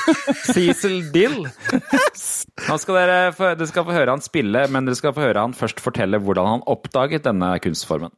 [0.52, 1.46] Cecil Dill.
[2.66, 5.46] Nå skal dere, få, dere skal få høre han spille, men dere skal få høre
[5.46, 8.14] han først fortelle hvordan han oppdaget denne kunstformen.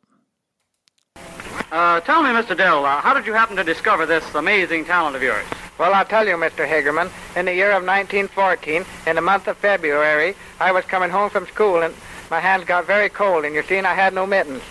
[1.70, 2.56] Uh, tell me, Mr.
[2.56, 5.44] Dill, uh, how did you happen to discover this amazing talent of yours?
[5.78, 6.66] Well, I'll tell you, Mr.
[6.66, 7.10] Hagerman.
[7.36, 11.46] In the year of 1914, in the month of February, I was coming home from
[11.46, 11.94] school and
[12.30, 14.62] my hands got very cold, and you see, I had no mittens.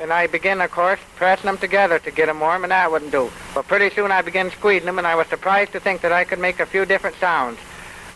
[0.00, 3.12] And I began, of course, pressing them together to get them warm, and that wouldn't
[3.12, 3.30] do.
[3.54, 6.24] But pretty soon I began squeezing them, and I was surprised to think that I
[6.24, 7.58] could make a few different sounds.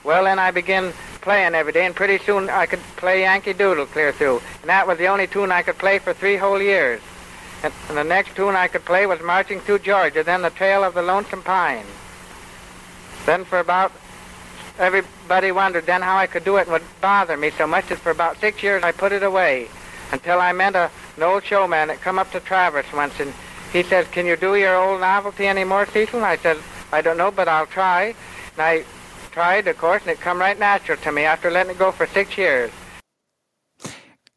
[0.03, 3.87] Well, then I began playing every day, and pretty soon I could play Yankee Doodle
[3.87, 4.41] clear through.
[4.61, 7.01] And that was the only tune I could play for three whole years.
[7.63, 10.83] And, and the next tune I could play was Marching Through Georgia, then The Trail
[10.83, 11.87] of the Lonesome Pine.
[13.27, 13.93] Then for about,
[14.79, 17.99] everybody wondered then how I could do it and would bother me so much that
[17.99, 19.69] for about six years I put it away
[20.13, 23.33] until I met a, an old showman that come up to Travis once and
[23.73, 26.17] he says, can you do your old novelty anymore, Cecil?
[26.19, 26.57] And I said,
[26.93, 28.15] I don't know, but I'll try.
[28.57, 28.85] And I
[29.31, 32.07] tried, of course, and it come right natural to me after letting it go for
[32.07, 32.71] six years.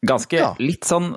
[0.04, 1.12] Ganske litt sånn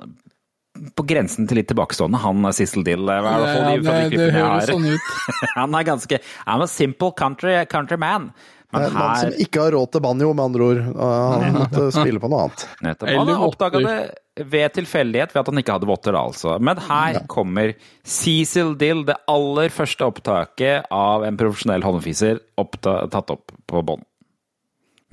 [0.96, 3.08] på grensen til litt tilbakestående, han eh, Cecil Dill.
[3.08, 4.72] Eh, i hvert fall Ja, de- fra de det- det klippene jeg høres har.
[4.72, 5.00] sånn ut.
[5.60, 8.32] han er ganske I'm a er simple country, country man.
[8.76, 9.00] Det Men her...
[9.00, 10.80] mann som ikke har råd til banjo, med andre ord.
[11.00, 12.64] Han måtte spille på noe annet.
[12.86, 13.12] Nettopp.
[13.16, 13.98] Han oppdaga det
[14.44, 16.58] ved tilfeldighet ved at han ikke hadde votter, altså.
[16.60, 17.72] Men her kommer
[18.04, 22.42] Cecil Dill, det aller første opptaket av en profesjonell håndfiser
[22.84, 24.04] tatt opp på bånd.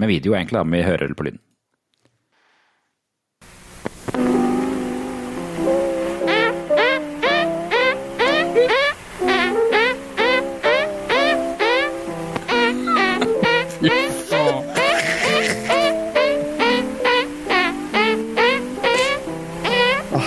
[0.02, 1.42] Med video, egentlig, da, vi hører på lyden.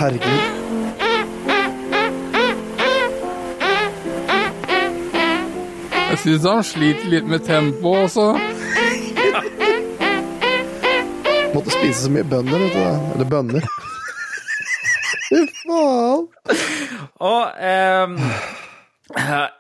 [0.06, 0.42] Herregud.
[6.06, 8.28] Jeg syns han sliter litt med tempo også.
[11.54, 13.10] Måtte spise så mye bønner, vet du.
[13.16, 13.66] Eller bønner.
[15.26, 16.26] Fy faen.
[17.26, 18.16] Og ehm,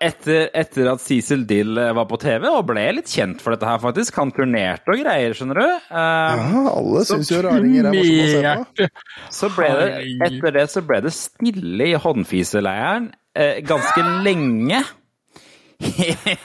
[0.02, 3.78] etter, etter at Cecil Dill var på TV og ble litt kjent for dette her,
[3.78, 5.66] faktisk Han turnerte og greier, skjønner du.
[5.86, 8.90] Uh, Ja, alle syns jo raringer er morsomme å se på.
[9.38, 9.88] Så ble det,
[10.26, 14.82] etter det så ble det stille i håndfiseleiren uh, ganske lenge.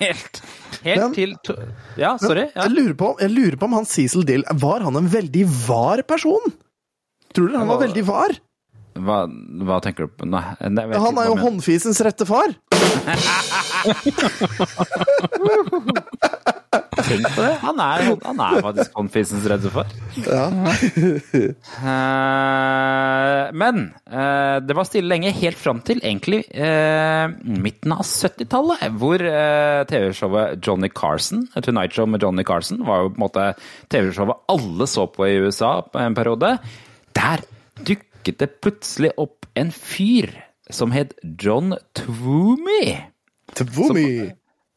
[0.01, 0.41] Helt,
[0.83, 1.53] helt til to
[1.95, 2.49] Ja, sorry.
[2.51, 2.65] Ja.
[2.65, 6.01] Jeg, lurer på, jeg lurer på om han Cecil Dill Var han en veldig var
[6.03, 6.51] person?
[7.31, 8.35] Tror dere han var veldig var?
[9.01, 9.23] Hva,
[9.65, 10.27] hva tenker du på?
[10.29, 12.53] Nei, nei, jeg vet Han er jo håndfisens rette far.
[17.01, 17.53] Tenk på det.
[17.63, 19.89] Han er, han er faktisk håndfisens rette far.
[20.21, 20.43] Ja.
[21.81, 28.85] uh, men uh, det var stille lenge, helt fram til egentlig uh, midten av 70-tallet,
[29.01, 29.23] hvor
[29.89, 33.49] TV-showet Johnny Carson, Tonight Show med Johnny Carson, var jo på en måte
[33.91, 36.55] TV-showet alle så på i USA på en periode.
[37.17, 37.43] Der
[37.81, 40.31] dukket det plutselig opp en fyr
[40.71, 42.95] som het John Twomey.
[43.57, 44.31] Twomey?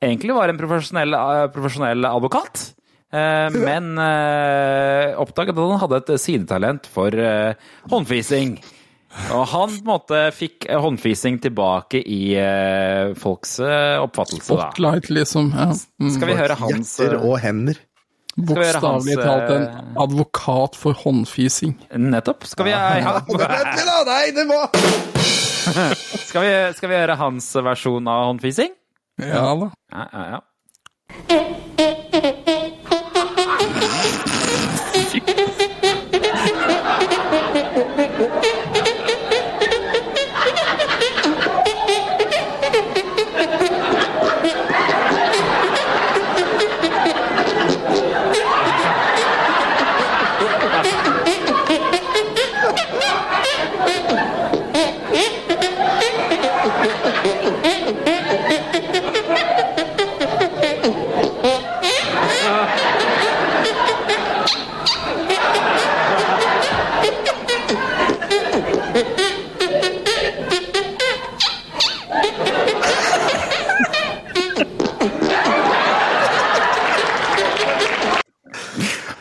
[0.05, 2.75] Egentlig var en profesjonell, eh, profesjonell advokat.
[3.15, 7.15] Eh, men eh, oppdaget at han hadde et sidetalent for
[7.93, 8.59] håndfising.
[9.31, 12.35] Og han på en måte fikk håndfising tilbake i
[13.15, 14.73] folks oppfattelse, da.
[14.73, 15.53] Spotlight, liksom.
[15.55, 15.69] Ja.
[16.03, 16.09] Mm.
[16.17, 17.79] Skal vi høre hans Hjerter og hender.
[18.35, 21.77] Bokstavelig talt en eh, advokat for håndfising.
[22.03, 22.47] Nettopp.
[22.51, 23.21] Skal vi, ja.
[24.11, 24.59] Nei, det må
[26.29, 28.75] skal, vi, skal vi gjøre hans versjon av håndfising?
[29.23, 29.71] Ja da.
[29.95, 31.94] Ja, ja, ja.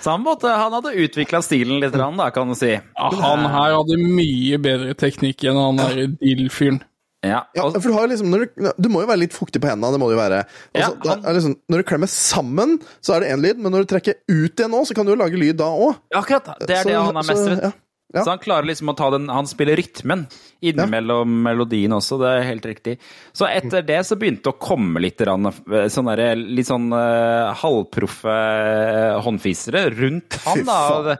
[0.03, 2.73] Så han, måtte, han hadde utvikla stilen litt, da, kan du si.
[2.75, 6.81] Ja, han her hadde mye bedre teknikk enn han der Dill-fyren.
[7.23, 9.69] Ja, Ja, for du, har liksom, når du, du må jo være litt fuktig på
[9.71, 10.41] hendene, det må du jo være.
[10.75, 13.71] Altså, Ja, han, er liksom, når du klemmer sammen, så er det én lyd, men
[13.71, 16.01] når du trekker ut igjen nå, så kan du jo lage lyd da òg.
[16.19, 16.51] Akkurat.
[16.67, 17.63] Det er det han er mestret.
[17.69, 17.71] Ja.
[18.13, 18.21] Ja.
[18.21, 20.27] Så han klarer liksom å ta den Han spiller rytmen
[20.63, 22.93] innimellom melodien også, det er helt riktig.
[23.35, 27.51] Så etter det så begynte det å komme litt eh, sånn der, litt sånn uh,
[27.59, 31.17] halvproffe eh, håndfisere rundt han, da.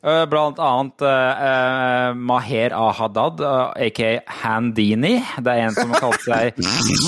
[0.00, 4.10] eh, Blant annet eh, Maher Ahadad, uh, aka
[4.40, 5.20] Handini.
[5.38, 6.58] Det er en som kalte seg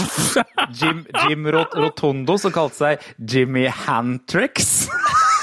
[0.79, 4.85] Jim, Jim Rotondo, som kalte seg Jimmy Hantrix.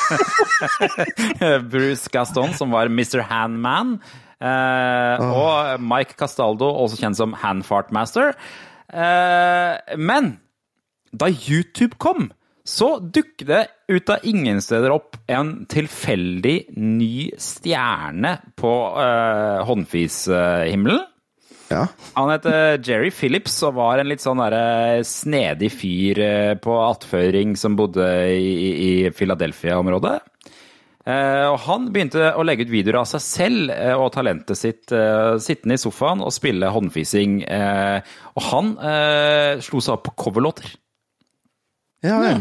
[1.71, 3.21] Bruce Gaston, som var Mr.
[3.29, 3.97] Handman.
[4.39, 8.35] Eh, Og Mike Castaldo, også kjent som Handfartmaster.
[8.89, 10.33] Eh, men
[11.11, 12.29] da YouTube kom,
[12.69, 21.01] så dukket det ut av ingen steder opp en tilfeldig ny stjerne på eh, håndfishimmelen.
[21.69, 21.83] Ja.
[22.15, 24.41] Han heter Jerry Phillips og var en litt sånn
[25.05, 30.17] snedig fyr eh, på attføring som bodde i, i, Philadelphia-området.
[31.09, 34.89] Eh, og han begynte å legge ut videoer av seg selv eh, og talentet sitt
[34.89, 37.41] sittende i sofaen og spille håndfising.
[37.45, 40.73] Eh, og han eh, slo seg opp på coverlåter.
[42.03, 42.37] Ja, ja.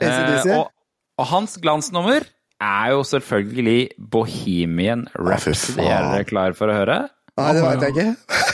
[0.00, 0.48] AC/DC.
[0.50, 0.70] Eh, og,
[1.18, 2.26] og hans glansnummer
[2.64, 5.84] er jo selvfølgelig Bohemian Rhapsody.
[5.84, 6.98] Er dere klare for å høre?
[7.34, 8.42] Nei, det veit jeg ikke.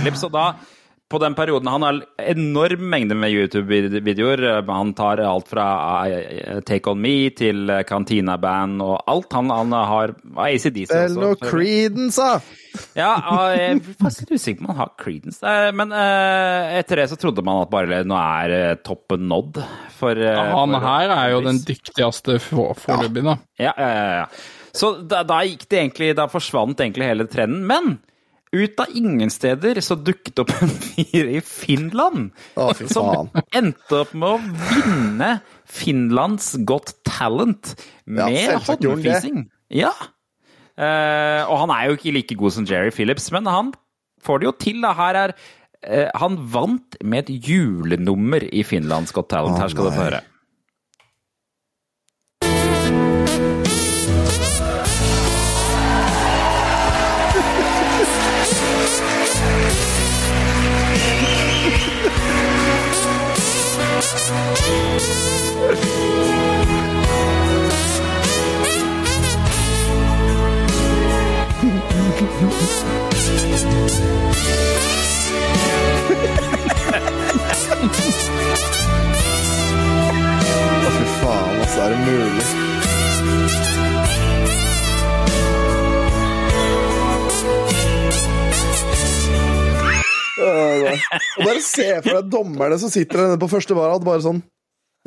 [0.00, 0.50] Phillips, og da
[1.10, 4.62] på den perioden Han har enorm mengde med YouTube-videoer.
[4.68, 5.64] Han tar alt fra
[6.06, 9.32] eh, Take On Me til eh, Cantina Band og alt.
[9.34, 10.12] Han, han har
[10.46, 11.20] ACDC Vel også.
[11.24, 12.38] noe Creedence, da.
[12.94, 13.08] Ja,
[13.50, 15.40] jeg er faktisk litt usikker på om han har Creedence.
[15.42, 19.58] Eh, Men eh, etter det så trodde man at bare nå er toppen nådd.
[19.98, 23.34] For, Ja, han for- her er jo den dyktigste for- foreløpig, da.
[23.58, 24.26] ja, ja, ja, ja.
[24.70, 27.66] Så da, da gikk det egentlig Da forsvant egentlig hele trenden.
[27.66, 27.98] Men
[28.50, 34.14] ut av ingen steder så dukket opp en fyr i Finland Å, som endte opp
[34.18, 34.40] med å
[34.72, 35.30] vinne
[35.70, 38.48] Finlands Got Talent med det.
[38.58, 39.44] håndfising.
[39.70, 39.92] Ja.
[40.74, 43.70] Uh, og han er jo ikke like god som Jerry Phillips, men han
[44.24, 44.82] får det jo til.
[44.82, 44.94] Da.
[44.98, 49.60] Her er uh, Han vant med et julenummer i Finlands Got Talent.
[49.62, 50.24] Her skal du få høre.
[80.96, 81.80] Fy faen, altså.
[81.80, 83.50] Er det mulig?
[90.40, 90.92] Øh,
[91.38, 94.40] Og bare se for deg dommerne som sitter der nede på første rad, bare sånn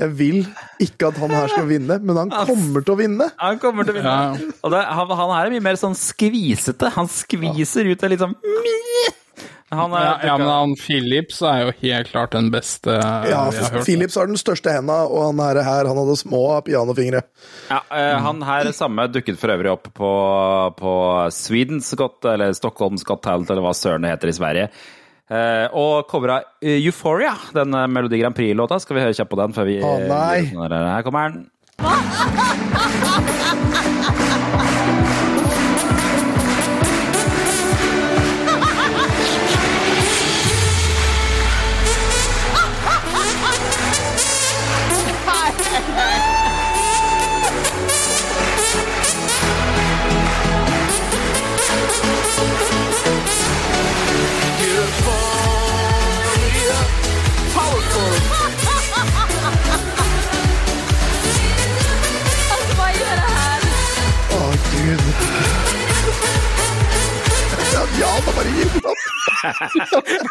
[0.02, 0.40] Jeg vil
[0.82, 3.28] ikke at han her skal vinne, men han kommer til å vinne.
[3.38, 4.54] Han kommer til å vinne.
[4.66, 6.90] Og det, han, han er mye mer sånn skvisete.
[6.96, 8.34] Han skviser ut det litt sånn
[9.74, 13.34] han er, Ja, ja, men han Philips er jo helt klart den beste Ja, vi
[13.34, 13.86] har hørt.
[13.88, 17.24] Philips har den største henda, og han her, her han hadde små pianofingre.
[17.72, 20.12] Ja, eh, han her samme dukket for øvrig opp på,
[20.80, 20.94] på
[21.34, 24.68] Swedens Got, eller Stockholms Got Talent, eller hva søren det heter i Sverige.
[25.32, 28.80] Eh, og covra eh, Euphoria, den eh, Melodi Grand Prix-låta.
[28.84, 29.56] Skal vi høre kjapt på den?
[29.56, 30.50] Før vi, Å, nei.
[30.52, 30.76] sånn?
[30.76, 31.50] Her kommer den.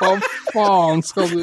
[0.00, 0.12] Hva
[0.52, 1.42] faen skal du.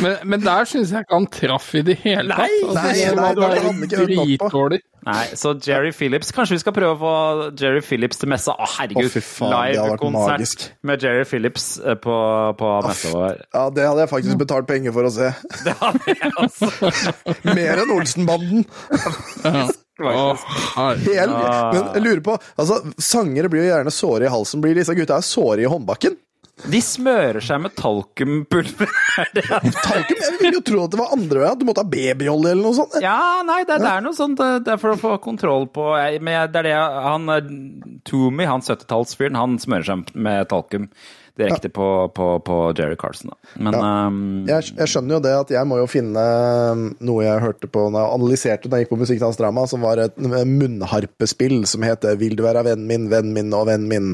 [0.00, 2.48] Men, men der syns jeg ikke han traff i det hele tatt.
[2.48, 3.88] Nei, Altså, nei, det nei, var det bare hadde nok på.
[4.06, 4.78] dritdårlig.
[5.04, 7.10] Nei, så Jerry Phillips Kanskje vi skal prøve å få
[7.60, 8.54] Jerry Phillips til messa?
[8.56, 9.10] Å, herregud!
[9.12, 12.16] Det hadde Live-konsert med Jerry Phillips eh, på,
[12.56, 13.42] på messa vår.
[13.52, 15.28] Ja, det hadde jeg faktisk betalt penger for å se.
[17.52, 18.64] Mer enn Olsenbanden.
[21.06, 24.62] Hel, men jeg lurer på altså, Sangere blir jo gjerne såre i halsen.
[24.64, 26.16] Blir disse gutta såre i håndbakken?
[26.70, 28.90] De smører seg med talkumpulver.
[29.84, 30.20] Talkum?
[30.20, 31.56] Jeg ville jo tro at det var andre veien.
[31.56, 32.94] At du måtte ha babyolje eller noe sånt.
[33.02, 34.38] Ja, nei, det, det er noe sånt.
[34.42, 35.88] eh, Det er for å få kontroll på
[36.22, 37.50] Men det er det han eh,
[38.54, 40.86] han 70-tallsfyren, han smører seg med talkum
[41.38, 43.32] direkte på, på, på Jerry Carlson.
[43.32, 43.52] Da.
[43.66, 46.24] Men ehm, Jeg, jeg skjønner jo det at jeg må jo finne
[46.70, 50.02] um, noe jeg hørte på når jeg analyserte da jeg gikk på Musikkdansdrama, som var
[50.04, 54.12] et munnharpespill som heter 'Vil du være vennen min, vennen min og vennen min'.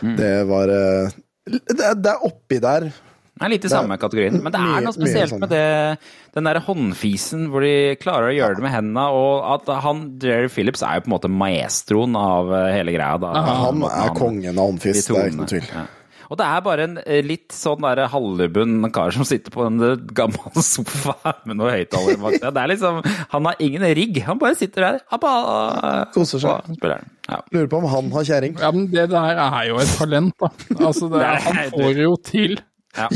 [0.00, 0.16] Mm.
[0.20, 2.88] Det var eh, det, det er oppi der.
[3.34, 4.36] Det er litt i samme kategorien.
[4.40, 5.42] Men det er noe spesielt sånn.
[5.42, 5.98] med det,
[6.36, 10.48] den der håndfisen hvor de klarer å gjøre det med hendene, og at han, Jerry
[10.52, 13.18] Phillips er jo på en måte maestroen av eh, hele greia.
[13.18, 13.34] Da.
[13.34, 15.68] Ja, han er kongen av håndfis, de det er ikke noe tvil.
[15.74, 15.84] Ja.
[16.30, 19.80] Og det er bare en eh, litt sånn der halvlubben kar som sitter på en
[19.84, 21.14] eh, gammel sofa
[21.48, 22.48] med noe høyttaler bak seg.
[22.56, 23.00] Det er liksom,
[23.34, 25.00] han har ingen rigg, han bare sitter der.
[25.14, 26.72] Han Koser seg.
[26.78, 27.04] spiller.
[27.28, 27.40] Ja.
[27.54, 28.56] Lurer på om han har kjæring.
[28.60, 30.50] Ja, men det der er jo et talent, da.
[30.84, 32.58] Altså, det, er- han får jo til.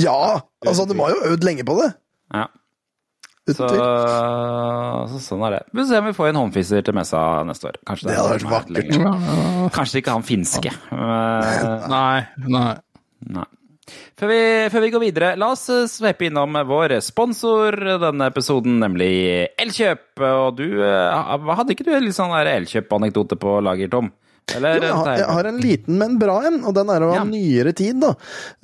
[0.01, 0.19] Ja!
[0.67, 1.93] Altså, de har jo øvd lenge på det.
[2.35, 2.47] Ja.
[3.49, 5.61] Så, så sånn er det.
[5.73, 7.79] Vi får se om vi får en håndfiser til messa neste år.
[7.89, 9.71] Kanskje Det hadde er vært vakkert.
[9.73, 10.73] Kanskje ikke han finske.
[10.93, 11.87] Men...
[11.89, 12.67] Nei, nei.
[13.27, 13.47] Nei.
[14.19, 14.41] Før vi,
[14.73, 19.11] før vi går videre, la oss eh, sveipe innom vår sponsor denne episoden, nemlig
[19.61, 20.21] Elkjøp.
[20.29, 24.13] Og du, eh, hadde ikke du en litt sånn Elkjøp-anekdote på lager, Tom?
[24.57, 27.27] Eller, Jo, jeg, har, jeg har en liten, men bra en, og den er av
[27.29, 28.15] nyere tid, da.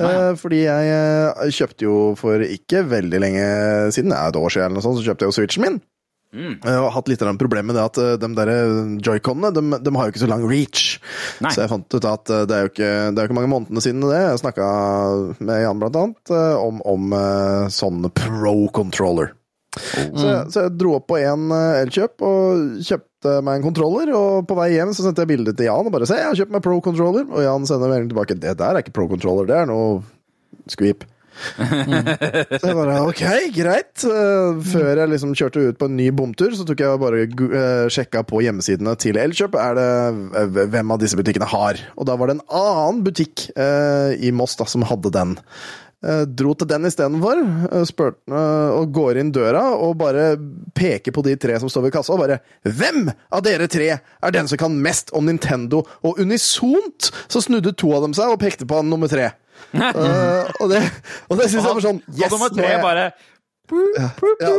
[0.00, 0.12] Ja.
[0.40, 3.48] fordi jeg eh, kjøpte jo for ikke veldig lenge
[3.92, 5.82] siden, det er et år siden eller noe sånt, så kjøpte jeg jo Switchen min.
[6.34, 6.54] Mm.
[6.66, 8.50] Jeg har hatt litt av den problemet med det at eh, de der
[9.06, 10.98] joyconene, de, de har jo ikke så lang reach.
[11.54, 13.52] Så jeg fant ut at eh, det er jo ikke, det er jo ikke mange
[13.54, 14.18] månedene siden det.
[14.24, 14.66] Jeg snakka
[15.46, 19.32] med Jan blant annet eh, om, om eh, sånn pro-controller.
[19.74, 24.12] Så, jeg- så jeg dro opp på en eh, Elkjøp og kjøpte meg en controller.
[24.14, 26.38] Og på vei hjem så sendte jeg bilde til Jan og bare 'Se, jeg har
[26.38, 27.30] kjøpt meg pro-controller'.
[27.30, 30.02] Og Jan sender melding tilbake 'Det der er ikke pro-controller, det er noe
[30.70, 31.06] skvip'.
[31.34, 33.22] Så jeg bare ok,
[33.54, 34.04] greit.
[34.06, 37.86] Eh, Før jeg liksom kjørte ut på en ny bomtur, så tok jeg bare eh,
[37.92, 39.88] sjekka på hjemmesidene til Elkjøp er det
[40.40, 41.80] eh, hvem av disse butikkene har.
[41.98, 45.34] Og da var det en annen butikk i Moss da, som hadde den.
[46.36, 47.38] Dro til den istedenfor,
[48.76, 50.34] og går inn døra og bare
[50.76, 54.34] peker på de tre som står ved kassa, og bare Hvem av dere tre er
[54.36, 55.80] den som kan mest om Nintendo?
[56.04, 59.30] Og unisont så snudde to av dem seg og pekte på nummer tre.
[59.72, 60.82] Eh, og det,
[61.30, 63.06] og det syns jeg var sånn og nummer tre jeg- bare
[63.64, 64.10] Ja,
[64.44, 64.50] ja,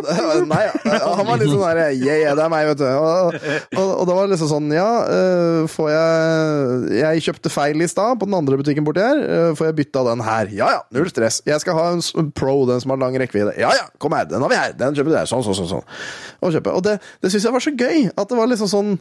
[0.50, 2.86] nei, han var litt sånn der Yeah, yeah, det er meg, vet du.
[2.90, 3.36] Og,
[3.78, 8.18] og, og det var liksom sånn Ja, øh, får jeg Jeg kjøpte feil i stad
[8.18, 9.22] på den andre butikken borti her.
[9.22, 10.50] øh, Får jeg bytta den her?
[10.58, 11.38] Ja ja, null stress.
[11.46, 13.54] Jeg skal ha en Pro, den som har lang rekkevidde.
[13.62, 14.74] Ja ja, kom her, den har vi her.
[14.82, 15.30] Den kjøper du der.
[15.30, 15.70] Sånn, sånn, sånn.
[15.76, 15.86] sånn.
[16.42, 16.74] Og, kjøpe.
[16.74, 18.08] og det, det syns jeg var så gøy.
[18.18, 18.96] At det var liksom sånn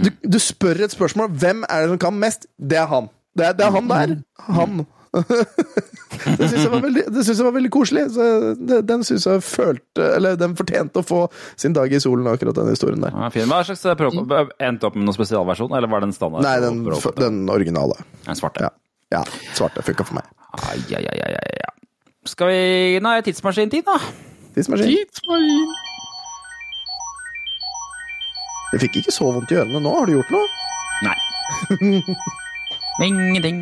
[0.00, 1.28] du, du spør et spørsmål.
[1.36, 2.48] Hvem er det som kan mest?
[2.56, 3.12] Det er han.
[3.36, 4.16] Det er, det er han der.
[4.48, 4.86] Han.
[5.24, 8.04] Det syns jeg, var veldig- det synes jeg var veldig koselig.
[8.14, 8.26] Så
[8.60, 11.20] det, den syns jeg følte Eller den fortjente å få
[11.56, 13.14] sin dag i solen, akkurat den historien der.
[13.16, 13.48] Ja, fin.
[13.50, 14.10] Hva slags Pro
[14.60, 16.46] Endte opp med noen spesialversjon, eller var det en standard?
[16.46, 16.84] Nei, den,
[17.20, 17.98] den originale.
[18.26, 18.68] Den svarte.
[18.68, 18.72] Ja,
[19.18, 19.24] ja
[19.56, 20.30] svarte funka for meg.
[20.56, 21.72] Ai, ai, ai, ai, ai, ja.
[22.26, 23.98] Skal vi Nå er det tidsmaskintid, da.
[24.56, 24.88] Tidsmaskin.
[24.88, 25.74] Tidsmaskin.
[28.72, 29.92] Det fikk ikke så vondt i ørene nå.
[29.94, 30.46] Har du gjort noe?
[31.06, 31.16] Nei.
[33.06, 33.60] Ingenting.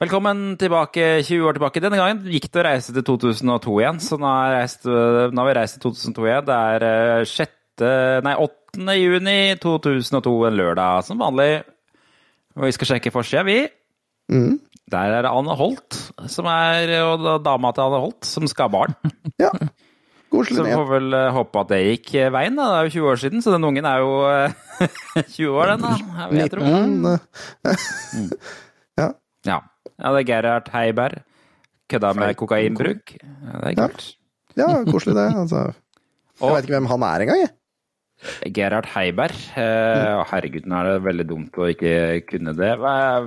[0.00, 1.80] Velkommen tilbake 20 år tilbake.
[1.84, 5.48] Denne gangen gikk det å reise til 2002 igjen, så nå har, reist, nå har
[5.50, 6.46] vi reist til 2002 igjen.
[6.48, 7.52] Det er eh, 6.
[8.24, 8.94] Nei, 8.
[8.96, 11.50] juni 2002, en lørdag, som vanlig.
[12.56, 13.58] Og vi skal sjekke forsida, vi.
[14.32, 14.54] Mm.
[14.92, 15.98] Der er det Anne Holt,
[16.30, 18.96] som er, og dama til Anne Holt, som skal ha barn.
[19.42, 19.50] Ja.
[20.32, 22.56] Koselig, Så vi får vel eh, håpe at det gikk eh, veien.
[22.58, 22.64] da.
[22.72, 24.56] Det er jo 20 år siden, så den ungen er jo eh,
[25.36, 25.92] 20 år, den da.
[26.24, 26.64] Jeg vet, tro.
[26.66, 28.40] 19
[29.46, 29.56] Ja.
[29.56, 29.60] Ja.
[29.96, 31.20] ja, det er Gerhard Heiberg.
[31.90, 33.14] Kødda med kokainbruk.
[33.22, 34.06] Ja, det er kult.
[34.58, 35.28] ja, koselig det.
[35.44, 35.68] Altså.
[36.40, 37.52] Jeg veit ikke hvem han er engang, jeg.
[38.56, 39.36] Gerhard Heiberg.
[39.60, 41.92] Eh, herregud, nå er det veldig dumt å ikke
[42.28, 42.72] kunne det.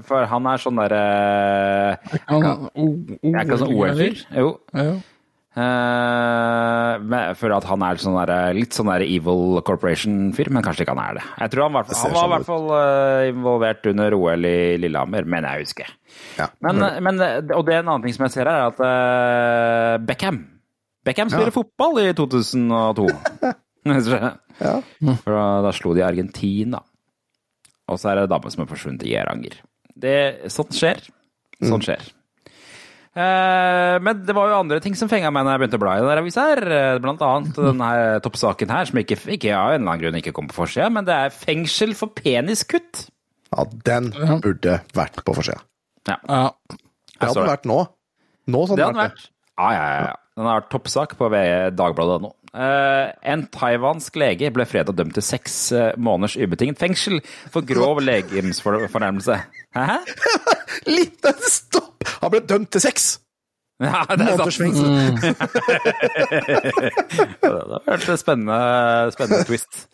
[0.06, 1.02] For han er sånn derre
[1.96, 4.24] eh, Jeg er ikke sånn OL-fyr.
[4.38, 4.52] Jo.
[4.78, 4.92] Ja.
[5.60, 10.96] Eh, for at han er sånn der, litt sånn der Evil Corporation-fyr, men kanskje ikke
[10.98, 11.26] han er det.
[11.46, 14.58] Jeg tror han, var, han var i sånn hvert fall eh, involvert under OL i
[14.82, 15.96] Lillehammer, mener jeg husker.
[16.40, 16.48] Ja.
[16.64, 17.20] Men, men,
[17.56, 20.38] og det er en annen ting som jeg ser her, er at eh, Beckham
[21.08, 21.56] Beckham spiller Ja.
[21.56, 23.08] fotball i 2002.
[24.60, 24.74] Ja.
[25.24, 26.82] For da, da slo de Argentina.
[27.90, 29.56] Og så er det dame som er forsvunnet i Geranger.
[29.96, 30.16] Det,
[30.54, 31.00] sånt skjer.
[31.64, 32.04] Sånt skjer.
[33.20, 35.96] Eh, men det var jo andre ting som fenga meg når jeg begynte å bla
[35.98, 36.62] i den der avisa her.
[36.76, 37.90] Eh, Blant annet denne
[38.24, 41.08] toppsaken her, som ikke, ikke av en eller annen grunn ikke kom på forsida, men
[41.08, 43.08] det er fengsel for peniskutt.
[43.50, 44.12] Ja, den
[44.44, 45.64] burde vært på forsida.
[46.10, 46.18] Ja.
[46.26, 46.78] Ja.
[47.20, 47.80] Det hadde den vært nå.
[48.50, 49.30] Nå sånn Det hadde den vært.
[49.60, 50.18] Ja, ja, ja, ja.
[50.40, 52.30] Den har vært toppsak på VG Dagbladet nå.
[52.50, 57.20] Eh, en taiwansk lege ble fredag dømt til seks eh, måneders ubetinget fengsel
[57.54, 59.36] for grov legemsfornærmelse.
[59.78, 60.00] Hæ?
[60.96, 62.08] Liten stopp!
[62.24, 63.12] Han ble dømt til sex!
[63.90, 64.60] Ja, det er sant.
[64.60, 65.16] Mm.
[67.40, 68.58] det har vært en spennende,
[69.16, 69.86] spennende twist.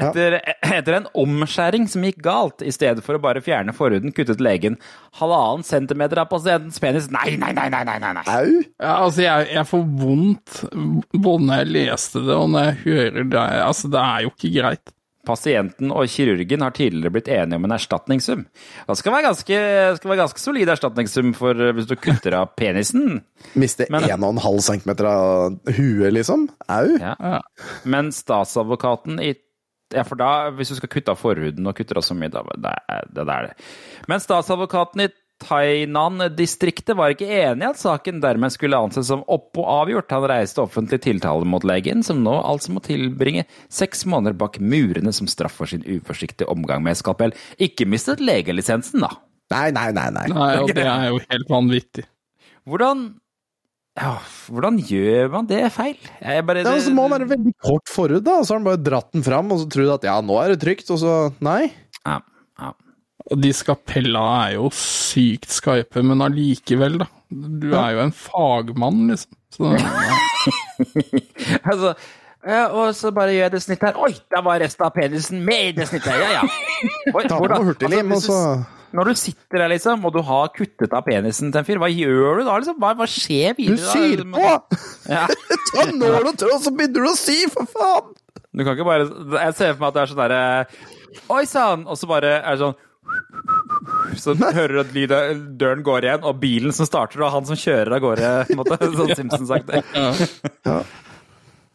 [0.00, 4.40] Etter, etter en omskjæring som gikk galt, i stedet for å bare fjerne forhuden, kuttet
[4.40, 4.78] legen
[5.20, 7.10] halvannen centimeter av pasientens penis.
[7.12, 8.24] Nei, nei, nei, nei, nei, nei, nei.
[8.24, 8.48] Au!
[8.80, 10.64] Ja, altså, jeg, jeg får vondt
[11.12, 13.46] både når jeg leste det og når jeg hører det.
[13.68, 14.93] Altså, det er jo ikke greit.
[15.26, 18.44] Pasienten og kirurgen har tidligere blitt enige om en erstatningssum.
[18.88, 19.60] Det skal være ganske,
[19.98, 23.22] skal være ganske solid erstatningssum for eh, hvis du kutter av penisen.
[23.58, 26.48] Miste 1,5 cm av huet, liksom?
[26.68, 26.94] Au!
[27.00, 27.40] Ja.
[27.88, 29.34] Men statsadvokaten i
[29.94, 32.42] ja, for da, hvis du skal kutte av forhuden og kutter av så mye, da
[32.50, 32.72] det
[33.14, 33.24] det.
[33.24, 33.52] Er det.
[34.10, 35.10] Men statsadvokaten i
[35.42, 40.12] Tainan-distriktet var ikke enig i at saken dermed skulle anses som opp- og avgjort.
[40.14, 45.12] Han reiste offentlig tiltale mot legen, som nå altså må tilbringe seks måneder bak murene
[45.12, 47.34] som straff for sin uforsiktige omgang med skalpell.
[47.58, 49.10] Ikke mistet legelisensen, da.
[49.52, 50.08] Nei, nei, nei.
[50.14, 50.28] nei.
[50.32, 52.06] Nei, og det er jo helt vanvittig.
[52.64, 53.06] Hvordan
[53.94, 54.16] ja,
[54.50, 55.98] hvordan gjør man det feil?
[56.18, 58.40] Jeg bare, Ja, så må han være veldig kort forhud, da.
[58.42, 60.54] Så har han bare dratt den fram, og så tror du at ja, nå er
[60.54, 61.12] det trygt, og så
[61.44, 61.68] nei.
[62.02, 62.18] Ja.
[63.32, 67.06] Og de skapella er jo sykt skarpe, men allikevel, da.
[67.30, 69.32] Du er jo en fagmann, liksom.
[69.54, 69.70] Så,
[71.70, 71.94] altså,
[72.44, 73.96] ja, og så bare gjør jeg det snittet her.
[74.04, 76.12] Oi, der var resten av penisen med i det snittet!
[76.20, 76.44] Ja, ja.
[77.14, 78.64] Oi, Ta på hvordan- hurtiglim, altså, og så-
[78.94, 81.88] Når du sitter der, liksom, og du har kuttet av penisen til en fyr, hva
[81.90, 82.58] gjør du da?
[82.58, 82.76] liksom?
[82.78, 83.76] Hva, hva skjer Du videre?
[83.76, 84.62] Du syr på!
[85.10, 85.26] Ja.
[85.74, 88.14] Ta nål og tråd, så begynner du å sy, for faen!
[88.54, 89.08] Du kan ikke bare
[89.42, 90.66] Jeg ser for meg at det er sånn derre
[91.34, 91.82] Oi sann!
[91.90, 92.74] Og så bare er det sånn
[94.20, 97.58] Så hører du at lyden, døren går igjen, og bilen som starter, og han som
[97.58, 98.30] kjører av gårde.
[98.48, 99.82] på en måte, Sånn Simpsons-aktig.
[99.94, 100.78] ja.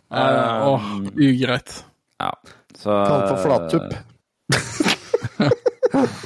[0.10, 1.84] Uh, Åh, ugreit.
[2.20, 2.32] Ja,
[2.80, 3.90] så Kalt for flattupp.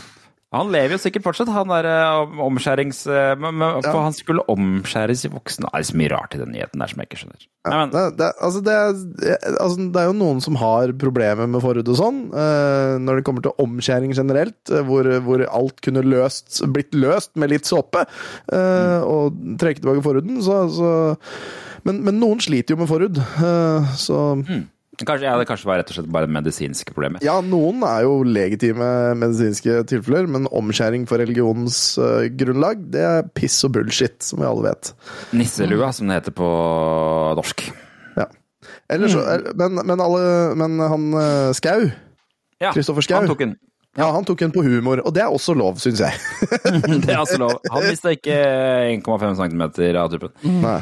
[0.53, 2.99] Han lever jo sikkert fortsatt, han der eh, omskjærings...
[3.09, 3.33] eh,
[3.87, 6.91] For han skulle omskjæres i voksen Det er så mye rart i den nyheten der
[6.91, 7.47] som jeg ikke skjønner.
[7.63, 8.75] Nei, men, Det, det, altså det,
[9.53, 13.25] altså det er jo noen som har problemer med forhud og sånn, eh, når det
[13.29, 18.05] kommer til omskjæring generelt, hvor, hvor alt kunne løst, blitt løst med litt såpe,
[18.53, 20.91] eh, og trekke tilbake forhuden, så, så
[21.87, 23.17] men, men noen sliter jo med forhud,
[23.99, 24.19] så
[25.01, 27.23] kanskje, ja, det kanskje var rett og slett bare medisinske problemer.
[27.25, 28.87] Ja, noen er jo legitime
[29.19, 34.47] medisinske tilfeller, men omskjæring for religionens uh, grunnlag, det er piss og bullshit, som vi
[34.49, 34.93] alle vet.
[35.33, 36.49] Nisselua, som det heter på
[37.39, 37.65] norsk.
[38.19, 38.29] Ja.
[38.93, 39.25] Eller så,
[39.59, 40.23] men, men, alle,
[40.59, 41.89] men han uh, Skau,
[42.61, 43.57] Ja, Kristoffer Skau, han tok en
[43.97, 46.13] Ja, han tok en på humor, og det er også lov, syns jeg.
[47.03, 47.59] Det er altså lov.
[47.73, 48.37] Han mista ikke
[49.01, 49.67] 1,5 cm
[49.97, 50.33] av tuppen.
[50.63, 50.79] Nei.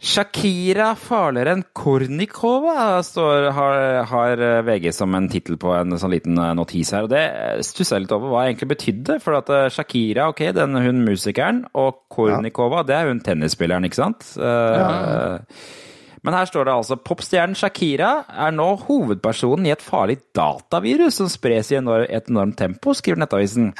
[0.00, 6.40] Shakira farligere enn Kornikova, står, har, har VG som en tittel på en sånn liten
[6.40, 7.04] eh, notis her.
[7.04, 7.24] og Det
[7.68, 9.18] stussa jeg litt over hva det egentlig betydde.
[9.20, 14.00] For at eh, Shakira, ok, den hun musikeren, og Kornikova, det er hun tennisspilleren, ikke
[14.00, 14.24] sant?
[14.40, 15.68] Eh,
[16.24, 21.30] Men her står det altså popstjernen Shakira er nå hovedpersonen i et farlig datavirus som
[21.32, 23.70] spres i et enormt tempo, skriver Nettavisen.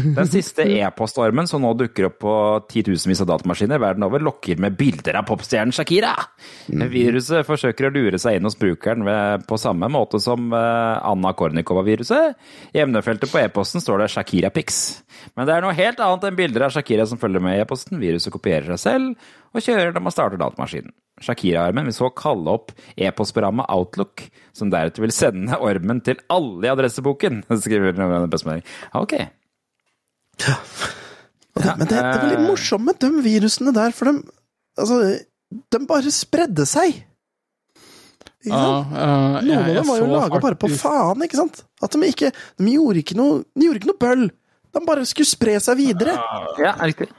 [0.00, 2.34] Den siste e-postormen som nå dukker opp på
[2.70, 6.12] titusenvis av datamaskiner verden over, lokker med bilder av popstjernen Shakira.
[6.68, 11.32] Viruset forsøker å lure seg inn hos brukeren ved, på samme måte som eh, Anna
[11.36, 12.38] Kornikova-viruset.
[12.76, 14.80] I emnefeltet på e-posten står det Shakira-pics.
[15.34, 18.00] Men det er noe helt annet enn bilder av Shakira som følger med i e-posten.
[18.02, 20.94] Viruset kopierer seg selv og kjører når man starter datamaskinen.
[21.20, 24.24] Shakira-armen vil så kalle opp e-postprogrammet Outlook,
[24.56, 28.64] som deretter vil sende ormen til alle i adresseboken, skriver en Bestmelding.
[28.96, 29.18] Ok.
[30.48, 34.20] Og det, men det, det var litt morsomt med de virusene der, for de
[34.80, 34.96] Altså,
[35.74, 37.00] de bare spredde seg.
[38.40, 38.92] Ikke sant?
[38.94, 41.64] Uh, uh, Noen jeg- av dem var jo laga bare på faen, ikke sant?
[41.82, 44.22] At de ikke De gjorde ikke noe, de gjorde ikke noe bøll.
[44.70, 46.14] De bare skulle spre seg videre.
[46.62, 47.10] Ja, riktig.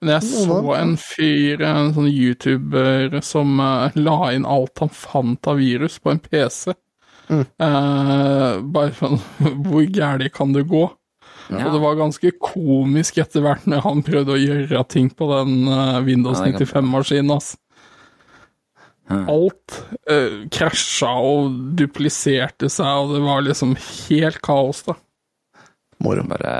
[0.00, 5.46] Men jeg så en fyr, en sånn YouTuber, som eh, la inn alt han fant
[5.50, 6.72] av virus på en PC.
[7.28, 7.44] Mm.
[7.66, 9.20] Eh, bare sånn
[9.66, 10.86] Hvor gærent kan det gå?
[11.52, 11.66] Ja.
[11.68, 15.66] Og det var ganske komisk etter hvert når han prøvde å gjøre ting på den
[15.68, 17.36] eh, Windows Ja, det kan- 95-maskinen.
[17.36, 17.52] ass.
[19.12, 19.74] Alt
[20.08, 24.94] uh, krasja og dupliserte seg, og det var liksom helt kaos, da.
[26.02, 26.24] Moro.
[26.26, 26.52] Bare,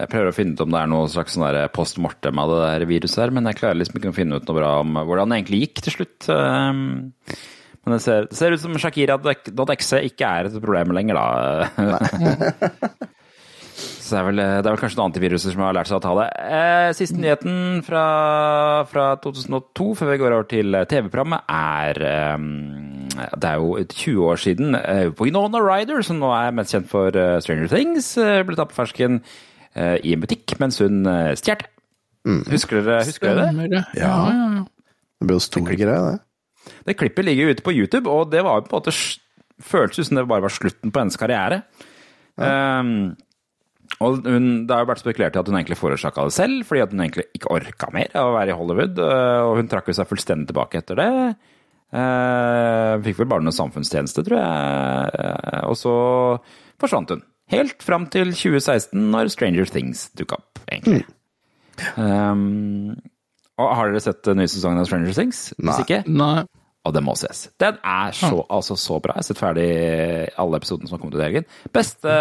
[0.00, 2.58] jeg prøver å finne ut om det er noe slags sånn post mortem av det
[2.64, 5.30] der viruset her, men jeg klarer liksom ikke å finne ut noe bra om hvordan
[5.30, 6.28] det egentlig gikk til slutt.
[6.28, 6.82] Um,
[7.86, 12.00] Men det ser, det ser ut som Shakira.exe ikke er et problem lenger, da.
[14.10, 16.02] Så det er, vel, det er vel kanskje noen antiviruser som har lært seg å
[16.02, 16.24] ta det.
[16.42, 18.04] Eh, siste nyheten fra,
[18.90, 24.42] fra 2002, før vi går over til TV-programmet, er eh, Det er jo 20 år
[24.42, 28.58] siden eh, Winona Ryder, som nå er mest kjent for uh, Stranger Things, eh, ble
[28.58, 31.62] tatt på fersken eh, i en butikk mens hun eh, stjal.
[32.50, 33.86] Husker dere, husker dere det?
[33.94, 34.66] Ja, ja, ja.
[35.22, 36.74] Det ble jo stor greie, det.
[36.90, 38.98] Det klippet ligger jo ute på YouTube, og det var jo på en måte
[39.62, 41.62] føltes som det bare var slutten på hennes karriere.
[42.40, 43.12] Um,
[44.00, 46.82] og hun, Det har jo vært spekulert i at hun egentlig forårsaka det selv, fordi
[46.82, 48.98] at hun egentlig ikke orka mer av å være i Hollywood.
[48.98, 51.10] øh, Og hun trakk jo seg fullstendig tilbake etter det.
[51.92, 55.10] Hun fikk vel bare noe samfunnstjeneste, tror jeg.
[55.20, 55.94] Eh, Og så
[56.80, 57.22] forsvant hun.
[57.50, 61.02] Helt fram til 2016, når Stranger Things dukka opp, egentlig.
[61.98, 62.94] Um,
[63.58, 65.52] og har dere sett den nye sesongen av Stranger Things?
[65.58, 65.72] Nei.
[65.74, 66.00] Hvis ikke?
[66.08, 66.44] Nei.
[66.86, 67.48] Og det må ses.
[67.60, 69.12] Den er så, altså så bra.
[69.18, 69.66] Jeg har sett ferdig
[70.40, 71.48] alle episodene som har kommet ut i helgen.
[71.74, 72.14] Beste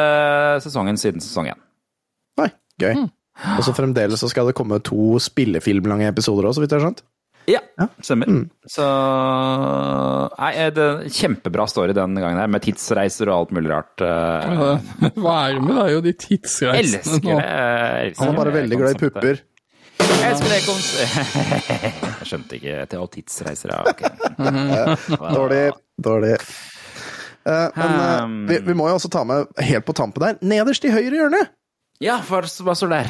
[0.65, 1.61] sesongen siden sesong én.
[2.39, 2.49] Oi,
[2.81, 3.05] gøy.
[3.57, 6.89] Og så fremdeles så skal det komme to spillefilmlange episoder òg, så vidt jeg har
[6.89, 7.05] skjønt.
[7.49, 7.61] Ja,
[8.05, 8.27] stemmer.
[8.69, 8.85] Så
[10.37, 14.03] Nei, det er en kjempebra story den gangen her, med tidsreiser og alt mulig rart.
[14.05, 15.13] eh.
[15.17, 17.37] Hva er det med deg og de tidsreisene Elsker nå?
[17.39, 17.47] det.
[18.09, 19.41] elsker Han er bare veldig glad i pupper.
[19.99, 22.03] Jeg elsker det konseptet.
[22.19, 23.81] Jeg skjønte ikke til å tidsreiser, ja.
[23.87, 24.11] Okay.
[25.39, 25.63] Dårlig.
[26.09, 26.35] Dårlig.
[27.49, 30.85] Eh, men eh, vi, vi må jo også ta med, helt på tampen der, nederst
[30.85, 31.41] i høyre hjørne,
[31.99, 33.09] Ja, hva, står der?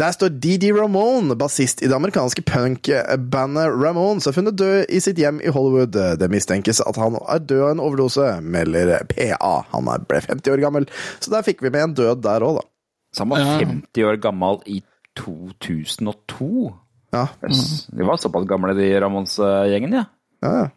[0.00, 5.18] der står Didi Ramone, bassist i det amerikanske punk-bandet Ramones, er funnet død i sitt
[5.20, 5.92] hjem i Hollywood.
[5.92, 9.58] Det mistenkes at han er død av en overdose, melder PA.
[9.74, 10.88] Han ble 50 år gammel,
[11.20, 12.66] så der fikk vi med en død der òg, da.
[13.12, 13.58] Så han var Ja.
[13.60, 14.80] 50 år gammel i
[15.20, 16.72] 2002.
[17.12, 17.26] Ja.
[17.42, 20.04] De var såpass gamle, de Ramones-gjengen, ja.
[20.40, 20.68] Ja, ja.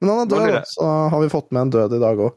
[0.00, 2.34] Men han er død, da, så har vi fått med en død i dag òg.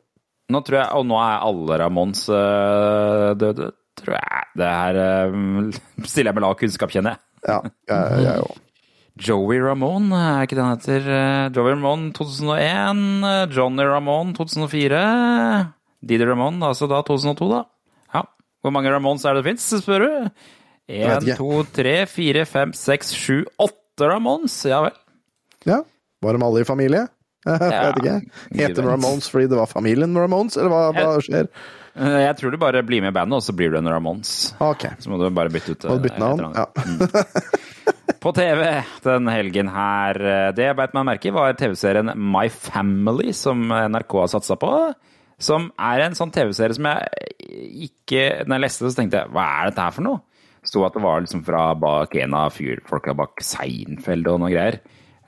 [0.50, 4.48] Nå tror jeg, og nå er alle Ramones øh, døde, tror jeg.
[4.60, 5.80] Det her øh,
[6.12, 7.26] stiller jeg med lav kunnskap, kjenner jeg.
[7.48, 7.60] Ja,
[7.90, 8.66] jeg, jeg òg.
[9.20, 11.08] Joey Ramone, er ikke det han heter?
[11.12, 15.02] Eh, Joey Ramone 2001, eh, Johnny Ramone 2004,
[16.08, 17.64] Didi Ramone altså da 2002, da.
[18.16, 18.24] Ja.
[18.64, 20.32] Hvor mange Ramones er det det fins, spør du?
[20.90, 24.56] Én, to, tre, fire, fem, seks, sju, åtte Ramones.
[24.66, 24.96] Ja vel.
[25.68, 25.84] Ja.
[26.24, 27.06] Var de alle i familie?
[27.46, 28.16] Jeg vet ikke.
[28.56, 31.52] Heter Ramones fordi det var familien Ramones, eller hva, hva skjer?
[31.96, 34.54] Eh, Jeg tror du bare blir med i bandet, og så blir du en Ramones.
[34.62, 34.86] Ok.
[35.00, 36.40] Så må du bare bytte ut Må du eh, bytte navn?
[36.40, 37.66] eller annet.
[38.24, 38.66] På TV
[39.06, 43.62] den helgen her eh, Det jeg beit meg merke i, var TV-serien My Family, som
[43.72, 44.72] NRK har satsa på.
[45.40, 49.32] Som er en sånn TV-serie som jeg ikke Når jeg leste det, så tenkte jeg
[49.32, 50.20] hva er dette her for noe?
[50.68, 54.82] Sto at det var liksom fra bak en av fyrfolka bak Seinfeld og noe greier.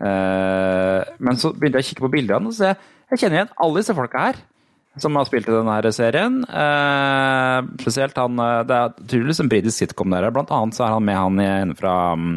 [0.03, 2.79] Men så begynte jeg å kikke på bildene, og så jeg,
[3.13, 4.41] jeg kjenner igjen alle disse folka her.
[4.99, 6.41] Som har spilt i denne serien.
[6.43, 10.27] Eh, spesielt han eh, Det er tydeligvis en britisk sitcom der.
[10.35, 12.33] Blant annet så er han med han i fra um,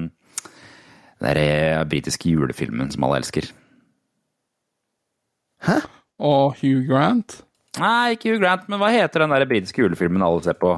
[1.24, 3.50] den eh, britiske julefilmen som alle elsker.
[5.66, 5.80] Hæ?
[6.22, 7.40] Og Hugh Grant.
[7.80, 10.76] Nei, ikke Hugh Grant, men hva heter den der britiske julefilmen alle ser på?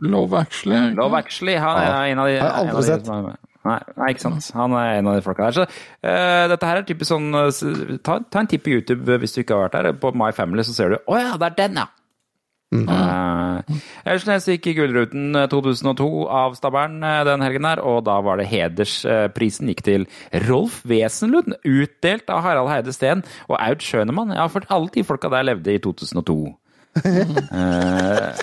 [0.00, 0.94] Love Actually.
[0.96, 1.58] Love Actually.
[1.58, 2.02] Han er Ja.
[2.12, 3.47] en av de, Har jeg aldri sett.
[3.68, 4.50] Nei, nei, ikke sant.
[4.56, 5.58] Han er en av de folka der.
[5.60, 9.36] Så uh, dette her er typisk sånn uh, ta, ta en titt på YouTube hvis
[9.36, 10.00] du ikke har vært der.
[10.00, 11.88] På My Family så ser du Å ja, det er den, ja!
[12.68, 13.76] Eh,
[14.12, 18.40] Elsnes gikk i Gullruten eh, 2002 av Stabern eh, den helgen her, og da var
[18.40, 20.04] det hedersprisen gikk til
[20.44, 24.36] Rolf Wesenlund, utdelt av Harald Heide Steen og Aud Schønemann.
[24.36, 26.38] Ja, for alle de folka der levde i 2002.
[26.98, 28.42] Eh,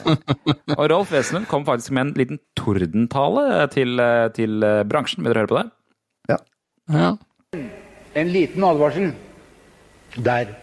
[0.76, 4.02] og Rolf Wesenlund kom faktisk med en liten tordentale til,
[4.36, 5.26] til bransjen.
[5.26, 5.66] Vil dere høre på det?
[6.32, 6.40] Ja.
[8.16, 9.12] En liten advarsel
[10.16, 10.54] der.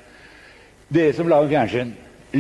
[0.93, 1.93] Dere som lager fjernsyn,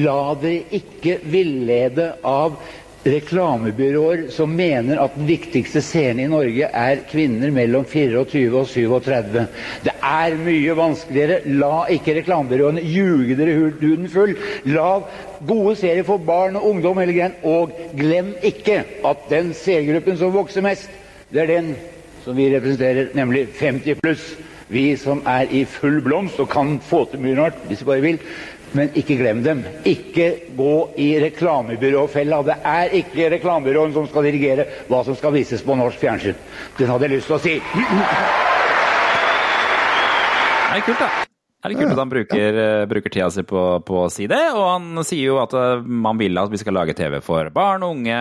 [0.02, 2.58] la dere ikke villede av
[3.04, 9.46] reklamebyråer som mener at den viktigste scenen i Norge er kvinner mellom 24 og 37.
[9.82, 11.40] Det er mye vanskeligere.
[11.58, 14.36] La ikke reklamebyråene ljuge dere huden full.
[14.70, 15.00] La
[15.48, 17.36] gode serier for barn og ungdom hele greien.
[17.42, 20.90] Og glem ikke at den seergruppen som vokser mest,
[21.32, 21.74] det er den
[22.22, 24.32] som vi representerer, nemlig 50 pluss.
[24.72, 28.04] Vi som er i full blomst og kan få til mye rart hvis vi bare
[28.06, 28.20] vil.
[28.72, 29.58] Men ikke glem dem.
[29.88, 30.26] Ikke
[30.56, 32.38] gå i reklamebyråfella.
[32.46, 36.38] Det er ikke reklamebyråen som skal dirigere hva som skal vises på norsk fjernsyn.
[36.78, 37.54] Den hadde jeg lyst til å si.
[40.72, 41.10] Det er kult, da.
[41.62, 44.40] Det er kult at han bruker, eh, bruker tida si på, på å si det,
[44.56, 47.84] og han sier jo at eh, man vil at vi skal lage TV for barn
[47.86, 48.18] og unge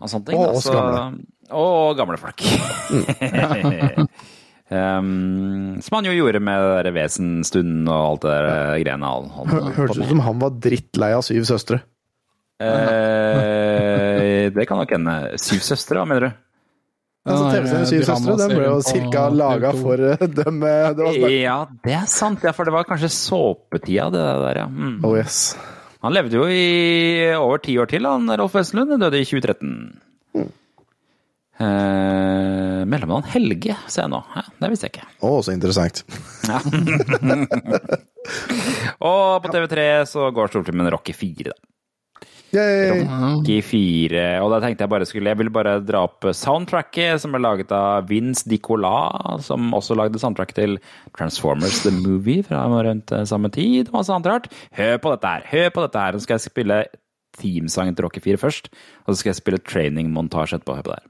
[0.00, 0.36] og sånne ting.
[0.36, 1.22] Og da, oss så- gamle.
[1.50, 2.38] Og gamle folk.
[4.70, 9.14] um, som han jo gjorde med Vesenstunden og alt det der eh, greiene.
[9.14, 11.82] han han, Hørtes ut som han var drittlei av Syv søstre.
[12.60, 15.16] Eh, det kan nok hende.
[15.40, 16.30] Syv søstre, hva mener du?
[17.20, 21.34] Altså, TV-serien Syv søstre den ble jo cirka laga for eh, dem eh, det var
[21.34, 22.44] Ja, det er sant.
[22.44, 24.68] Ja, for det var kanskje såpetida, det der, ja.
[24.68, 24.98] Mm.
[25.04, 25.52] Oh yes.
[26.00, 28.96] Han levde jo i over ti år til, han Rolf Wesenlund.
[29.02, 29.74] Døde i 2013.
[31.60, 34.20] Eh, Mellomnavn Helge, ser jeg nå.
[34.36, 35.08] Ja, det visste jeg ikke.
[35.26, 36.04] Å, så interessant.
[36.48, 36.60] Ja.
[39.10, 41.58] og på TV3 så går storfilmen Rocky 4, da.
[42.50, 43.04] Yay.
[43.06, 44.22] Rocky 4.
[44.42, 47.70] Og da tenkte jeg bare skulle Jeg ville bare dra opp soundtracket som ble laget
[47.74, 50.80] av Vince Dicola, som også lagde soundtracket til
[51.18, 53.92] Transformers The Movie fra rundt eh, samme tid.
[53.94, 54.50] Masse annet rart.
[54.74, 55.46] Hør på dette her!
[55.52, 56.16] Hør på dette her!
[56.16, 56.82] Nå skal jeg spille
[57.38, 58.72] teamsangen til Rocky 4 først,
[59.06, 60.80] og så skal jeg spille training-montasje etterpå.
[60.80, 61.09] Hør på det her.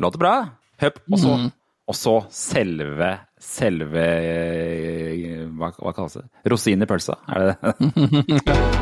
[0.00, 0.34] Låter bra.
[0.80, 1.00] Høp.
[1.12, 1.34] Og så,
[1.90, 3.10] og så selve
[3.40, 6.26] Selve eh, Hva, hva kalles det?
[6.52, 8.70] Rosinen i pølsa, er det det?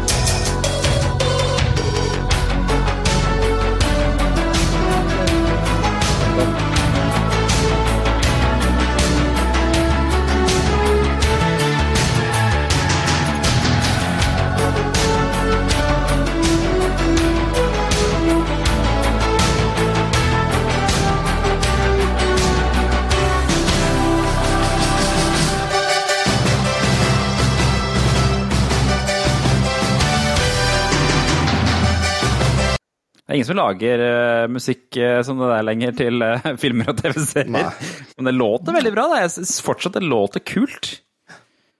[33.48, 37.72] som lager uh, musikk uh, som det der lenger til uh, filmer og TV-serier.
[38.18, 39.06] Men det låter veldig bra.
[39.14, 39.20] Da.
[39.24, 40.94] Jeg syns fortsatt det låter kult.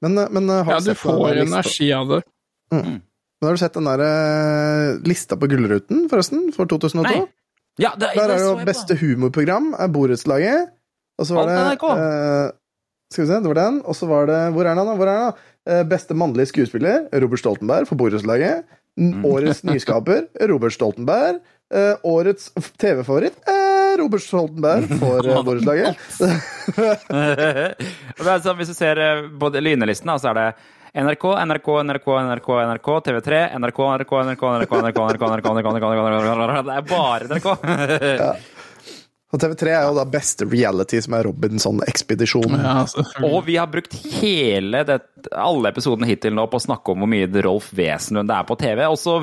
[0.04, 2.20] Men, men har Ja, du sett får den, energi av det.
[2.74, 2.98] Mm.
[3.38, 7.02] Men har du sett den der lista på Gullruten, forresten, for 2002?
[7.06, 7.26] Nei.
[7.78, 10.72] Ja, det, Der er det jo beste humorprogram er Borettslaget.
[11.18, 12.48] Og så var det Alt eh,
[13.10, 13.78] Skal vi se, det var den.
[13.86, 14.96] Og så var det Hvor er den, da?
[14.98, 15.30] Hvor er den,
[15.68, 15.78] da?
[15.90, 18.66] Beste mannlige skuespiller, Robert Stoltenberg for Borettslaget.
[18.98, 21.38] N- Årets nyskaper, Robert Stoltenberg.
[21.68, 22.48] Eh, årets
[22.80, 26.00] TV-favoritt, er Robert Stoltenberg for uh, Borettslaget.
[28.24, 30.46] Er sånn, hvis du ser eh, på lynelisten, så er det
[31.04, 36.08] NRK, NRK, NRK, NRK, NRK, TV3, NRK, NRK, NRK, NRK, NRK, NRK, NRK, NRK, NRK,
[36.24, 38.57] NRK, Det er bare NRK.
[39.28, 42.62] Og TV3 er jo da beste reality, som er Robinson-ekspedisjonen.
[43.28, 45.02] Og vi har brukt hele det,
[45.36, 48.56] alle episodene hittil nå på å snakke om hvor mye Rolf Wesenlund det er på
[48.60, 48.84] TV.
[48.88, 49.18] Og så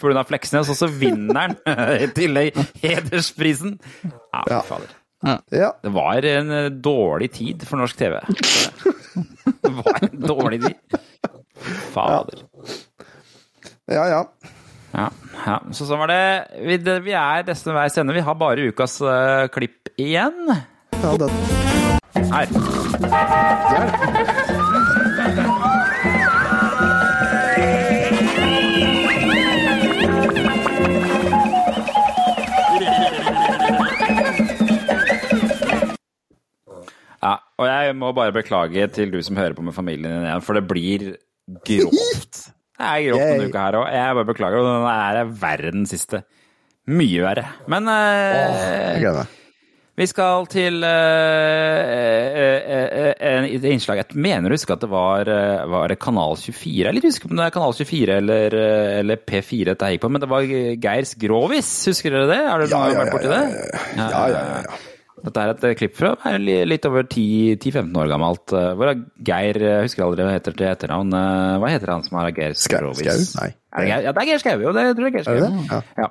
[0.00, 0.24] pga.
[0.28, 1.58] Fleksnes, og så vinner han
[2.06, 3.76] i tillegg hedersprisen.
[4.08, 4.96] Ja, fy fader.
[5.52, 5.72] Ja.
[5.82, 8.20] Det var en eh, dårlig tid for norsk TV.
[9.68, 11.00] Det var en dårlig tid.
[11.92, 12.44] Fader.
[13.90, 14.22] Ja, ja.
[14.92, 15.08] Ja,
[15.44, 15.58] ja.
[15.76, 16.22] Så sånn var det.
[16.64, 18.16] Vi, det, vi er nesten veis ende.
[18.16, 20.48] Vi har bare ukas uh, klipp igjen.
[21.02, 21.30] Ja, det,
[22.32, 22.48] Her.
[37.18, 40.44] Ja, og jeg må bare beklage til du som hører på med familien din igjen,
[40.46, 41.10] for det blir
[41.66, 42.48] grovt.
[42.78, 43.88] Det er grovt denne uka her òg.
[43.96, 44.68] Jeg bare beklager.
[44.68, 46.22] Den er verre den siste.
[46.88, 47.44] Mye verre.
[47.68, 49.26] Men eh, jeg
[49.98, 51.88] vi skal til eh,
[52.38, 55.26] eh, eh, eh, et innslag Jeg mener å huske at det var,
[55.72, 56.70] var det Kanal 24.
[56.84, 58.54] Jeg er litt usikker på om det er Kanal 24 eller,
[59.00, 61.72] eller P4 dette gikk på, men det var Geirs Grovis.
[61.90, 62.38] Husker dere det?
[62.46, 63.42] Har dere Ja, ja, vært borti det?
[63.98, 64.78] ja, ja, ja, ja.
[65.24, 68.52] Dette er et eh, klipp fra er litt over 10-15 år gammelt.
[68.54, 71.14] eh, Hvor er Geir Jeg husker aldri hva heter til etternavn.
[71.18, 73.02] eh, Hva heter han som har Geir Skrovis?
[73.02, 73.42] Skau?
[73.42, 73.50] Nei.
[73.74, 74.06] Er det Geir?
[74.06, 74.72] Ja, det er Geir Skau, jo.
[74.76, 75.76] Det tror jeg er Geir Er det Skau.
[75.76, 75.82] Ja.
[76.04, 76.08] Ja.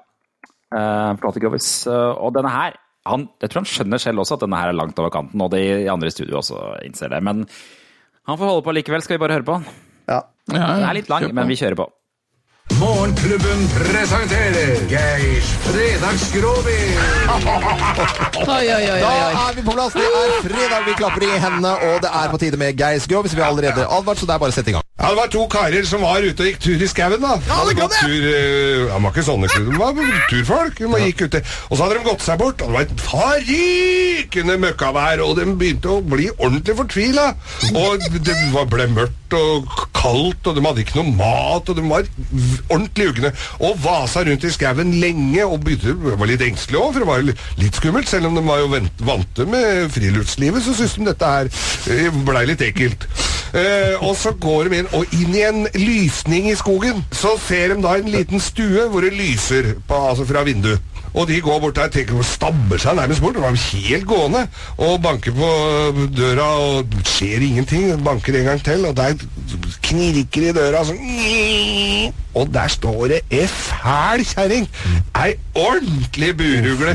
[0.68, 2.76] Uh, eh, og denne her
[3.08, 5.52] han, Jeg tror han skjønner selv også at denne her er langt over kanten, og
[5.54, 7.22] de i andre i studio også innser det.
[7.24, 7.46] Men
[8.28, 9.02] han får holde på likevel.
[9.06, 9.62] Skal vi bare høre på?
[10.12, 10.26] Ja.
[10.52, 11.88] Den er litt lang, men vi kjører på.
[12.76, 16.98] Morgenklubben presenterer Geirs Fredagsgrovis.
[18.38, 19.32] Oi, oi, oi, oi, Da oi.
[19.50, 19.94] er vi på plass.
[19.94, 23.36] Det er fredag, vi klapper i hendene, og det er på tide med Geirs Grovis.
[23.36, 24.87] Vi har allerede advart, så det er bare å sette i gang.
[24.98, 27.22] Ja, Det var to karer som var ute og gikk tur i skauen.
[27.22, 27.36] da.
[27.46, 29.94] Ja, det kan tur, uh, De var ikke sånne de var
[30.32, 30.80] turfolk.
[30.82, 31.42] De gikk ute.
[31.70, 35.46] Og så hadde de gått seg bort, og det var et farikende møkkavær, og de
[35.54, 37.28] begynte å bli ordentlig fortvila.
[37.78, 38.38] Og det
[38.74, 42.10] ble mørkt og kaldt, og de hadde ikke noe mat, og de var
[42.74, 43.34] ordentlig ugne.
[43.62, 47.62] Og vasa rundt i skauen lenge, og begynte, var litt engstelige òg, for det var
[47.62, 48.10] litt skummelt.
[48.10, 48.74] Selv om de var jo
[49.06, 51.52] vante med friluftslivet, så syntes de dette her
[51.94, 53.06] eh, blei litt ekkelt.
[53.48, 57.74] Uh, og så går de inn, og inn i en lysning i skogen, så ser
[57.74, 60.82] de da en liten stue hvor det lyser på, altså fra vinduet.
[61.18, 64.44] Og de går bort der, tenker, stabber seg nærmest bort, og var helt gående,
[64.78, 65.50] og banker på
[66.18, 67.90] døra, og det skjer ingenting.
[68.06, 69.18] Banker en gang til, og der
[69.88, 72.16] knirker i døra sånn.
[72.38, 74.68] Og der står det ei fæl kjerring.
[75.18, 76.94] Ei ordentlig burugle.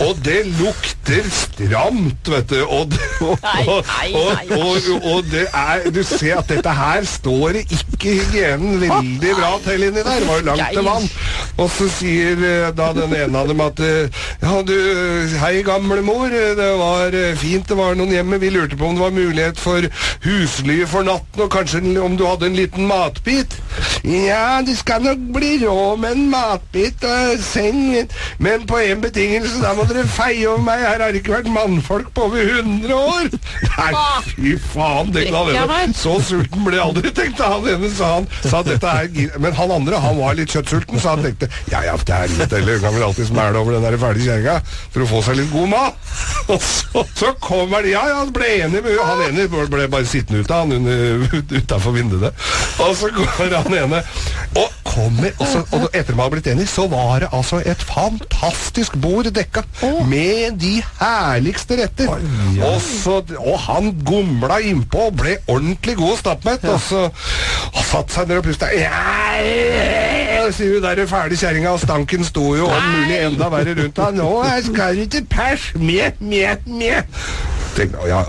[0.00, 2.62] Og det lukter stramt, vet du.
[2.64, 3.34] Og, og,
[3.66, 8.80] og, og, og, og det er Du ser at dette her står det ikke hygienen
[8.80, 10.22] veldig bra til inni der.
[10.22, 11.10] Det var jo langt til vann.
[11.60, 14.74] Og så sier eh, da den ene av dem at eh, Ja, du,
[15.42, 16.30] hei gamlemor.
[16.32, 18.38] eh, Det var eh, fint det var noen hjemme.
[18.42, 19.84] Vi lurte på om det var mulighet for
[20.24, 23.54] husly for natten, og kanskje om du hadde en liten matbit?
[24.04, 27.80] Ja, det skal nok bli råd med en matbit og seng,
[28.42, 29.60] men på én betingelse.
[29.62, 30.82] Da må dere feie over meg.
[30.86, 33.30] Her har det ikke vært mannfolk på over 100 år.
[33.76, 33.90] Nei,
[34.32, 35.12] fy faen.
[35.14, 35.26] Det.
[36.00, 38.28] Så sulten ble jeg aldri, tenkte han ene, sa han.
[38.46, 39.10] Sa dette er,
[39.42, 42.52] men han andre han var litt kjøttsulten, så han tenkte ja ja, det er litt
[42.56, 44.56] eller kan alltid smæle over den der ferdige kjerringa
[44.92, 46.10] for å få seg litt god mat.
[46.52, 50.08] Og så, så kommer de, ja ja, han ble enig med Han ene ble bare
[50.08, 50.72] sittende ute, han
[51.52, 52.34] utafor vinduet.
[52.82, 54.02] Og så går han ene
[54.58, 57.82] og kommer og, så, og etter de har blitt enige, så var det altså et
[57.86, 59.62] fantastisk bord dekka
[60.10, 62.10] med de herligste retter.
[62.10, 66.66] Og, så, og han gomla innpå og ble ordentlig god og stappmett.
[66.66, 67.06] Og så
[67.70, 68.70] og satt seg ned og pusta.
[68.74, 73.98] Ja, sier hun der fæle kjerringa, og stanken sto jo om mulig enda verre rundt
[74.02, 74.20] han.
[74.20, 75.72] Nå skal du til pers!
[75.76, 78.20] Mjau, mjau, mjau tenkte ja,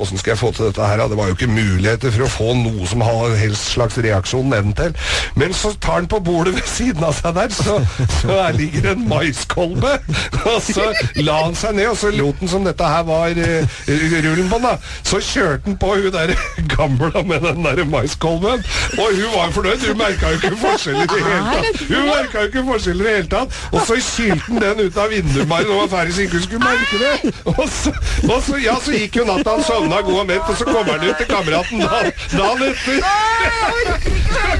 [0.00, 1.02] åssen skal jeg få til dette her?
[1.10, 4.94] Det var jo ikke muligheter for å få noe som har helst slags reaksjon nedentil.
[5.38, 7.78] Men så tar han på bordet ved siden av seg der, så,
[8.20, 9.96] så her ligger en maiskolbe.
[10.40, 10.90] Og så
[11.20, 13.80] la han seg ned, og så lot han som dette her var uh,
[14.24, 14.68] rullen på den.
[14.68, 14.74] da.
[15.06, 16.34] Så kjørte han på hun der
[16.74, 18.64] gamla med den der maiskolben,
[18.98, 19.86] og hun var fornøyd.
[19.88, 21.84] Hun merka jo ikke forskjell i det hele tatt.
[21.88, 23.60] Hun merka jo ikke forskjell i det hele tatt.
[23.72, 26.40] Og så kylte han den ut av vinduet bare når han var ferdig, så ikke
[26.40, 27.34] hun skulle merke det.
[27.44, 27.92] Og så,
[28.28, 30.92] og så, ja, så gikk jo natta, han sovna god og mett, og så kommer
[30.98, 32.98] han ut til kameraten dagen, etter.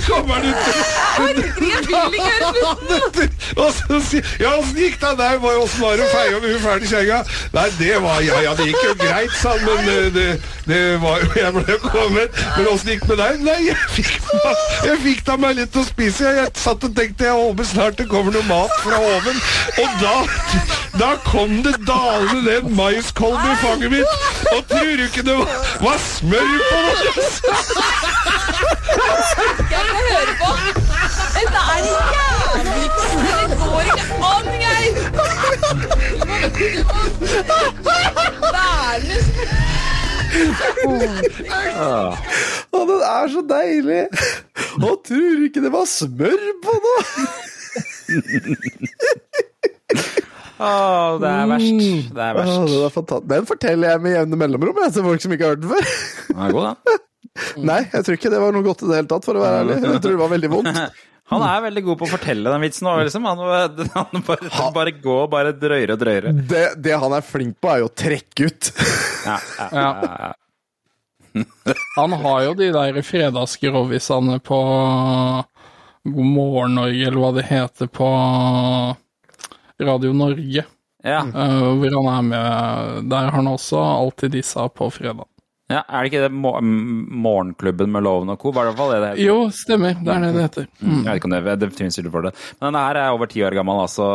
[0.01, 1.43] Så kommer han ut dagen
[2.97, 3.29] etter.
[3.57, 5.39] Og så sier Ja, åssen gikk det der?
[5.41, 7.21] Åssen var det å feie med hun fæle kjerringa?
[7.57, 10.27] Nei, det var Ja, ja, det gikk jo greit, sa han, men eh, det,
[10.71, 12.43] det var jo Jeg ble kommet.
[12.57, 13.45] Men åssen gikk det med deg?
[13.49, 14.13] Nei, jeg fikk,
[14.87, 16.29] jeg fikk da meg litt å spise.
[16.29, 19.43] Jeg, jeg satt og tenkte jeg håper snart det kommer noe mat fra oven.
[19.81, 20.17] Og da
[21.01, 22.81] da kom det dalende ned en
[23.51, 24.20] i fanget mitt.
[24.57, 25.47] Og tror du ikke det var,
[25.85, 26.95] var smør på det?
[29.71, 30.51] Jeg vil høre på.
[31.37, 32.87] Dette er jævlig.
[33.51, 34.95] Det går ikke an, Geir.
[42.71, 44.03] Å, den er så deilig!
[44.81, 47.05] Og tror du ikke det var smør på noe?
[50.61, 50.71] Å,
[51.21, 51.85] det er verst.
[52.13, 52.57] Det er verst.
[52.57, 53.29] Å, det er.
[53.35, 55.95] Den forteller jeg med jevne mellomrom jeg, til folk som ikke har hørt den før.
[56.27, 56.99] Den er god, da.
[57.71, 59.63] Nei, jeg tror ikke det var noe godt i det hele tatt, for å være
[59.63, 59.79] ærlig.
[59.87, 60.83] Jeg tror det var veldig vondt.
[61.31, 63.27] Han er veldig god på å fortelle den vitsen òg, liksom.
[63.31, 63.43] Han,
[63.95, 66.33] han bare, bare går og bare drøyere og drøyere.
[66.51, 68.71] Det, det han er flink på, er jo å trekke ut.
[69.29, 70.33] Ja, ja, ja, ja.
[71.95, 74.59] Han har jo de der fredagsgrovisene på
[76.11, 78.11] God morgen Norge, eller hva det heter på
[79.87, 80.65] Radio Norge.
[81.05, 81.23] Ja.
[81.25, 85.25] Uh, hvor han er med Der har han også alltid disse på fredag.
[85.71, 88.51] Ja, Er det ikke det mo Morgenklubben med Loven og co.?
[88.53, 89.23] Var det fall det det heter?
[89.23, 89.95] Jo, stemmer.
[90.03, 90.67] Det er det det heter.
[90.83, 90.97] Mm.
[90.97, 92.33] Jeg vet ikke om det, det finnes for det.
[92.59, 94.09] Men denne her er over ti år gammel, altså.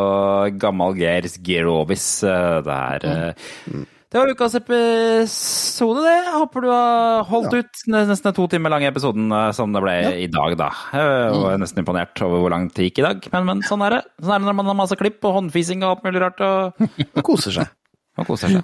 [0.60, 2.08] Gammel Geirs Gerovis.
[2.28, 3.86] eh, Det er eh,
[4.16, 6.12] Det var ukas episode, det.
[6.24, 9.82] Jeg håper du har holdt ut den nesten to timer lange episoden eh, som det
[9.84, 10.70] ble i dag, da.
[10.96, 13.98] Jeg var nesten imponert over hvor langt det gikk i dag, men, men sånn er
[13.98, 14.00] det.
[14.24, 16.40] Sånn er det når man har masse klipp og håndfising og alt mulig rart.
[16.48, 17.74] Og koser seg.
[18.16, 18.64] Og koser seg.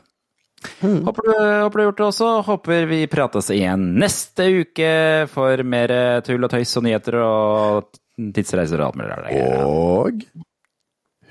[1.09, 2.29] Håper, du, håper du har gjort det også.
[2.47, 4.93] Håper vi prates igjen neste uke
[5.33, 7.91] for mer tull og tøys og nyheter og
[8.39, 9.67] tidsreiser og alt mulig rart.
[9.67, 10.23] Og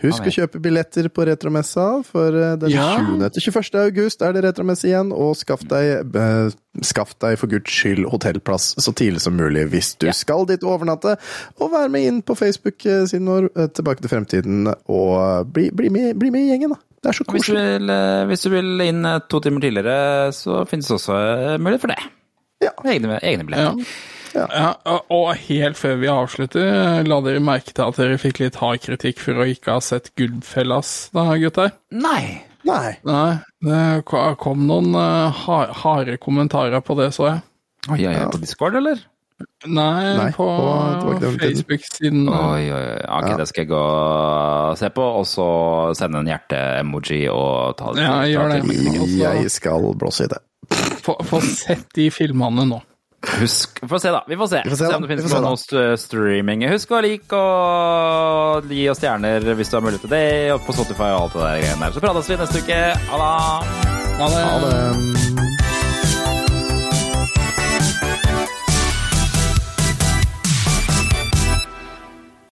[0.03, 2.97] husk å kjøpe billetter på Retromessa, for eh, den Ja.
[2.99, 3.31] 20.
[3.37, 3.79] til 21.
[3.85, 6.51] august er det retromesse igjen, og skaff deg, eh,
[6.87, 10.79] skaff deg for guds skyld hotellplass så tidlig som mulig hvis du skal dit og
[10.79, 11.17] overnatte.
[11.61, 16.17] Og vær med inn på Facebook-siden vår, eh, Tilbake til fremtiden, og bli, bli, med,
[16.19, 16.81] bli med i gjengen, da.
[17.01, 17.41] Det er så koselig.
[17.41, 20.97] Hvis du, vil, eh, hvis du vil inn eh, to timer tidligere, så finnes det
[20.99, 22.01] også eh, mulighet for det.
[22.61, 22.75] Ja.
[22.85, 23.79] Egne, egne billetter.
[23.79, 23.87] Ja,
[24.35, 28.81] og- og helt før vi avslutter, la dere merke til at dere fikk litt hard
[28.85, 31.73] kritikk for å ikke ha sett Goodfellas da, gutter?
[31.91, 32.43] Nei.
[32.65, 32.99] Nei.
[33.05, 35.31] Nei, det kom noen eh,
[35.81, 37.43] harde kommentarer på det, så jeg.
[37.89, 38.99] Oi, oi, oi, på Discord, eller?
[39.65, 40.45] Nei, Nei, på,
[41.01, 41.31] på-.
[41.41, 42.29] Facebook-siden.
[42.29, 42.99] Oi, oi, oi.
[43.09, 45.47] Ok, det skal jeg gå og se på, og så
[45.97, 48.05] sende en hjerte-emoji og ta det.
[48.05, 49.17] Ja, ta gjør det.
[49.17, 50.43] Jeg skal blåse i det.
[51.01, 52.83] Få få sett de filmene nå.
[53.21, 54.25] Husk, Vi får se, da.
[54.29, 54.61] Vi får se.
[54.65, 56.65] Vi får se, se om det finnes noe st- streaming.
[56.73, 60.25] Husk å like og gi oss stjerner hvis du har mulighet til det,
[60.55, 61.93] og på Spotify og alt det der greiene der.
[61.99, 62.81] Så prates vi neste uke.
[63.13, 63.87] Ha det!
[64.21, 64.45] Ha det.
[64.49, 65.50] Ha det.